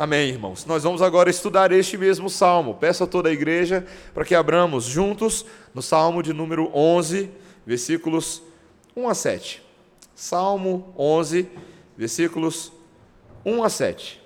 Amém, 0.00 0.30
irmãos. 0.30 0.64
Nós 0.64 0.82
vamos 0.82 1.02
agora 1.02 1.28
estudar 1.28 1.70
este 1.72 1.98
mesmo 1.98 2.30
salmo. 2.30 2.74
Peço 2.74 3.04
a 3.04 3.06
toda 3.06 3.28
a 3.28 3.32
igreja 3.32 3.86
para 4.14 4.24
que 4.24 4.34
abramos 4.34 4.84
juntos 4.84 5.44
no 5.74 5.82
salmo 5.82 6.22
de 6.22 6.32
número 6.32 6.70
11, 6.74 7.30
versículos 7.66 8.42
1 8.96 9.06
a 9.06 9.14
7. 9.14 9.62
Salmo 10.14 10.94
11, 10.96 11.46
versículos 11.98 12.72
1 13.44 13.62
a 13.62 13.68
7. 13.68 14.22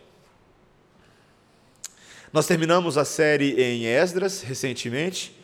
Nós 2.32 2.46
terminamos 2.46 2.96
a 2.96 3.04
série 3.04 3.61
em 3.61 3.84
Esdras 3.84 4.43
recentemente 4.43 5.36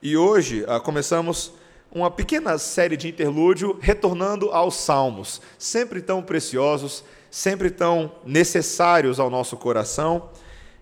e 0.00 0.16
hoje 0.16 0.64
ah, 0.66 0.80
começamos 0.80 1.52
uma 1.92 2.10
pequena 2.10 2.56
série 2.56 2.96
de 2.96 3.08
interlúdio 3.08 3.78
retornando 3.78 4.48
aos 4.52 4.76
salmos, 4.76 5.42
sempre 5.58 6.00
tão 6.00 6.22
preciosos 6.22 7.04
sempre 7.30 7.70
tão 7.70 8.12
necessários 8.24 9.18
ao 9.20 9.30
nosso 9.30 9.56
coração, 9.56 10.30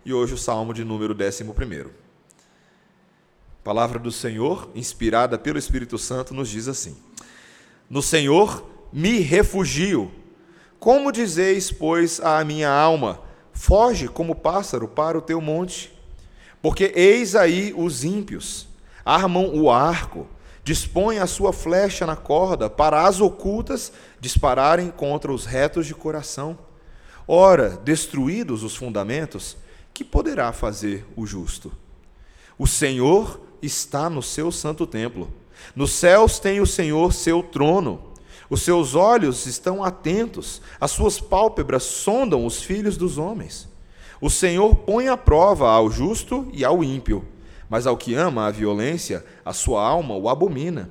e 0.04 0.12
hoje 0.12 0.35
o 0.35 0.39
salmo 0.39 0.75
de 0.75 0.85
número 0.85 1.14
11. 1.14 1.44
palavra 3.62 3.98
do 3.98 4.12
Senhor, 4.12 4.71
inspirada 4.75 5.38
pelo 5.38 5.58
Espírito 5.58 5.96
Santo, 5.96 6.35
nos 6.35 6.49
diz 6.49 6.68
assim: 6.68 6.96
No 7.88 8.02
Senhor 8.02 8.71
me 8.93 9.18
refugio. 9.21 10.12
Como 10.79 11.11
dizeis, 11.11 11.72
pois, 11.72 12.21
à 12.21 12.44
minha 12.44 12.71
alma: 12.71 13.21
Foge 13.52 14.08
como 14.08 14.35
pássaro 14.35 14.86
para 14.86 15.16
o 15.16 15.22
teu 15.22 15.40
monte. 15.40 15.93
Porque 16.61 16.93
eis 16.94 17.35
aí 17.35 17.74
os 17.76 18.04
ímpios, 18.04 18.66
armam 19.04 19.54
o 19.54 19.71
arco, 19.71 20.26
dispõe 20.64 21.18
a 21.18 21.27
sua 21.27 21.53
flecha 21.53 22.07
na 22.07 22.17
corda 22.17 22.71
para 22.71 23.07
as 23.07 23.21
ocultas 23.21 23.93
dispararem 24.18 24.91
contra 24.91 25.31
os 25.31 25.45
retos 25.45 25.86
de 25.86 25.95
coração. 25.95 26.59
Ora, 27.29 27.79
destruídos 27.85 28.63
os 28.63 28.75
fundamentos, 28.75 29.58
que 29.93 30.03
poderá 30.03 30.53
fazer 30.53 31.05
o 31.14 31.27
justo? 31.27 31.71
O 32.58 32.66
Senhor 32.66 33.41
está 33.61 34.08
no 34.08 34.22
seu 34.22 34.50
santo 34.50 34.86
templo. 34.86 35.30
Nos 35.77 35.92
céus 35.92 36.38
tem 36.38 36.61
o 36.61 36.66
Senhor 36.66 37.12
seu 37.12 37.42
trono. 37.42 38.12
Os 38.48 38.62
seus 38.62 38.94
olhos 38.94 39.47
estão 39.47 39.83
atentos, 39.83 40.60
as 40.81 40.91
suas 40.91 41.19
pálpebras 41.19 41.83
sondam 41.83 42.44
os 42.44 42.62
filhos 42.62 42.97
dos 42.97 43.19
homens. 43.19 43.69
O 44.20 44.31
Senhor 44.31 44.75
põe 44.77 45.08
à 45.08 45.16
prova 45.16 45.70
ao 45.70 45.91
justo 45.91 46.48
e 46.53 46.64
ao 46.64 46.84
ímpio 46.84 47.25
mas 47.75 47.89
ao 47.89 47.97
que 47.97 48.14
ama 48.14 48.47
a 48.47 48.53
violência, 48.53 49.25
a 49.44 49.53
sua 49.53 49.84
alma 49.84 50.14
o 50.14 50.28
abomina. 50.28 50.91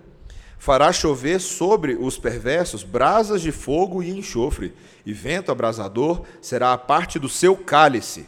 Fará 0.60 0.92
chover 0.92 1.40
sobre 1.40 1.96
os 1.96 2.18
perversos 2.18 2.84
brasas 2.84 3.42
de 3.42 3.54
fogo 3.54 4.04
e 4.04 4.10
enxofre, 4.10 4.74
e 5.06 5.14
vento 5.14 5.50
abrasador 5.50 6.24
será 6.42 6.74
a 6.74 6.78
parte 6.78 7.18
do 7.18 7.30
seu 7.30 7.56
cálice. 7.56 8.28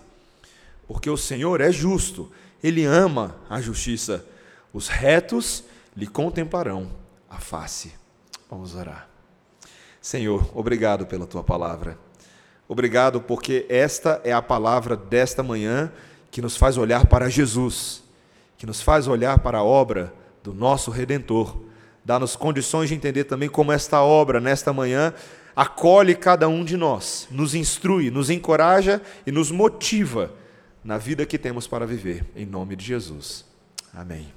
Porque 0.87 1.09
o 1.09 1.17
Senhor 1.17 1.59
é 1.59 1.69
justo, 1.69 2.31
ele 2.63 2.85
ama 2.85 3.35
a 3.49 3.59
justiça. 3.59 4.25
Os 4.71 4.87
retos 4.87 5.65
lhe 5.93 6.07
contemplarão 6.07 6.89
a 7.29 7.39
face. 7.41 7.91
Vamos 8.49 8.73
orar. 8.73 9.09
Senhor, 9.99 10.49
obrigado 10.57 11.05
pela 11.05 11.27
tua 11.27 11.43
palavra. 11.43 11.99
Obrigado 12.69 13.19
porque 13.19 13.65
esta 13.67 14.21
é 14.23 14.31
a 14.31 14.41
palavra 14.41 14.95
desta 14.95 15.43
manhã 15.43 15.91
que 16.31 16.41
nos 16.41 16.55
faz 16.55 16.77
olhar 16.77 17.05
para 17.07 17.29
Jesus 17.29 18.04
que 18.57 18.65
nos 18.65 18.81
faz 18.81 19.07
olhar 19.07 19.39
para 19.39 19.59
a 19.59 19.63
obra 19.63 20.13
do 20.43 20.53
nosso 20.53 20.91
Redentor, 20.91 21.57
dá-nos 22.03 22.35
condições 22.35 22.89
de 22.89 22.95
entender 22.95 23.23
também 23.23 23.49
como 23.49 23.71
esta 23.71 24.01
obra, 24.01 24.39
nesta 24.39 24.71
manhã, 24.71 25.13
acolhe 25.55 26.13
cada 26.15 26.47
um 26.47 26.63
de 26.63 26.77
nós, 26.77 27.27
nos 27.31 27.55
instrui, 27.55 28.11
nos 28.11 28.29
encoraja 28.29 29.01
e 29.25 29.31
nos 29.31 29.51
motiva 29.51 30.31
na 30.83 30.97
vida 30.97 31.25
que 31.25 31.37
temos 31.37 31.65
para 31.65 31.87
viver, 31.87 32.25
em 32.35 32.45
nome 32.45 32.75
de 32.75 32.85
Jesus. 32.85 33.45
Amém. 33.93 34.31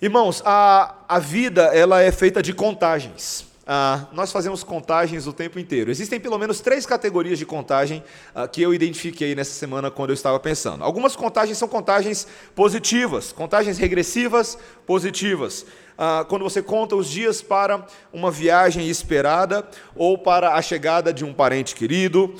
Irmãos, 0.00 0.40
a, 0.44 0.94
a 1.08 1.18
vida 1.18 1.62
ela 1.74 2.00
é 2.00 2.12
feita 2.12 2.40
de 2.40 2.52
contagens. 2.52 3.44
Ah, 3.70 4.06
nós 4.12 4.32
fazemos 4.32 4.64
contagens 4.64 5.26
o 5.26 5.32
tempo 5.32 5.58
inteiro. 5.58 5.90
Existem 5.90 6.18
pelo 6.18 6.38
menos 6.38 6.58
três 6.58 6.86
categorias 6.86 7.38
de 7.38 7.44
contagem 7.44 8.02
ah, 8.34 8.48
que 8.48 8.62
eu 8.62 8.72
identifiquei 8.72 9.34
nessa 9.34 9.52
semana 9.52 9.90
quando 9.90 10.08
eu 10.08 10.14
estava 10.14 10.40
pensando. 10.40 10.82
Algumas 10.82 11.14
contagens 11.14 11.58
são 11.58 11.68
contagens 11.68 12.26
positivas, 12.54 13.30
contagens 13.30 13.76
regressivas 13.76 14.56
positivas. 14.86 15.66
Ah, 15.98 16.24
quando 16.26 16.44
você 16.44 16.62
conta 16.62 16.96
os 16.96 17.10
dias 17.10 17.42
para 17.42 17.86
uma 18.10 18.30
viagem 18.30 18.88
esperada 18.88 19.68
ou 19.94 20.16
para 20.16 20.54
a 20.54 20.62
chegada 20.62 21.12
de 21.12 21.22
um 21.22 21.34
parente 21.34 21.74
querido, 21.74 22.34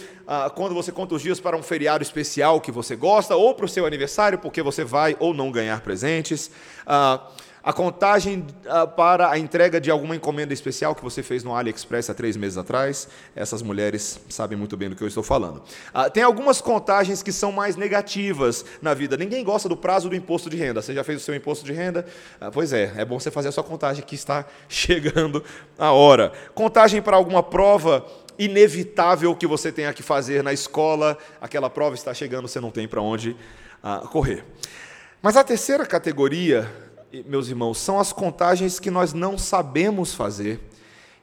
quando 0.55 0.75
você 0.75 0.93
conta 0.93 1.15
os 1.15 1.23
dias 1.23 1.41
para 1.41 1.57
um 1.57 1.63
feriado 1.63 2.03
especial 2.03 2.61
que 2.61 2.71
você 2.71 2.95
gosta 2.95 3.35
ou 3.35 3.55
para 3.55 3.65
o 3.65 3.69
seu 3.69 3.87
aniversário, 3.87 4.39
porque 4.39 4.63
você 4.63 4.85
vai 4.85 5.17
ou 5.19 5.33
não 5.33 5.51
ganhar 5.51 5.81
presentes. 5.81 6.51
Ah, 6.87 7.27
a 7.63 7.73
contagem 7.73 8.47
uh, 8.67 8.87
para 8.89 9.31
a 9.31 9.39
entrega 9.39 9.81
de 9.81 9.91
alguma 9.91 10.15
encomenda 10.15 10.55
especial 10.55 10.95
que 10.95 11.03
você 11.03 11.23
fez 11.23 11.43
no 11.43 11.55
AliExpress 11.55 12.09
há 12.09 12.15
três 12.15 12.37
meses 12.37 12.57
atrás. 12.57 13.09
Essas 13.35 13.63
mulheres 13.63 14.21
sabem 14.29 14.57
muito 14.57 14.77
bem 14.77 14.89
do 14.89 14.97
que 14.97 15.03
eu 15.03 15.09
estou 15.09 15.23
falando. 15.23 15.63
Uh, 15.95 16.11
tem 16.13 16.23
algumas 16.23 16.61
contagens 16.61 17.23
que 17.23 17.33
são 17.33 17.51
mais 17.51 17.77
negativas 17.77 18.65
na 18.81 18.95
vida. 18.95 19.17
Ninguém 19.17 19.45
gosta 19.45 19.69
do 19.69 19.77
prazo 19.77 20.09
do 20.09 20.15
imposto 20.15 20.49
de 20.49 20.57
renda. 20.57 20.81
Você 20.81 20.95
já 20.95 21.03
fez 21.03 21.21
o 21.21 21.25
seu 21.25 21.35
imposto 21.35 21.65
de 21.65 21.73
renda? 21.73 22.07
Uh, 22.41 22.51
pois 22.53 22.73
é, 22.73 22.93
é 22.97 23.05
bom 23.05 23.19
você 23.19 23.31
fazer 23.31 23.49
a 23.49 23.53
sua 23.53 23.65
contagem 23.65 24.05
que 24.05 24.15
está 24.15 24.47
chegando 24.69 25.43
a 25.79 25.93
hora. 25.93 26.33
Contagem 26.55 27.03
para 27.03 27.17
alguma 27.17 27.43
prova 27.43 28.07
inevitável 28.39 29.35
que 29.35 29.47
você 29.47 29.73
tenha 29.73 29.93
que 29.93 30.03
fazer 30.03 30.45
na 30.45 30.53
escola. 30.53 31.19
Aquela 31.41 31.69
prova 31.69 31.97
está 31.97 32.15
chegando, 32.15 32.47
você 32.47 32.61
não 32.61 32.71
tem 32.71 32.87
para 32.87 33.03
onde 33.03 33.37
correr. 34.11 34.45
Mas 35.21 35.37
a 35.37 35.43
terceira 35.43 35.85
categoria 35.85 36.71
meus 37.27 37.49
irmãos, 37.49 37.79
são 37.79 37.99
as 37.99 38.13
contagens 38.13 38.79
que 38.79 38.91
nós 38.91 39.13
não 39.13 39.39
sabemos 39.39 40.15
fazer 40.15 40.61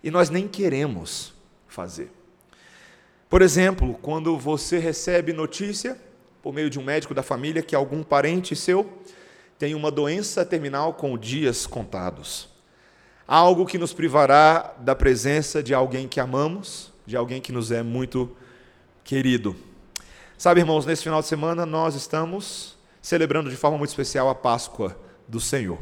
e 0.03 0.09
nós 0.09 0.29
nem 0.29 0.47
queremos 0.47 1.34
fazer. 1.68 2.12
Por 3.29 3.41
exemplo, 3.41 3.97
quando 4.01 4.38
você 4.38 4.78
recebe 4.79 5.34
notícia, 5.34 6.00
por 6.41 6.53
meio 6.53 6.69
de 6.69 6.79
um 6.79 6.84
médico 6.84 7.13
da 7.13 7.23
família, 7.23 7.62
que 7.62 7.75
algum 7.75 8.03
parente 8.03 8.56
seu 8.56 8.88
tem 9.57 9.73
uma 9.73 9.90
doença 9.90 10.46
terminal 10.46 10.94
com 10.94 11.18
dias 11.18 11.66
contados. 11.66 12.50
Algo 13.28 13.66
que 13.66 13.78
nos 13.78 13.94
privará 13.94 14.75
da 14.79 14.96
presença 14.96 15.63
de 15.63 15.73
alguém 15.73 16.07
que 16.07 16.19
amamos, 16.19 16.91
de 17.06 17.16
alguém 17.16 17.41
que 17.41 17.52
nos 17.52 17.72
é 17.72 17.81
muito 17.81 18.35
querido. 19.03 19.56
Sabe, 20.38 20.59
irmãos, 20.59 20.85
nesse 20.85 21.03
final 21.03 21.22
de 21.22 21.28
semana 21.28 21.66
nós 21.66 21.96
estamos 21.96 22.75
celebrando 23.02 23.50
de 23.50 23.56
forma 23.56 23.78
muito 23.78 23.90
especial 23.90 24.29
a 24.29 24.35
Páscoa 24.35 25.05
do 25.28 25.40
Senhor. 25.40 25.80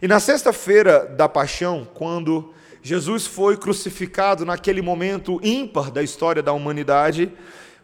E 0.00 0.08
na 0.08 0.20
sexta-feira 0.20 1.06
da 1.06 1.28
paixão, 1.28 1.86
quando 1.94 2.52
Jesus 2.82 3.26
foi 3.26 3.56
crucificado 3.56 4.44
naquele 4.44 4.82
momento 4.82 5.40
ímpar 5.42 5.90
da 5.90 6.02
história 6.02 6.42
da 6.42 6.52
humanidade, 6.52 7.32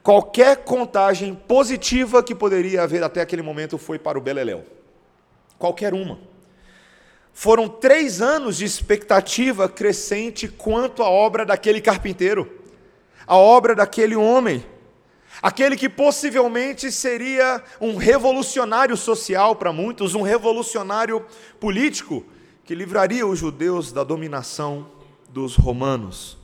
qualquer 0.02 0.58
contagem 0.58 1.34
positiva 1.34 2.22
que 2.22 2.34
poderia 2.34 2.82
haver 2.82 3.02
até 3.02 3.20
aquele 3.20 3.42
momento 3.42 3.78
foi 3.78 3.98
para 3.98 4.18
o 4.18 4.20
Beleléu. 4.20 4.64
Qualquer 5.58 5.94
uma. 5.94 6.18
Foram 7.32 7.68
três 7.68 8.20
anos 8.20 8.58
de 8.58 8.64
expectativa 8.64 9.68
crescente 9.68 10.48
quanto 10.48 11.02
à 11.02 11.08
obra 11.08 11.46
daquele 11.46 11.80
carpinteiro, 11.80 12.60
a 13.26 13.36
obra 13.36 13.74
daquele 13.74 14.16
homem 14.16 14.64
Aquele 15.42 15.76
que 15.76 15.88
possivelmente 15.88 16.92
seria 16.92 17.62
um 17.80 17.96
revolucionário 17.96 18.96
social 18.96 19.56
para 19.56 19.72
muitos, 19.72 20.14
um 20.14 20.22
revolucionário 20.22 21.24
político, 21.58 22.24
que 22.64 22.74
livraria 22.74 23.26
os 23.26 23.38
judeus 23.38 23.90
da 23.90 24.04
dominação 24.04 24.86
dos 25.30 25.56
romanos. 25.56 26.36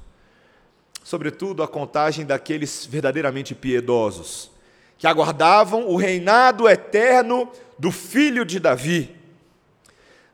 Sobretudo 1.05 1.63
a 1.63 1.69
contagem 1.69 2.25
daqueles 2.25 2.87
verdadeiramente 2.87 3.55
piedosos, 3.55 4.51
que 4.99 5.07
aguardavam 5.07 5.87
o 5.89 5.97
reinado 5.97 6.69
eterno 6.69 7.51
do 7.79 7.93
filho 7.93 8.45
de 8.45 8.59
Davi. 8.59 9.15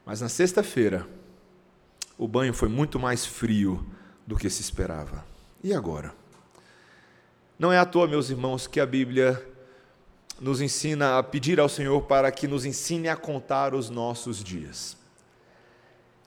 Mas 0.06 0.20
na 0.20 0.28
sexta-feira, 0.28 1.06
o 2.16 2.28
banho 2.28 2.54
foi 2.54 2.68
muito 2.68 2.98
mais 2.98 3.26
frio 3.26 3.84
do 4.26 4.36
que 4.36 4.48
se 4.48 4.62
esperava. 4.62 5.24
E 5.62 5.74
agora? 5.74 6.21
Não 7.62 7.72
é 7.72 7.78
à 7.78 7.84
toa, 7.84 8.08
meus 8.08 8.28
irmãos, 8.28 8.66
que 8.66 8.80
a 8.80 8.84
Bíblia 8.84 9.40
nos 10.40 10.60
ensina 10.60 11.16
a 11.16 11.22
pedir 11.22 11.60
ao 11.60 11.68
Senhor 11.68 12.02
para 12.02 12.28
que 12.32 12.48
nos 12.48 12.64
ensine 12.64 13.08
a 13.08 13.14
contar 13.14 13.72
os 13.72 13.88
nossos 13.88 14.42
dias. 14.42 14.96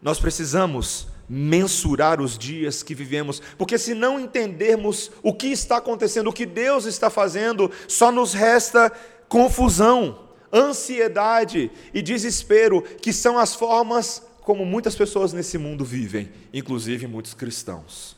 Nós 0.01 0.17
precisamos 0.17 1.09
mensurar 1.27 2.21
os 2.21 2.37
dias 2.37 2.81
que 2.81 2.95
vivemos, 2.95 3.41
porque 3.57 3.77
se 3.77 3.93
não 3.93 4.17
entendermos 4.17 5.11
o 5.21 5.33
que 5.33 5.47
está 5.47 5.75
acontecendo, 5.75 6.29
o 6.29 6.33
que 6.33 6.45
Deus 6.45 6.85
está 6.85 7.09
fazendo, 7.09 7.69
só 7.85 8.13
nos 8.13 8.33
resta 8.33 8.89
confusão, 9.27 10.29
ansiedade 10.53 11.69
e 11.93 12.01
desespero, 12.01 12.81
que 12.81 13.11
são 13.11 13.37
as 13.37 13.53
formas 13.53 14.25
como 14.39 14.65
muitas 14.65 14.95
pessoas 14.95 15.33
nesse 15.33 15.57
mundo 15.57 15.83
vivem, 15.83 16.31
inclusive 16.53 17.05
muitos 17.07 17.33
cristãos. 17.33 18.14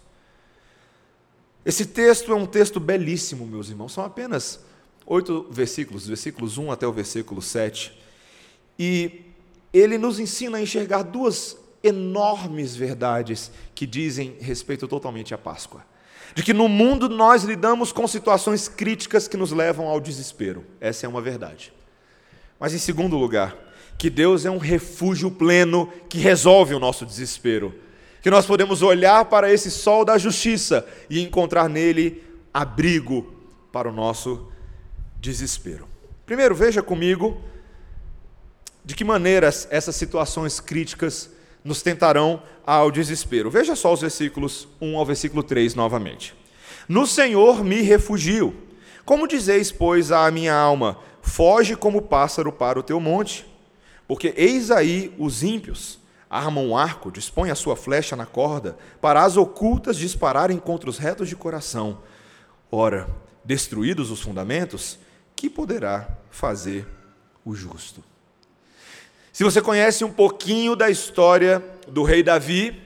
Esse 1.68 1.86
texto 1.86 2.31
é 2.31 2.36
um 2.36 2.46
texto 2.46 2.80
belíssimo, 2.80 3.46
meus 3.46 3.68
irmãos, 3.68 3.92
são 3.92 4.06
apenas 4.06 4.62
oito 5.06 5.46
versículos, 5.52 6.08
versículos 6.08 6.58
1 6.58 6.72
até 6.72 6.88
o 6.88 6.94
versículo 6.94 7.42
7. 7.42 7.92
E 8.80 9.25
ele 9.74 9.98
nos 9.98 10.18
ensina 10.18 10.60
a 10.60 10.62
enxergar 10.62 11.04
duas 11.04 11.58
enormes 11.84 12.74
verdades 12.74 13.52
que 13.75 13.86
dizem 13.86 14.38
respeito 14.40 14.88
totalmente 14.88 15.34
à 15.34 15.38
Páscoa. 15.38 15.86
De 16.34 16.42
que 16.42 16.54
no 16.54 16.69
mundo 16.69 17.10
nós 17.10 17.44
lidamos 17.44 17.92
com 17.92 18.08
situações 18.08 18.69
críticas 18.69 19.28
que 19.28 19.36
nos 19.36 19.52
levam 19.52 19.88
ao 19.88 20.00
desespero. 20.00 20.64
Essa 20.80 21.06
é 21.06 21.10
uma 21.10 21.19
verdade. 21.19 21.74
Mas 22.58 22.74
em 22.74 22.80
segundo 22.80 23.18
lugar, 23.18 23.58
que 23.98 24.10
Deus 24.10 24.46
é 24.46 24.50
um 24.50 24.58
refúgio 24.58 25.30
pleno 25.30 25.92
que 26.08 26.18
resolve 26.18 26.74
o 26.74 26.80
nosso 26.80 27.06
desespero. 27.06 27.75
Que 28.22 28.30
nós 28.30 28.46
podemos 28.46 28.81
olhar 28.81 29.25
para 29.25 29.52
esse 29.52 29.69
sol 29.69 30.04
da 30.04 30.18
justiça 30.18 30.86
e 31.10 31.22
encontrar 31.22 31.69
nele 31.69 32.24
abrigo 32.54 33.34
para 33.72 33.90
o 33.90 33.94
nosso 33.94 34.52
desespero. 35.19 35.88
Primeiro, 36.25 36.56
veja 36.56 36.81
comigo 36.81 37.42
de 38.84 38.96
que 38.96 39.04
maneiras 39.04 39.68
essas 39.69 39.96
situações 39.96 40.60
críticas 40.60 41.30
nos 41.64 41.81
tentarão 41.81 42.42
ao 42.66 42.90
desespero. 42.90 43.52
Veja 43.52 43.75
só 43.75 43.94
os 43.94 44.02
versículos 44.02 44.68
1 44.80 44.98
ao 44.98 45.06
versículo 45.06 45.44
3 45.44 45.75
novamente. 45.75 46.34
No 46.88 47.06
Senhor 47.06 47.64
me 47.64 47.81
refugio. 47.81 48.56
Como 49.04 49.28
dizeis, 49.28 49.72
pois, 49.72 50.12
à 50.12 50.30
minha 50.31 50.54
alma: 50.54 50.98
foge 51.22 51.75
como 51.75 52.02
pássaro 52.02 52.52
para 52.52 52.80
o 52.80 52.84
teu 52.84 53.00
monte? 53.00 53.46
Porque 54.08 54.34
eis 54.38 54.72
aí 54.72 55.14
os 55.18 55.44
ímpios 55.44 56.00
armam 56.29 56.68
um 56.68 56.77
arco, 56.77 57.12
dispõem 57.12 57.51
a 57.51 57.56
sua 57.56 57.75
flecha 57.75 58.15
na 58.15 58.25
corda, 58.25 58.77
para 59.01 59.24
as 59.24 59.38
ocultas 59.38 59.97
dispararem 59.97 60.57
contra 60.57 60.89
os 60.89 60.97
retos 60.97 61.29
de 61.29 61.35
coração. 61.35 62.00
Ora, 62.71 63.07
destruídos 63.44 64.12
os 64.12 64.21
fundamentos, 64.21 65.00
que 65.35 65.50
poderá 65.50 66.09
fazer 66.29 66.88
o 67.45 67.56
justo? 67.56 68.03
Se 69.31 69.44
você 69.44 69.62
conhece 69.62 70.03
um 70.03 70.12
pouquinho 70.12 70.75
da 70.75 70.89
história 70.89 71.63
do 71.88 72.03
rei 72.03 72.24
Davi, 72.24 72.81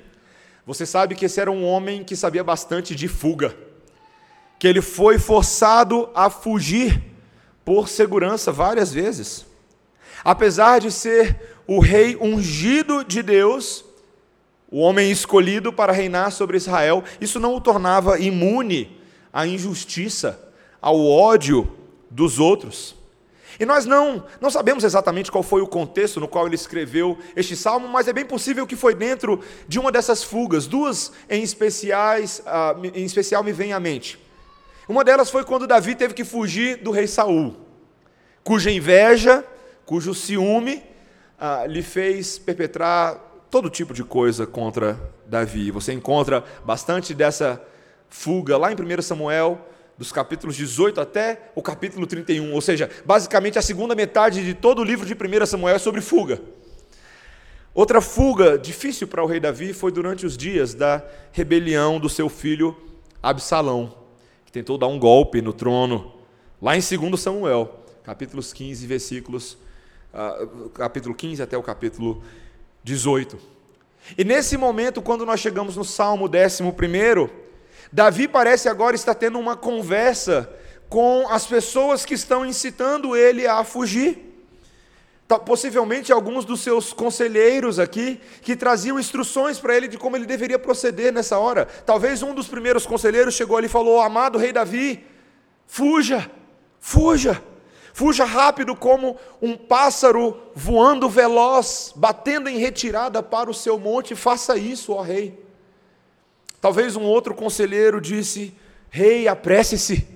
você 0.65 0.85
sabe 0.85 1.15
que 1.15 1.25
esse 1.25 1.39
era 1.39 1.51
um 1.51 1.65
homem 1.65 2.03
que 2.03 2.15
sabia 2.15 2.43
bastante 2.43 2.93
de 2.93 3.07
fuga, 3.07 3.55
que 4.59 4.67
ele 4.67 4.81
foi 4.81 5.17
forçado 5.17 6.09
a 6.13 6.29
fugir 6.29 7.01
por 7.65 7.87
segurança 7.87 8.51
várias 8.51 8.93
vezes. 8.93 9.45
Apesar 10.23 10.79
de 10.79 10.91
ser 10.91 11.39
o 11.67 11.79
rei 11.79 12.17
ungido 12.19 13.03
de 13.03 13.23
Deus, 13.23 13.83
o 14.69 14.79
homem 14.79 15.11
escolhido 15.11 15.73
para 15.73 15.91
reinar 15.91 16.31
sobre 16.31 16.57
Israel, 16.57 17.03
isso 17.19 17.39
não 17.39 17.55
o 17.55 17.61
tornava 17.61 18.19
imune 18.19 18.99
à 19.33 19.45
injustiça, 19.45 20.39
ao 20.81 21.05
ódio 21.05 21.71
dos 22.09 22.39
outros. 22.39 22.95
E 23.59 23.65
nós 23.65 23.85
não, 23.85 24.23
não 24.39 24.49
sabemos 24.49 24.83
exatamente 24.83 25.31
qual 25.31 25.43
foi 25.43 25.61
o 25.61 25.67
contexto 25.67 26.19
no 26.19 26.27
qual 26.27 26.47
ele 26.47 26.55
escreveu 26.55 27.17
este 27.35 27.55
salmo, 27.55 27.87
mas 27.87 28.07
é 28.07 28.13
bem 28.13 28.25
possível 28.25 28.65
que 28.65 28.75
foi 28.75 28.95
dentro 28.95 29.39
de 29.67 29.77
uma 29.77 29.91
dessas 29.91 30.23
fugas. 30.23 30.65
Duas 30.65 31.11
em, 31.29 31.43
especiais, 31.43 32.41
uh, 32.45 32.83
em 32.95 33.05
especial 33.05 33.43
me 33.43 33.51
vêm 33.51 33.73
à 33.73 33.79
mente. 33.79 34.17
Uma 34.87 35.03
delas 35.03 35.29
foi 35.29 35.43
quando 35.43 35.67
Davi 35.67 35.95
teve 35.95 36.13
que 36.13 36.23
fugir 36.23 36.77
do 36.77 36.91
rei 36.91 37.07
Saul, 37.07 37.55
cuja 38.43 38.71
inveja, 38.71 39.45
cujo 39.91 40.13
ciúme 40.13 40.81
uh, 41.37 41.67
lhe 41.67 41.81
fez 41.81 42.39
perpetrar 42.39 43.45
todo 43.51 43.69
tipo 43.69 43.93
de 43.93 44.05
coisa 44.05 44.47
contra 44.47 44.97
Davi. 45.27 45.69
Você 45.69 45.91
encontra 45.91 46.45
bastante 46.63 47.13
dessa 47.13 47.61
fuga 48.07 48.57
lá 48.57 48.71
em 48.71 48.75
1 48.75 49.01
Samuel 49.01 49.67
dos 49.97 50.09
capítulos 50.09 50.55
18 50.55 51.01
até 51.01 51.51
o 51.55 51.61
capítulo 51.61 52.07
31, 52.07 52.53
ou 52.53 52.61
seja, 52.61 52.89
basicamente 53.03 53.59
a 53.59 53.61
segunda 53.61 53.93
metade 53.93 54.45
de 54.45 54.53
todo 54.53 54.79
o 54.79 54.83
livro 54.85 55.05
de 55.05 55.13
1 55.13 55.45
Samuel 55.45 55.75
é 55.75 55.79
sobre 55.79 55.99
fuga. 55.99 56.41
Outra 57.73 57.99
fuga 57.99 58.57
difícil 58.57 59.09
para 59.09 59.21
o 59.21 59.27
rei 59.27 59.41
Davi 59.41 59.73
foi 59.73 59.91
durante 59.91 60.25
os 60.25 60.37
dias 60.37 60.73
da 60.73 61.03
rebelião 61.33 61.99
do 61.99 62.07
seu 62.07 62.29
filho 62.29 62.77
Absalão, 63.21 63.93
que 64.45 64.53
tentou 64.53 64.77
dar 64.77 64.87
um 64.87 64.97
golpe 64.97 65.41
no 65.41 65.51
trono, 65.51 66.13
lá 66.61 66.77
em 66.77 66.79
2 66.79 67.19
Samuel, 67.19 67.83
capítulos 68.05 68.53
15, 68.53 68.87
versículos, 68.87 69.57
uh, 70.13 70.69
capítulo 70.69 71.15
15 71.15 71.41
até 71.41 71.57
o 71.57 71.63
capítulo 71.63 72.23
18. 72.83 73.37
E 74.17 74.23
nesse 74.23 74.57
momento, 74.57 75.01
quando 75.01 75.25
nós 75.25 75.39
chegamos 75.39 75.75
no 75.75 75.85
Salmo 75.85 76.25
11, 76.25 77.31
Davi 77.91 78.27
parece 78.27 78.69
agora 78.69 78.95
estar 78.95 79.15
tendo 79.15 79.37
uma 79.37 79.55
conversa 79.55 80.49
com 80.89 81.27
as 81.29 81.45
pessoas 81.45 82.05
que 82.05 82.13
estão 82.13 82.45
incitando 82.45 83.15
ele 83.15 83.47
a 83.47 83.63
fugir. 83.63 84.29
Possivelmente 85.45 86.11
alguns 86.11 86.43
dos 86.43 86.59
seus 86.59 86.91
conselheiros 86.91 87.79
aqui, 87.79 88.19
que 88.41 88.53
traziam 88.53 88.99
instruções 88.99 89.59
para 89.59 89.77
ele 89.77 89.87
de 89.87 89.97
como 89.97 90.17
ele 90.17 90.25
deveria 90.25 90.59
proceder 90.59 91.13
nessa 91.13 91.39
hora. 91.39 91.65
Talvez 91.85 92.21
um 92.21 92.35
dos 92.35 92.49
primeiros 92.49 92.85
conselheiros 92.85 93.33
chegou 93.33 93.55
ali 93.55 93.67
e 93.67 93.69
falou: 93.69 94.01
Amado 94.01 94.37
rei 94.37 94.51
Davi, 94.51 95.05
fuja, 95.65 96.29
fuja, 96.81 97.41
fuja 97.93 98.25
rápido 98.25 98.75
como 98.75 99.17
um 99.41 99.55
pássaro 99.55 100.37
voando 100.53 101.09
veloz, 101.09 101.93
batendo 101.95 102.49
em 102.49 102.57
retirada 102.57 103.21
para 103.23 103.49
o 103.49 103.53
seu 103.53 103.77
monte, 103.79 104.15
faça 104.15 104.57
isso, 104.57 104.93
ó 104.93 105.01
rei. 105.01 105.43
Talvez 106.59 106.95
um 106.95 107.03
outro 107.03 107.33
conselheiro 107.33 107.99
disse: 107.99 108.55
Rei, 108.89 109.27
apresse-se. 109.27 110.07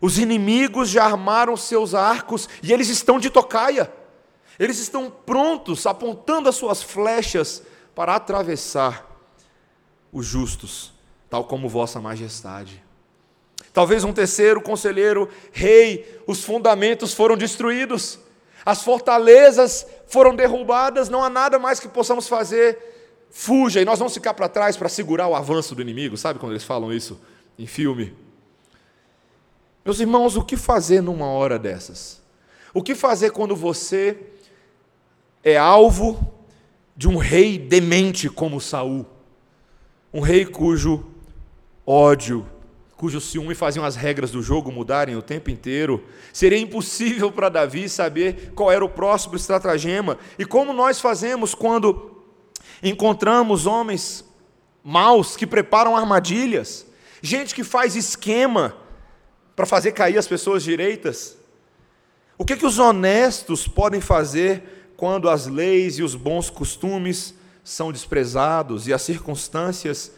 Os 0.00 0.18
inimigos 0.18 0.90
já 0.90 1.04
armaram 1.04 1.56
seus 1.56 1.94
arcos 1.94 2.48
e 2.62 2.72
eles 2.72 2.88
estão 2.88 3.18
de 3.18 3.30
tocaia. 3.30 3.90
Eles 4.58 4.78
estão 4.78 5.10
prontos, 5.10 5.86
apontando 5.86 6.48
as 6.48 6.54
suas 6.54 6.82
flechas 6.82 7.62
para 7.94 8.14
atravessar 8.14 9.10
os 10.12 10.26
justos, 10.26 10.92
tal 11.28 11.44
como 11.44 11.68
Vossa 11.68 12.00
Majestade. 12.00 12.83
Talvez 13.74 14.04
um 14.04 14.12
terceiro 14.12 14.60
conselheiro, 14.62 15.28
rei, 15.50 16.20
os 16.28 16.44
fundamentos 16.44 17.12
foram 17.12 17.36
destruídos, 17.36 18.20
as 18.64 18.84
fortalezas 18.84 19.84
foram 20.06 20.34
derrubadas, 20.34 21.08
não 21.08 21.24
há 21.24 21.28
nada 21.28 21.58
mais 21.58 21.80
que 21.80 21.88
possamos 21.88 22.28
fazer 22.28 22.78
fuja 23.30 23.82
e 23.82 23.84
nós 23.84 23.98
vamos 23.98 24.14
ficar 24.14 24.32
para 24.32 24.48
trás 24.48 24.76
para 24.76 24.88
segurar 24.88 25.26
o 25.26 25.34
avanço 25.34 25.74
do 25.74 25.82
inimigo. 25.82 26.16
Sabe 26.16 26.38
quando 26.38 26.52
eles 26.52 26.62
falam 26.62 26.92
isso 26.92 27.20
em 27.58 27.66
filme? 27.66 28.14
Meus 29.84 29.98
irmãos, 29.98 30.36
o 30.36 30.44
que 30.44 30.56
fazer 30.56 31.02
numa 31.02 31.26
hora 31.26 31.58
dessas? 31.58 32.22
O 32.72 32.80
que 32.80 32.94
fazer 32.94 33.32
quando 33.32 33.56
você 33.56 34.16
é 35.42 35.56
alvo 35.56 36.32
de 36.96 37.08
um 37.08 37.16
rei 37.16 37.58
demente 37.58 38.30
como 38.30 38.60
Saul? 38.60 39.04
Um 40.12 40.20
rei 40.20 40.46
cujo 40.46 41.04
ódio, 41.84 42.46
cujo 42.96 43.20
ciúme 43.20 43.54
faziam 43.54 43.84
as 43.84 43.96
regras 43.96 44.30
do 44.30 44.42
jogo 44.42 44.70
mudarem 44.70 45.16
o 45.16 45.22
tempo 45.22 45.50
inteiro. 45.50 46.04
Seria 46.32 46.58
impossível 46.58 47.32
para 47.32 47.48
Davi 47.48 47.88
saber 47.88 48.52
qual 48.54 48.70
era 48.70 48.84
o 48.84 48.88
próximo 48.88 49.36
estratagema. 49.36 50.18
E 50.38 50.44
como 50.44 50.72
nós 50.72 51.00
fazemos 51.00 51.54
quando 51.54 52.22
encontramos 52.82 53.66
homens 53.66 54.24
maus 54.82 55.36
que 55.36 55.46
preparam 55.46 55.96
armadilhas, 55.96 56.86
gente 57.22 57.54
que 57.54 57.64
faz 57.64 57.96
esquema 57.96 58.76
para 59.56 59.66
fazer 59.66 59.92
cair 59.92 60.18
as 60.18 60.28
pessoas 60.28 60.62
direitas. 60.62 61.36
O 62.36 62.44
que, 62.44 62.56
que 62.56 62.66
os 62.66 62.78
honestos 62.78 63.66
podem 63.66 64.00
fazer 64.00 64.92
quando 64.96 65.28
as 65.28 65.46
leis 65.46 65.98
e 65.98 66.02
os 66.02 66.14
bons 66.14 66.50
costumes 66.50 67.34
são 67.62 67.90
desprezados 67.90 68.86
e 68.86 68.92
as 68.92 69.02
circunstâncias 69.02 70.12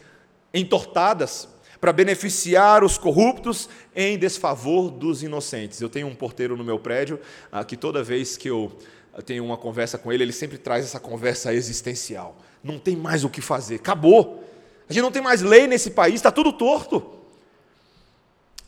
entortadas 0.53 1.49
para 1.81 1.93
beneficiar 1.93 2.85
os 2.85 2.99
corruptos 2.99 3.69
em 3.95 4.19
desfavor 4.19 4.91
dos 4.91 5.23
inocentes? 5.23 5.81
Eu 5.81 5.89
tenho 5.89 6.07
um 6.07 6.15
porteiro 6.15 6.57
no 6.57 6.65
meu 6.65 6.79
prédio 6.79 7.21
ah, 7.51 7.65
que 7.65 7.77
toda 7.77 8.03
vez 8.03 8.37
que 8.37 8.49
eu 8.49 8.77
tenho 9.25 9.45
uma 9.45 9.57
conversa 9.57 9.97
com 9.97 10.13
ele, 10.13 10.25
ele 10.25 10.33
sempre 10.33 10.59
traz 10.59 10.85
essa 10.85 11.01
conversa 11.01 11.55
existencial 11.55 12.37
não 12.67 12.79
tem 12.79 12.97
mais 12.97 13.25
o 13.25 13.31
que 13.31 13.41
fazer, 13.41 13.77
acabou. 13.77 14.45
A 14.89 14.93
gente 14.93 15.03
não 15.03 15.13
tem 15.13 15.23
mais 15.23 15.41
lei 15.41 15.67
nesse 15.67 15.91
país, 15.91 16.17
está 16.17 16.31
tudo 16.31 16.53
torto. 16.53 17.15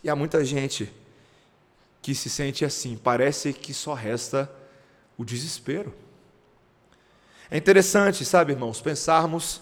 E 0.02 0.08
há 0.08 0.14
muita 0.14 0.44
gente 0.44 0.92
que 2.00 2.14
se 2.14 2.30
sente 2.30 2.64
assim, 2.64 2.96
parece 2.96 3.52
que 3.52 3.74
só 3.74 3.92
resta 3.92 4.50
o 5.16 5.24
desespero. 5.24 5.92
É 7.50 7.56
interessante, 7.56 8.24
sabe, 8.24 8.52
irmãos, 8.52 8.80
pensarmos 8.80 9.60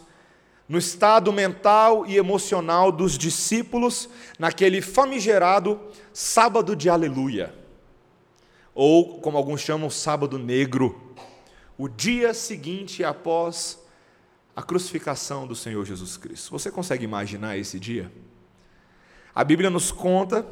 no 0.69 0.79
estado 0.79 1.33
mental 1.33 2.07
e 2.07 2.17
emocional 2.17 2.91
dos 2.91 3.17
discípulos 3.17 4.09
naquele 4.39 4.83
famigerado 4.83 5.81
sábado 6.13 6.75
de 6.75 6.91
aleluia, 6.91 7.55
ou 8.75 9.21
como 9.21 9.39
alguns 9.39 9.61
chamam, 9.61 9.89
sábado 9.89 10.39
negro, 10.39 11.15
o 11.79 11.89
dia 11.89 12.35
seguinte 12.35 13.05
após 13.05 13.79
a 14.55 14.63
crucificação 14.63 15.47
do 15.47 15.55
Senhor 15.55 15.85
Jesus 15.85 16.17
Cristo. 16.17 16.51
Você 16.51 16.71
consegue 16.71 17.05
imaginar 17.05 17.59
esse 17.59 17.79
dia? 17.79 18.11
A 19.35 19.45
Bíblia 19.45 19.69
nos 19.69 19.93
conta 19.93 20.47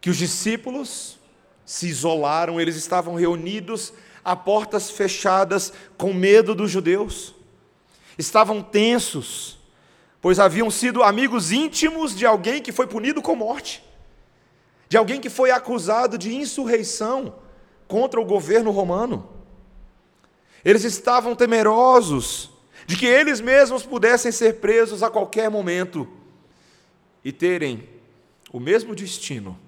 que 0.00 0.08
os 0.08 0.16
discípulos 0.16 1.18
se 1.66 1.88
isolaram, 1.88 2.60
eles 2.60 2.76
estavam 2.76 3.14
reunidos 3.16 3.92
a 4.24 4.36
portas 4.36 4.90
fechadas, 4.90 5.72
com 5.98 6.14
medo 6.14 6.54
dos 6.54 6.70
judeus. 6.70 7.33
Estavam 8.16 8.62
tensos, 8.62 9.58
pois 10.20 10.38
haviam 10.38 10.70
sido 10.70 11.02
amigos 11.02 11.50
íntimos 11.50 12.14
de 12.14 12.24
alguém 12.24 12.62
que 12.62 12.72
foi 12.72 12.86
punido 12.86 13.20
com 13.20 13.34
morte, 13.34 13.84
de 14.88 14.96
alguém 14.96 15.20
que 15.20 15.28
foi 15.28 15.50
acusado 15.50 16.16
de 16.16 16.34
insurreição 16.34 17.34
contra 17.88 18.20
o 18.20 18.24
governo 18.24 18.70
romano. 18.70 19.28
Eles 20.64 20.84
estavam 20.84 21.34
temerosos 21.34 22.50
de 22.86 22.96
que 22.96 23.06
eles 23.06 23.40
mesmos 23.40 23.84
pudessem 23.84 24.30
ser 24.30 24.60
presos 24.60 25.02
a 25.02 25.10
qualquer 25.10 25.50
momento 25.50 26.08
e 27.24 27.32
terem 27.32 27.88
o 28.52 28.60
mesmo 28.60 28.94
destino 28.94 29.58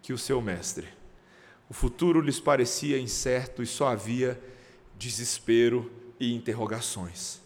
que 0.00 0.12
o 0.12 0.18
seu 0.18 0.40
mestre. 0.40 0.88
O 1.68 1.74
futuro 1.74 2.20
lhes 2.20 2.40
parecia 2.40 2.98
incerto 2.98 3.62
e 3.62 3.66
só 3.66 3.88
havia 3.88 4.40
desespero 4.96 5.90
e 6.18 6.34
interrogações. 6.34 7.41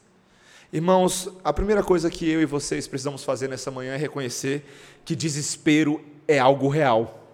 Irmãos, 0.76 1.30
a 1.42 1.54
primeira 1.54 1.82
coisa 1.82 2.10
que 2.10 2.30
eu 2.30 2.42
e 2.42 2.44
vocês 2.44 2.86
precisamos 2.86 3.24
fazer 3.24 3.48
nessa 3.48 3.70
manhã 3.70 3.94
é 3.94 3.96
reconhecer 3.96 4.62
que 5.06 5.16
desespero 5.16 6.04
é 6.28 6.38
algo 6.38 6.68
real. 6.68 7.26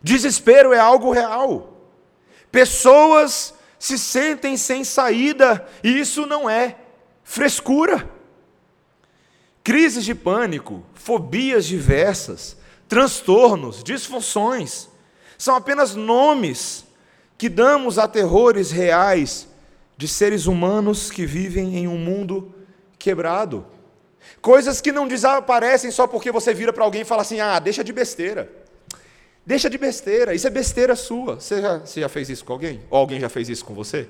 Desespero 0.00 0.72
é 0.72 0.78
algo 0.78 1.10
real. 1.10 1.76
Pessoas 2.52 3.54
se 3.76 3.98
sentem 3.98 4.56
sem 4.56 4.84
saída 4.84 5.66
e 5.82 5.98
isso 5.98 6.26
não 6.26 6.48
é 6.48 6.76
frescura. 7.24 8.08
Crises 9.64 10.04
de 10.04 10.14
pânico, 10.14 10.86
fobias 10.94 11.66
diversas, 11.66 12.56
transtornos, 12.88 13.82
disfunções, 13.82 14.88
são 15.36 15.56
apenas 15.56 15.96
nomes 15.96 16.84
que 17.36 17.48
damos 17.48 17.98
a 17.98 18.06
terrores 18.06 18.70
reais 18.70 19.48
de 19.98 20.06
seres 20.06 20.46
humanos 20.46 21.10
que 21.10 21.26
vivem 21.26 21.76
em 21.76 21.88
um 21.88 21.98
mundo 21.98 22.54
quebrado. 22.96 23.66
Coisas 24.40 24.80
que 24.80 24.92
não 24.92 25.08
desaparecem 25.08 25.90
só 25.90 26.06
porque 26.06 26.30
você 26.30 26.54
vira 26.54 26.72
para 26.72 26.84
alguém 26.84 27.02
e 27.02 27.04
fala 27.04 27.22
assim: 27.22 27.40
ah, 27.40 27.58
deixa 27.58 27.82
de 27.82 27.92
besteira. 27.92 28.50
Deixa 29.44 29.68
de 29.68 29.76
besteira, 29.76 30.34
isso 30.34 30.46
é 30.46 30.50
besteira 30.50 30.94
sua. 30.94 31.40
Você 31.40 31.60
já, 31.60 31.78
você 31.78 32.00
já 32.00 32.08
fez 32.08 32.28
isso 32.28 32.44
com 32.44 32.52
alguém? 32.52 32.80
Ou 32.88 32.98
alguém 32.98 33.18
já 33.18 33.28
fez 33.28 33.48
isso 33.48 33.64
com 33.64 33.74
você? 33.74 34.08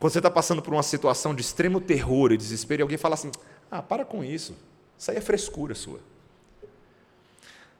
Quando 0.00 0.12
você 0.12 0.18
está 0.18 0.30
passando 0.30 0.62
por 0.62 0.72
uma 0.72 0.82
situação 0.82 1.34
de 1.34 1.42
extremo 1.42 1.80
terror 1.80 2.32
e 2.32 2.36
desespero, 2.36 2.80
e 2.80 2.82
alguém 2.82 2.98
fala 2.98 3.14
assim: 3.14 3.30
ah, 3.70 3.80
para 3.80 4.04
com 4.04 4.24
isso, 4.24 4.56
isso 4.98 5.10
aí 5.10 5.18
é 5.18 5.20
frescura 5.20 5.76
sua. 5.76 6.00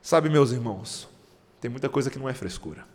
Sabe, 0.00 0.28
meus 0.28 0.52
irmãos, 0.52 1.08
tem 1.60 1.68
muita 1.68 1.88
coisa 1.88 2.10
que 2.10 2.18
não 2.18 2.28
é 2.28 2.34
frescura. 2.34 2.86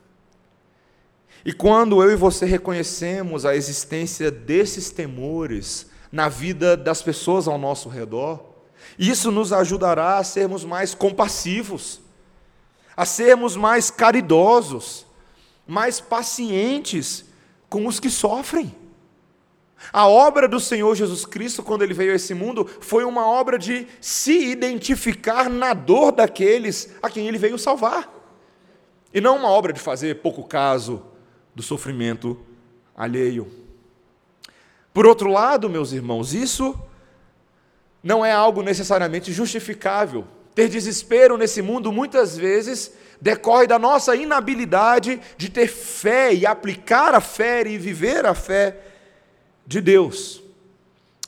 E 1.46 1.52
quando 1.52 2.02
eu 2.02 2.12
e 2.12 2.16
você 2.16 2.46
reconhecemos 2.46 3.46
a 3.46 3.56
existência 3.56 4.32
desses 4.32 4.90
temores 4.90 5.88
na 6.12 6.30
vida 6.30 6.78
das 6.78 7.02
pessoas 7.02 7.48
ao 7.48 7.58
nosso 7.58 7.90
redor, 7.90 8.54
isso 8.98 9.32
nos 9.32 9.52
ajudará 9.52 10.18
a 10.18 10.24
sermos 10.24 10.64
mais 10.64 10.96
compassivos, 10.96 12.00
a 12.96 13.06
sermos 13.06 13.58
mais 13.58 13.92
caridosos, 13.92 15.06
mais 15.68 16.00
pacientes 16.00 17.26
com 17.70 17.88
os 17.88 18.00
que 18.00 18.10
sofrem. 18.10 18.74
A 19.92 20.08
obra 20.08 20.48
do 20.48 20.62
Senhor 20.62 20.96
Jesus 20.96 21.26
Cristo, 21.26 21.62
quando 21.62 21.82
ele 21.82 21.94
veio 21.94 22.14
a 22.14 22.16
esse 22.16 22.34
mundo, 22.34 22.70
foi 22.80 23.04
uma 23.04 23.28
obra 23.28 23.60
de 23.60 23.86
se 24.00 24.46
identificar 24.46 25.50
na 25.50 25.74
dor 25.74 26.14
daqueles 26.14 26.96
a 27.02 27.10
quem 27.10 27.28
ele 27.28 27.38
veio 27.38 27.58
salvar. 27.58 28.10
E 29.14 29.20
não 29.20 29.36
uma 29.36 29.50
obra 29.50 29.74
de 29.74 29.80
fazer 29.82 30.22
pouco 30.22 30.44
caso 30.44 31.13
do 31.56 31.62
sofrimento 31.62 32.40
alheio. 32.96 33.52
Por 34.94 35.06
outro 35.06 35.30
lado, 35.30 35.70
meus 35.70 35.92
irmãos, 35.92 36.34
isso 36.34 36.80
não 38.04 38.24
é 38.24 38.32
algo 38.32 38.62
necessariamente 38.62 39.32
justificável. 39.32 40.28
Ter 40.54 40.70
desespero 40.70 41.38
nesse 41.38 41.62
mundo 41.62 41.92
muitas 41.92 42.38
vezes 42.38 42.92
decorre 43.20 43.66
da 43.66 43.80
nossa 43.80 44.16
inabilidade 44.16 45.20
de 45.38 45.50
ter 45.50 45.68
fé 45.68 46.34
e 46.34 46.46
aplicar 46.46 47.16
a 47.16 47.22
fé 47.22 47.66
e 47.66 47.78
viver 47.78 48.26
a 48.26 48.36
fé 48.36 48.78
de 49.66 49.82
Deus. 49.82 50.44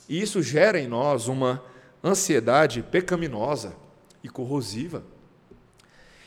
E 0.08 0.20
isso 0.20 0.42
gera 0.42 0.78
em 0.78 0.86
nós 0.86 1.26
uma 1.26 1.64
ansiedade 2.04 2.82
pecaminosa 2.82 3.74
e 4.22 4.28
corrosiva. 4.28 5.02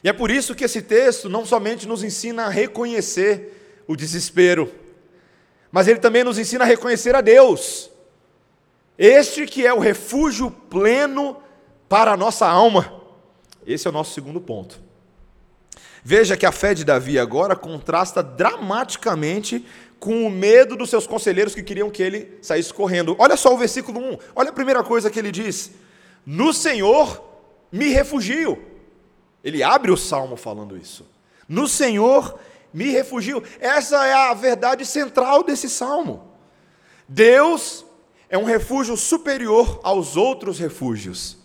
E 0.04 0.10
é 0.10 0.14
por 0.14 0.32
isso 0.32 0.56
que 0.56 0.64
esse 0.64 0.82
texto 0.82 1.30
não 1.30 1.46
somente 1.46 1.88
nos 1.88 2.04
ensina 2.04 2.46
a 2.46 2.50
reconhecer 2.50 3.59
o 3.90 3.96
desespero, 3.96 4.72
mas 5.72 5.88
ele 5.88 5.98
também 5.98 6.24
nos 6.24 6.38
ensina 6.38 6.64
a 6.64 6.68
reconhecer 6.68 7.16
a 7.16 7.22
Deus. 7.22 7.90
Este 8.96 9.48
que 9.48 9.66
é 9.66 9.74
o 9.74 9.80
refúgio 9.80 10.52
pleno 10.52 11.38
para 11.88 12.12
a 12.12 12.18
nossa 12.18 12.48
alma. 12.48 13.02
Esse 13.66 13.88
é 13.88 13.90
o 13.90 13.94
nosso 13.94 14.14
segundo 14.14 14.40
ponto. 14.40 14.80
Veja 16.04 16.38
que 16.38 16.46
a 16.46 16.52
fé 16.52 16.76
de 16.76 16.86
Davi 16.86 17.18
agora 17.18 17.56
contrasta 17.56 18.22
dramaticamente 18.22 19.66
com 20.00 20.24
o 20.24 20.30
medo 20.30 20.76
dos 20.76 20.92
seus 20.92 21.08
conselheiros 21.08 21.56
que 21.56 21.64
queriam 21.64 21.90
que 21.90 22.04
ele 22.04 22.38
saísse 22.44 22.72
correndo. 22.72 23.16
Olha 23.18 23.36
só 23.36 23.56
o 23.56 23.58
versículo 23.58 24.00
1. 24.00 24.18
Olha 24.36 24.50
a 24.52 24.54
primeira 24.54 24.84
coisa 24.84 25.10
que 25.10 25.18
ele 25.18 25.32
diz: 25.32 25.72
No 26.24 26.54
Senhor 26.54 27.24
me 27.72 27.88
refugio. 27.88 28.64
Ele 29.44 29.64
abre 29.64 29.90
o 29.90 29.98
salmo 29.98 30.36
falando 30.36 30.78
isso. 30.78 31.04
No 31.48 31.68
Senhor 31.68 32.40
me 32.74 32.92
refugio. 32.92 33.44
Essa 33.60 34.06
é 34.06 34.14
a 34.14 34.34
verdade 34.34 34.86
central 34.86 35.44
desse 35.44 35.70
salmo. 35.70 36.30
Deus 37.08 37.86
é 38.30 38.38
um 38.38 38.44
refúgio 38.44 38.96
superior 38.96 39.80
aos 39.84 40.16
outros 40.16 40.60
refúgios, 40.60 41.38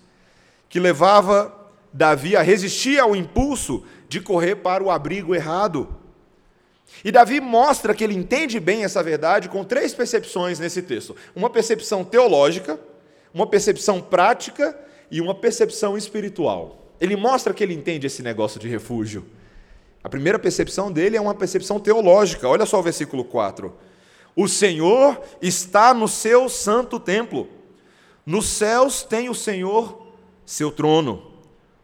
que 0.68 0.78
levava 0.78 1.52
Davi 1.92 2.36
a 2.36 2.42
resistir 2.42 2.98
ao 2.98 3.16
impulso 3.16 3.84
de 4.08 4.20
correr 4.20 4.56
para 4.56 4.82
o 4.82 4.90
abrigo 4.90 5.34
errado. 5.34 5.96
E 7.04 7.10
Davi 7.10 7.40
mostra 7.40 7.94
que 7.94 8.04
ele 8.04 8.14
entende 8.14 8.60
bem 8.60 8.84
essa 8.84 9.02
verdade 9.02 9.48
com 9.48 9.64
três 9.64 9.94
percepções 9.94 10.58
nesse 10.58 10.82
texto: 10.82 11.16
uma 11.34 11.48
percepção 11.48 12.04
teológica, 12.04 12.78
uma 13.32 13.46
percepção 13.46 14.00
prática 14.00 14.78
e 15.10 15.20
uma 15.20 15.34
percepção 15.34 15.96
espiritual. 15.96 16.92
Ele 17.00 17.16
mostra 17.16 17.54
que 17.54 17.62
ele 17.62 17.74
entende 17.74 18.06
esse 18.06 18.22
negócio 18.22 18.60
de 18.60 18.68
refúgio. 18.68 19.24
A 20.04 20.08
primeira 20.10 20.38
percepção 20.38 20.92
dele 20.92 21.16
é 21.16 21.20
uma 21.20 21.34
percepção 21.34 21.80
teológica. 21.80 22.46
Olha 22.46 22.66
só 22.66 22.78
o 22.78 22.82
versículo 22.82 23.24
4. 23.24 23.74
O 24.36 24.46
Senhor 24.46 25.18
está 25.40 25.94
no 25.94 26.06
seu 26.06 26.48
santo 26.50 27.00
templo. 27.00 27.48
Nos 28.26 28.46
céus 28.46 29.02
tem 29.02 29.30
o 29.30 29.34
Senhor 29.34 30.06
seu 30.44 30.70
trono. 30.70 31.32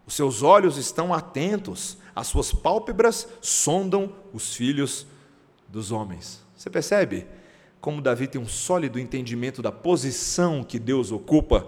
Os 0.07 0.15
seus 0.15 0.43
olhos 0.43 0.77
estão 0.77 1.15
atentos, 1.15 1.97
as 2.15 2.27
suas 2.27 2.53
pálpebras 2.53 3.27
sondam 3.41 4.13
os 4.35 4.55
filhos 4.55 5.07
dos 5.69 5.91
homens. 5.91 6.43
Você 6.57 6.69
percebe 6.69 7.27
como 7.81 8.03
Davi 8.03 8.27
tem 8.27 8.41
um 8.41 8.49
sólido 8.49 8.99
entendimento 8.99 9.63
da 9.63 9.73
posição 9.73 10.63
que 10.63 10.79
Deus 10.79 11.11
ocupa? 11.11 11.67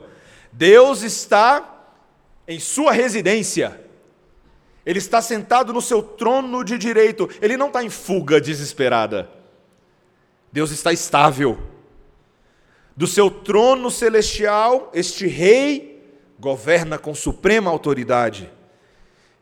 Deus 0.53 1.03
está 1.03 1.87
em 2.47 2.61
sua 2.61 2.93
residência. 2.93 3.81
Ele 4.85 4.99
está 4.99 5.23
sentado 5.23 5.73
no 5.73 5.81
seu 5.81 6.03
trono 6.03 6.65
de 6.65 6.77
direito. 6.77 7.29
Ele 7.41 7.57
não 7.57 7.69
está 7.69 7.85
em 7.85 7.91
fuga 7.91 8.41
desesperada. 8.41 9.29
Deus 10.53 10.71
está 10.71 10.93
estável. 10.93 11.59
Do 12.97 13.07
seu 13.07 13.31
trono 13.31 13.91
celestial, 13.91 14.91
este 14.93 15.27
rei 15.27 16.03
governa 16.39 16.99
com 16.99 17.15
suprema 17.15 17.71
autoridade. 17.71 18.51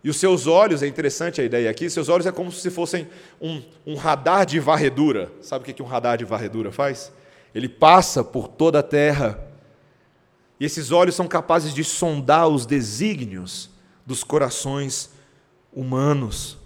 E 0.04 0.08
os 0.08 0.18
seus 0.18 0.46
olhos, 0.46 0.82
é 0.82 0.86
interessante 0.86 1.40
a 1.40 1.44
ideia 1.44 1.70
aqui, 1.70 1.90
seus 1.90 2.08
olhos 2.08 2.26
é 2.26 2.32
como 2.32 2.50
se 2.50 2.70
fossem 2.70 3.08
um, 3.40 3.62
um 3.86 3.96
radar 3.96 4.46
de 4.46 4.58
varredura. 4.60 5.30
Sabe 5.42 5.70
o 5.70 5.74
que 5.74 5.82
um 5.82 5.86
radar 5.86 6.16
de 6.16 6.24
varredura 6.24 6.70
faz? 6.70 7.12
Ele 7.54 7.68
passa 7.68 8.22
por 8.22 8.48
toda 8.48 8.78
a 8.78 8.82
terra 8.82 9.38
e 10.58 10.64
esses 10.64 10.92
olhos 10.92 11.14
são 11.14 11.26
capazes 11.26 11.74
de 11.74 11.82
sondar 11.82 12.48
os 12.48 12.64
desígnios 12.64 13.70
dos 14.06 14.22
corações 14.22 15.10
humanos. 15.72 16.58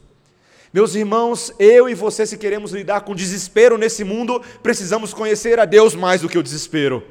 Meus 0.72 0.94
irmãos, 0.94 1.52
eu 1.58 1.88
e 1.88 1.94
você, 1.94 2.26
se 2.26 2.36
queremos 2.36 2.72
lidar 2.72 3.02
com 3.02 3.14
desespero 3.14 3.78
nesse 3.78 4.02
mundo, 4.02 4.42
precisamos 4.62 5.14
conhecer 5.14 5.60
a 5.60 5.64
Deus 5.64 5.94
mais 5.94 6.20
do 6.20 6.28
que 6.28 6.38
o 6.38 6.42
desespero. 6.42 7.02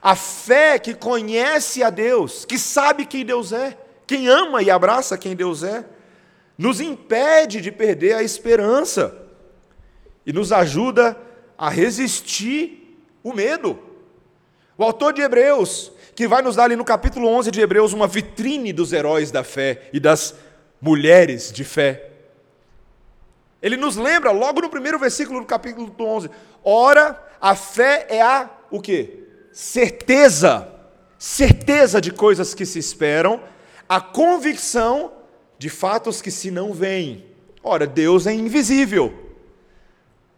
A 0.00 0.16
fé 0.16 0.78
que 0.78 0.94
conhece 0.94 1.82
a 1.82 1.90
Deus, 1.90 2.44
que 2.44 2.58
sabe 2.58 3.04
quem 3.04 3.24
Deus 3.24 3.52
é, 3.52 3.76
quem 4.06 4.28
ama 4.28 4.62
e 4.62 4.70
abraça 4.70 5.18
quem 5.18 5.36
Deus 5.36 5.62
é, 5.62 5.84
nos 6.56 6.80
impede 6.80 7.60
de 7.60 7.70
perder 7.70 8.14
a 8.14 8.22
esperança 8.22 9.14
e 10.24 10.32
nos 10.32 10.52
ajuda 10.52 11.16
a 11.58 11.68
resistir 11.68 12.98
o 13.22 13.32
medo. 13.32 13.78
O 14.78 14.84
autor 14.84 15.12
de 15.12 15.20
Hebreus 15.20 15.92
que 16.14 16.28
vai 16.28 16.42
nos 16.42 16.56
dar 16.56 16.64
ali 16.64 16.76
no 16.76 16.84
capítulo 16.84 17.26
11 17.28 17.50
de 17.50 17.60
Hebreus 17.60 17.92
uma 17.92 18.06
vitrine 18.06 18.72
dos 18.72 18.92
heróis 18.92 19.30
da 19.30 19.42
fé 19.42 19.88
e 19.92 19.98
das 19.98 20.34
mulheres 20.84 21.50
de 21.50 21.64
fé. 21.64 22.10
Ele 23.62 23.74
nos 23.74 23.96
lembra 23.96 24.30
logo 24.30 24.60
no 24.60 24.68
primeiro 24.68 24.98
versículo 24.98 25.40
do 25.40 25.46
capítulo 25.46 25.90
11. 25.98 26.28
Ora, 26.62 27.18
a 27.40 27.54
fé 27.54 28.06
é 28.10 28.20
a 28.20 28.50
o 28.70 28.82
quê? 28.82 29.20
Certeza. 29.50 30.68
Certeza 31.18 32.02
de 32.02 32.12
coisas 32.12 32.52
que 32.52 32.66
se 32.66 32.78
esperam, 32.78 33.40
a 33.88 33.98
convicção 33.98 35.14
de 35.58 35.70
fatos 35.70 36.20
que 36.20 36.30
se 36.30 36.50
não 36.50 36.74
veem. 36.74 37.24
Ora, 37.62 37.86
Deus 37.86 38.26
é 38.26 38.34
invisível. 38.34 39.32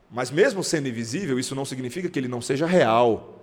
Mas 0.08 0.30
mesmo 0.30 0.62
sendo 0.62 0.86
invisível, 0.86 1.40
isso 1.40 1.56
não 1.56 1.64
significa 1.64 2.08
que 2.08 2.20
ele 2.20 2.28
não 2.28 2.40
seja 2.40 2.66
real. 2.66 3.35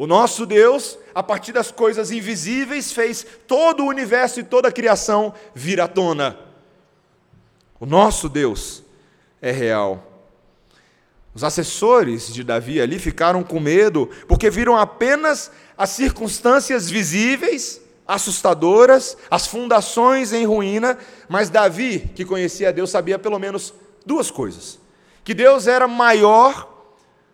O 0.00 0.06
nosso 0.06 0.46
Deus, 0.46 0.98
a 1.14 1.22
partir 1.22 1.52
das 1.52 1.70
coisas 1.70 2.10
invisíveis, 2.10 2.90
fez 2.90 3.26
todo 3.46 3.84
o 3.84 3.86
universo 3.86 4.40
e 4.40 4.42
toda 4.42 4.68
a 4.68 4.72
criação 4.72 5.34
vir 5.54 5.78
à 5.78 5.86
tona. 5.86 6.38
O 7.78 7.84
nosso 7.84 8.26
Deus 8.26 8.82
é 9.42 9.50
real. 9.52 10.24
Os 11.34 11.44
assessores 11.44 12.32
de 12.32 12.42
Davi 12.42 12.80
ali 12.80 12.98
ficaram 12.98 13.42
com 13.42 13.60
medo, 13.60 14.08
porque 14.26 14.48
viram 14.48 14.74
apenas 14.74 15.50
as 15.76 15.90
circunstâncias 15.90 16.88
visíveis, 16.88 17.78
assustadoras, 18.08 19.18
as 19.30 19.46
fundações 19.46 20.32
em 20.32 20.46
ruína, 20.46 20.96
mas 21.28 21.50
Davi, 21.50 22.10
que 22.14 22.24
conhecia 22.24 22.72
Deus, 22.72 22.88
sabia 22.88 23.18
pelo 23.18 23.38
menos 23.38 23.74
duas 24.06 24.30
coisas: 24.30 24.78
que 25.22 25.34
Deus 25.34 25.66
era 25.66 25.86
maior 25.86 26.79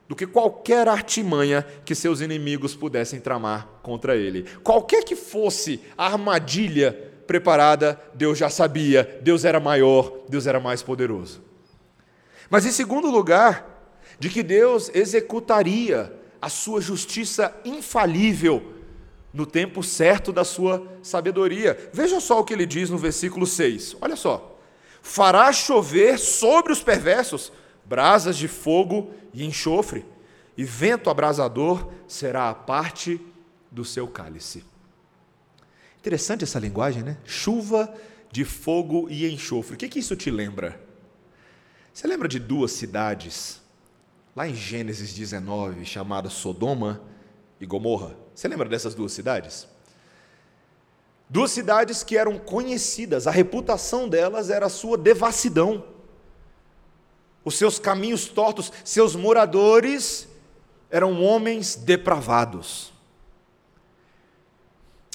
do 0.08 0.14
que 0.14 0.26
qualquer 0.26 0.88
artimanha 0.88 1.66
que 1.84 1.94
seus 1.94 2.20
inimigos 2.20 2.74
pudessem 2.74 3.20
tramar 3.20 3.66
contra 3.82 4.16
ele. 4.16 4.44
Qualquer 4.62 5.04
que 5.04 5.16
fosse 5.16 5.80
a 5.96 6.06
armadilha 6.06 6.92
preparada, 7.26 8.00
Deus 8.14 8.38
já 8.38 8.48
sabia, 8.48 9.18
Deus 9.22 9.44
era 9.44 9.58
maior, 9.58 10.12
Deus 10.28 10.46
era 10.46 10.60
mais 10.60 10.82
poderoso. 10.82 11.42
Mas 12.48 12.64
em 12.64 12.70
segundo 12.70 13.10
lugar, 13.10 13.94
de 14.18 14.30
que 14.30 14.42
Deus 14.42 14.90
executaria 14.94 16.12
a 16.40 16.48
sua 16.48 16.80
justiça 16.80 17.54
infalível 17.64 18.74
no 19.32 19.44
tempo 19.44 19.82
certo 19.82 20.32
da 20.32 20.44
sua 20.44 20.86
sabedoria. 21.02 21.90
Veja 21.92 22.20
só 22.20 22.40
o 22.40 22.44
que 22.44 22.54
ele 22.54 22.64
diz 22.64 22.88
no 22.88 22.96
versículo 22.96 23.46
6. 23.46 23.96
Olha 24.00 24.16
só. 24.16 24.58
Fará 25.02 25.52
chover 25.52 26.18
sobre 26.18 26.72
os 26.72 26.82
perversos 26.82 27.52
brasas 27.88 28.36
de 28.36 28.48
fogo 28.48 29.12
e 29.32 29.44
enxofre, 29.44 30.04
e 30.56 30.64
vento 30.64 31.10
abrasador 31.10 31.90
será 32.08 32.48
a 32.50 32.54
parte 32.54 33.20
do 33.70 33.84
seu 33.84 34.08
cálice. 34.08 34.64
Interessante 35.98 36.44
essa 36.44 36.58
linguagem, 36.58 37.02
né? 37.02 37.18
Chuva 37.24 37.92
de 38.30 38.44
fogo 38.44 39.08
e 39.10 39.30
enxofre. 39.32 39.74
O 39.74 39.76
que, 39.76 39.88
que 39.88 39.98
isso 39.98 40.16
te 40.16 40.30
lembra? 40.30 40.80
Você 41.92 42.06
lembra 42.06 42.28
de 42.28 42.38
duas 42.38 42.72
cidades, 42.72 43.60
lá 44.34 44.46
em 44.46 44.54
Gênesis 44.54 45.14
19, 45.14 45.84
chamadas 45.84 46.34
Sodoma 46.34 47.00
e 47.60 47.66
Gomorra? 47.66 48.16
Você 48.34 48.46
lembra 48.48 48.68
dessas 48.68 48.94
duas 48.94 49.12
cidades? 49.12 49.66
Duas 51.28 51.50
cidades 51.50 52.04
que 52.04 52.16
eram 52.16 52.38
conhecidas, 52.38 53.26
a 53.26 53.30
reputação 53.30 54.08
delas 54.08 54.48
era 54.48 54.66
a 54.66 54.70
sua 54.70 54.96
devassidão. 54.96 55.95
Os 57.46 57.54
seus 57.54 57.78
caminhos 57.78 58.26
tortos, 58.26 58.72
seus 58.82 59.14
moradores 59.14 60.26
eram 60.90 61.22
homens 61.22 61.76
depravados. 61.76 62.92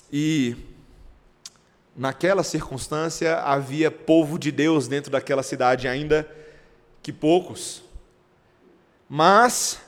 E 0.10 0.56
naquela 1.94 2.42
circunstância 2.42 3.38
havia 3.42 3.92
povo 3.92 4.40
de 4.40 4.50
Deus 4.50 4.88
dentro 4.88 5.12
daquela 5.12 5.44
cidade 5.44 5.90
ainda 5.90 6.26
que 7.04 7.12
poucos. 7.12 7.84
Mas 9.10 9.82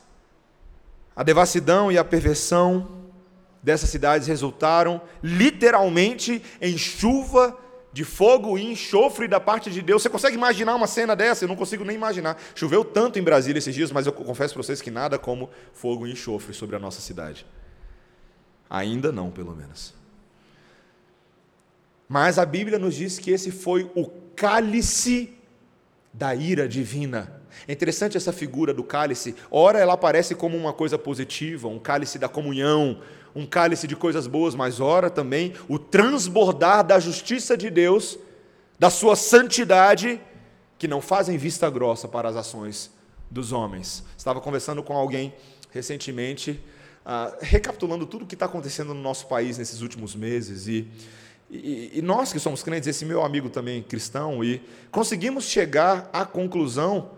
a 1.16 1.24
devassidão 1.24 1.90
e 1.90 1.98
a 1.98 2.04
perversão 2.04 3.06
dessas 3.62 3.90
cidades 3.90 4.28
resultaram 4.28 5.02
literalmente 5.24 6.44
em 6.60 6.78
chuva 6.78 7.58
de 7.94 8.04
fogo 8.04 8.58
e 8.58 8.66
enxofre 8.66 9.28
da 9.28 9.40
parte 9.40 9.70
de 9.70 9.82
Deus. 9.82 10.02
Você 10.02 10.10
consegue 10.10 10.36
imaginar 10.36 10.74
uma 10.74 10.88
cena 10.88 11.16
dessa? 11.16 11.46
Eu 11.46 11.48
não 11.48 11.56
consigo 11.56 11.86
nem 11.86 11.96
imaginar. 11.96 12.42
Choveu 12.56 12.84
tanto 12.84 13.20
em 13.20 13.22
Brasília 13.22 13.60
esses 13.60 13.74
dias, 13.74 13.92
mas 13.92 14.08
eu 14.08 14.12
confesso 14.12 14.56
para 14.56 14.64
vocês 14.64 14.82
que 14.82 14.90
nada 14.90 15.20
como 15.20 15.50
fogo 15.72 16.08
e 16.08 16.12
enxofre 16.12 16.54
sobre 16.54 16.76
a 16.76 16.80
nossa 16.80 17.00
cidade. 17.00 17.46
Ainda 18.68 19.12
não, 19.12 19.30
pelo 19.30 19.56
menos. 19.56 19.94
Mas 22.10 22.40
a 22.40 22.46
Bíblia 22.46 22.80
nos 22.80 22.96
diz 22.96 23.20
que 23.20 23.30
esse 23.30 23.52
foi 23.52 23.90
o 23.96 24.10
cálice 24.36 25.38
da 26.12 26.34
ira 26.34 26.68
divina. 26.68 27.43
É 27.68 27.74
interessante 27.74 28.18
essa 28.18 28.34
figura 28.34 28.74
do 28.74 28.84
cálice. 28.84 29.36
Ora, 29.50 29.80
ela 29.80 29.94
aparece 29.94 30.36
como 30.36 30.58
uma 30.58 30.74
coisa 30.74 30.98
positiva, 30.98 31.68
um 31.68 31.80
cálice 31.80 32.20
da 32.20 32.28
comunhão, 32.28 33.00
um 33.36 33.46
cálice 33.46 33.88
de 33.88 33.96
coisas 33.96 34.28
boas, 34.28 34.56
mas 34.56 34.80
ora 34.80 35.10
também 35.10 35.54
o 35.68 35.80
transbordar 35.80 36.84
da 36.84 37.00
justiça 37.00 37.58
de 37.58 37.70
Deus, 37.70 38.18
da 38.78 38.90
sua 38.90 39.16
santidade, 39.16 40.20
que 40.78 40.88
não 40.88 41.02
fazem 41.02 41.38
vista 41.38 41.70
grossa 41.70 42.08
para 42.08 42.30
as 42.30 42.36
ações 42.36 42.92
dos 43.30 43.52
homens. 43.52 44.04
Estava 44.18 44.40
conversando 44.42 44.84
com 44.84 44.96
alguém 44.96 45.34
recentemente, 45.72 46.60
uh, 47.06 47.36
recapitulando 47.42 48.06
tudo 48.06 48.26
o 48.26 48.28
que 48.28 48.36
está 48.36 48.46
acontecendo 48.46 48.94
no 48.94 49.02
nosso 49.02 49.28
país 49.28 49.58
nesses 49.58 49.82
últimos 49.82 50.16
meses 50.16 50.68
e 50.68 50.88
e, 51.56 52.02
nós 52.02 52.34
que 52.34 52.40
somos 52.40 52.64
crentes, 52.64 52.88
esse 52.88 53.06
meu 53.06 53.24
amigo 53.24 53.48
também 53.48 53.84
cristão, 53.84 54.44
e 54.44 54.60
conseguimos 54.90 55.46
chegar 55.46 56.10
à 56.12 56.26
conclusão, 56.26 57.12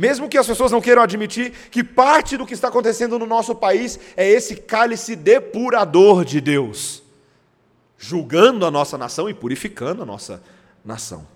mesmo 0.00 0.30
que 0.30 0.38
as 0.38 0.46
pessoas 0.46 0.72
não 0.72 0.80
queiram 0.80 1.02
admitir, 1.02 1.52
que 1.70 1.84
parte 1.84 2.38
do 2.38 2.46
que 2.46 2.54
está 2.54 2.68
acontecendo 2.68 3.18
no 3.18 3.26
nosso 3.26 3.54
país 3.54 4.00
é 4.16 4.26
esse 4.26 4.56
cálice 4.56 5.14
depurador 5.14 6.24
de 6.24 6.40
Deus, 6.40 7.02
julgando 7.98 8.64
a 8.64 8.70
nossa 8.70 8.96
nação 8.96 9.28
e 9.28 9.34
purificando 9.34 10.02
a 10.02 10.06
nossa 10.06 10.42
nação. 10.82 11.26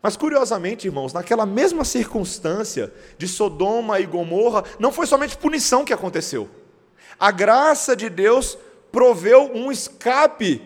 Mas 0.00 0.16
curiosamente, 0.16 0.86
irmãos, 0.86 1.12
naquela 1.12 1.44
mesma 1.44 1.84
circunstância 1.84 2.92
de 3.18 3.26
Sodoma 3.26 3.98
e 3.98 4.06
Gomorra, 4.06 4.62
não 4.78 4.92
foi 4.92 5.08
somente 5.08 5.36
punição 5.36 5.84
que 5.84 5.92
aconteceu. 5.92 6.48
A 7.18 7.32
graça 7.32 7.96
de 7.96 8.08
Deus 8.08 8.56
proveu 8.92 9.50
um 9.52 9.72
escape 9.72 10.62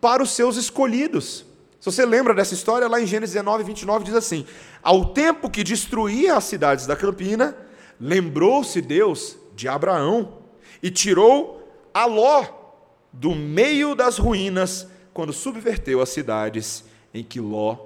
para 0.00 0.22
os 0.22 0.30
seus 0.30 0.56
escolhidos. 0.56 1.44
Se 1.80 1.90
você 1.90 2.04
lembra 2.04 2.34
dessa 2.34 2.52
história, 2.52 2.86
lá 2.86 3.00
em 3.00 3.06
Gênesis 3.06 3.32
19, 3.32 3.64
29, 3.64 4.04
diz 4.04 4.14
assim: 4.14 4.46
Ao 4.82 5.06
tempo 5.06 5.48
que 5.48 5.64
destruía 5.64 6.36
as 6.36 6.44
cidades 6.44 6.86
da 6.86 6.94
campina, 6.94 7.56
lembrou-se 7.98 8.80
Deus 8.82 9.38
de 9.54 9.66
Abraão 9.66 10.40
e 10.82 10.90
tirou 10.90 11.66
a 11.94 12.04
Ló 12.04 12.44
do 13.12 13.34
meio 13.34 13.94
das 13.94 14.18
ruínas, 14.18 14.86
quando 15.12 15.32
subverteu 15.32 16.00
as 16.00 16.10
cidades 16.10 16.84
em 17.12 17.24
que 17.24 17.40
Ló 17.40 17.76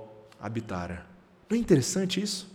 habitara. 0.40 1.06
Não 1.48 1.56
é 1.56 1.60
interessante 1.60 2.20
isso? 2.20 2.52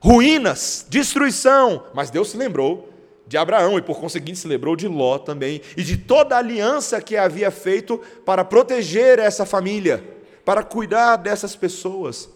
Ruínas, 0.00 0.86
destruição, 0.88 1.84
mas 1.92 2.10
Deus 2.10 2.30
se 2.30 2.36
lembrou 2.36 2.92
de 3.26 3.36
Abraão 3.36 3.78
e, 3.78 3.82
por 3.82 4.00
conseguinte, 4.00 4.38
se 4.38 4.48
lembrou 4.48 4.74
de 4.74 4.88
Ló 4.88 5.18
também 5.18 5.60
e 5.76 5.82
de 5.82 5.96
toda 5.96 6.34
a 6.34 6.38
aliança 6.38 7.00
que 7.02 7.16
havia 7.16 7.50
feito 7.50 7.98
para 8.24 8.44
proteger 8.44 9.18
essa 9.18 9.44
família, 9.44 10.17
para 10.48 10.62
cuidar 10.62 11.16
dessas 11.16 11.54
pessoas. 11.54 12.26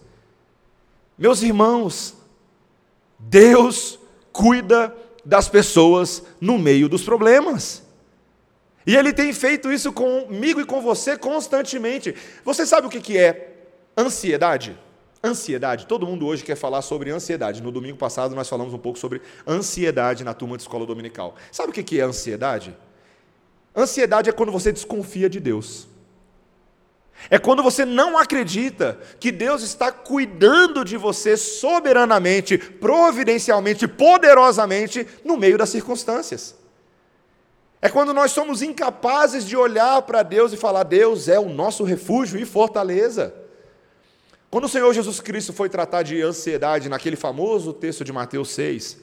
Meus 1.17 1.41
irmãos, 1.41 2.13
Deus 3.17 3.97
cuida 4.31 4.95
das 5.25 5.49
pessoas 5.49 6.21
no 6.39 6.59
meio 6.59 6.87
dos 6.87 7.01
problemas. 7.01 7.81
E 8.85 8.95
Ele 8.95 9.11
tem 9.13 9.33
feito 9.33 9.71
isso 9.71 9.91
comigo 9.91 10.61
e 10.61 10.63
com 10.63 10.79
você 10.79 11.17
constantemente. 11.17 12.13
Você 12.45 12.67
sabe 12.67 12.85
o 12.85 12.89
que 12.91 13.17
é 13.17 13.65
ansiedade? 13.97 14.77
Ansiedade. 15.23 15.87
Todo 15.87 16.05
mundo 16.05 16.27
hoje 16.27 16.43
quer 16.43 16.55
falar 16.55 16.83
sobre 16.83 17.09
ansiedade. 17.09 17.63
No 17.63 17.71
domingo 17.71 17.97
passado 17.97 18.35
nós 18.35 18.47
falamos 18.47 18.75
um 18.75 18.77
pouco 18.77 18.99
sobre 18.99 19.23
ansiedade 19.47 20.23
na 20.23 20.35
turma 20.35 20.55
de 20.55 20.61
escola 20.61 20.85
dominical. 20.85 21.33
Sabe 21.51 21.71
o 21.71 21.73
que 21.73 21.99
é 21.99 22.03
ansiedade? 22.03 22.77
Ansiedade 23.75 24.29
é 24.29 24.31
quando 24.31 24.51
você 24.51 24.71
desconfia 24.71 25.27
de 25.27 25.39
Deus. 25.39 25.87
É 27.29 27.39
quando 27.39 27.63
você 27.63 27.85
não 27.85 28.17
acredita 28.17 28.99
que 29.19 29.31
Deus 29.31 29.63
está 29.63 29.91
cuidando 29.91 30.83
de 30.83 30.97
você 30.97 31.37
soberanamente, 31.37 32.57
providencialmente, 32.57 33.87
poderosamente 33.87 35.07
no 35.23 35.37
meio 35.37 35.57
das 35.57 35.69
circunstâncias. 35.69 36.55
É 37.81 37.89
quando 37.89 38.13
nós 38.13 38.31
somos 38.31 38.61
incapazes 38.61 39.45
de 39.45 39.57
olhar 39.57 40.01
para 40.03 40.23
Deus 40.23 40.53
e 40.53 40.57
falar: 40.57 40.83
Deus 40.83 41.27
é 41.27 41.39
o 41.39 41.49
nosso 41.49 41.83
refúgio 41.83 42.39
e 42.39 42.45
fortaleza. 42.45 43.33
Quando 44.49 44.65
o 44.65 44.69
Senhor 44.69 44.93
Jesus 44.93 45.19
Cristo 45.19 45.51
foi 45.51 45.67
tratar 45.67 46.03
de 46.03 46.21
ansiedade 46.21 46.87
naquele 46.87 47.15
famoso 47.15 47.73
texto 47.73 48.03
de 48.03 48.13
Mateus 48.13 48.51
6, 48.51 48.99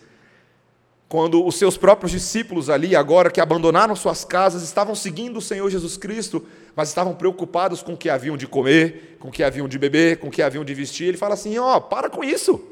quando 1.10 1.44
os 1.44 1.56
seus 1.56 1.76
próprios 1.76 2.12
discípulos 2.12 2.70
ali, 2.70 2.94
agora 2.94 3.32
que 3.32 3.40
abandonaram 3.40 3.96
suas 3.96 4.24
casas, 4.24 4.62
estavam 4.62 4.94
seguindo 4.94 5.38
o 5.38 5.42
Senhor 5.42 5.68
Jesus 5.68 5.96
Cristo, 5.96 6.46
mas 6.76 6.88
estavam 6.88 7.16
preocupados 7.16 7.82
com 7.82 7.94
o 7.94 7.96
que 7.96 8.08
haviam 8.08 8.36
de 8.36 8.46
comer, 8.46 9.16
com 9.18 9.26
o 9.26 9.32
que 9.32 9.42
haviam 9.42 9.66
de 9.66 9.76
beber, 9.76 10.20
com 10.20 10.28
o 10.28 10.30
que 10.30 10.40
haviam 10.40 10.64
de 10.64 10.72
vestir. 10.72 11.08
Ele 11.08 11.16
fala 11.16 11.34
assim: 11.34 11.58
ó, 11.58 11.76
oh, 11.78 11.80
para 11.80 12.08
com 12.08 12.22
isso. 12.22 12.64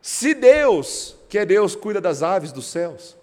Se 0.00 0.34
Deus, 0.34 1.16
que 1.28 1.36
é 1.36 1.44
Deus, 1.44 1.74
cuida 1.74 2.00
das 2.00 2.22
aves 2.22 2.52
dos 2.52 2.66
céus, 2.66 3.16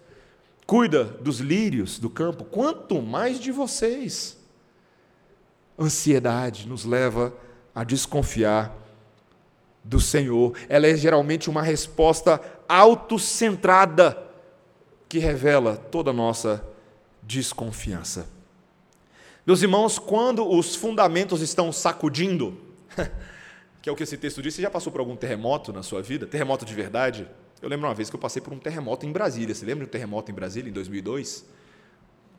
cuida 0.66 1.04
dos 1.04 1.38
lírios 1.40 1.98
do 1.98 2.10
campo, 2.10 2.44
quanto 2.44 3.00
mais 3.00 3.40
de 3.40 3.50
vocês. 3.50 4.36
Ansiedade 5.78 6.68
nos 6.68 6.84
leva 6.84 7.32
a 7.74 7.84
desconfiar 7.84 8.81
do 9.84 10.00
Senhor. 10.00 10.54
Ela 10.68 10.86
é 10.86 10.96
geralmente 10.96 11.50
uma 11.50 11.62
resposta 11.62 12.40
autocentrada 12.68 14.16
que 15.08 15.18
revela 15.18 15.76
toda 15.76 16.10
a 16.10 16.14
nossa 16.14 16.64
desconfiança. 17.22 18.26
Meus 19.46 19.60
irmãos, 19.60 19.98
quando 19.98 20.48
os 20.48 20.76
fundamentos 20.76 21.42
estão 21.42 21.72
sacudindo, 21.72 22.56
que 23.82 23.88
é 23.88 23.92
o 23.92 23.96
que 23.96 24.04
esse 24.04 24.16
texto 24.16 24.40
diz, 24.40 24.54
você 24.54 24.62
já 24.62 24.70
passou 24.70 24.92
por 24.92 25.00
algum 25.00 25.16
terremoto 25.16 25.72
na 25.72 25.82
sua 25.82 26.00
vida? 26.00 26.26
Terremoto 26.26 26.64
de 26.64 26.74
verdade? 26.74 27.28
Eu 27.60 27.68
lembro 27.68 27.88
uma 27.88 27.94
vez 27.94 28.08
que 28.08 28.16
eu 28.16 28.20
passei 28.20 28.40
por 28.40 28.52
um 28.52 28.58
terremoto 28.58 29.04
em 29.04 29.12
Brasília. 29.12 29.54
Você 29.54 29.64
lembra 29.64 29.84
de 29.84 29.88
um 29.88 29.92
terremoto 29.92 30.30
em 30.30 30.34
Brasília 30.34 30.70
em 30.70 30.72
2002? 30.72 31.44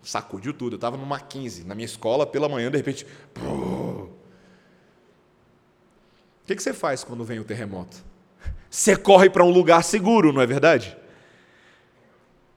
Sacudiu 0.02 0.54
tudo. 0.54 0.74
Eu 0.74 0.78
estava 0.78 0.98
numa 0.98 1.20
15, 1.20 1.64
na 1.64 1.76
minha 1.76 1.86
escola, 1.86 2.26
pela 2.26 2.50
manhã, 2.50 2.72
de 2.72 2.78
repente. 2.78 3.06
O 6.44 6.46
que, 6.46 6.56
que 6.56 6.62
você 6.64 6.74
faz 6.74 7.04
quando 7.04 7.24
vem 7.24 7.40
o 7.40 7.44
terremoto? 7.46 7.98
Você 8.70 8.98
corre 8.98 9.30
para 9.30 9.44
um 9.44 9.50
lugar 9.50 9.84
seguro, 9.84 10.34
não 10.34 10.42
é 10.42 10.46
verdade? 10.46 10.98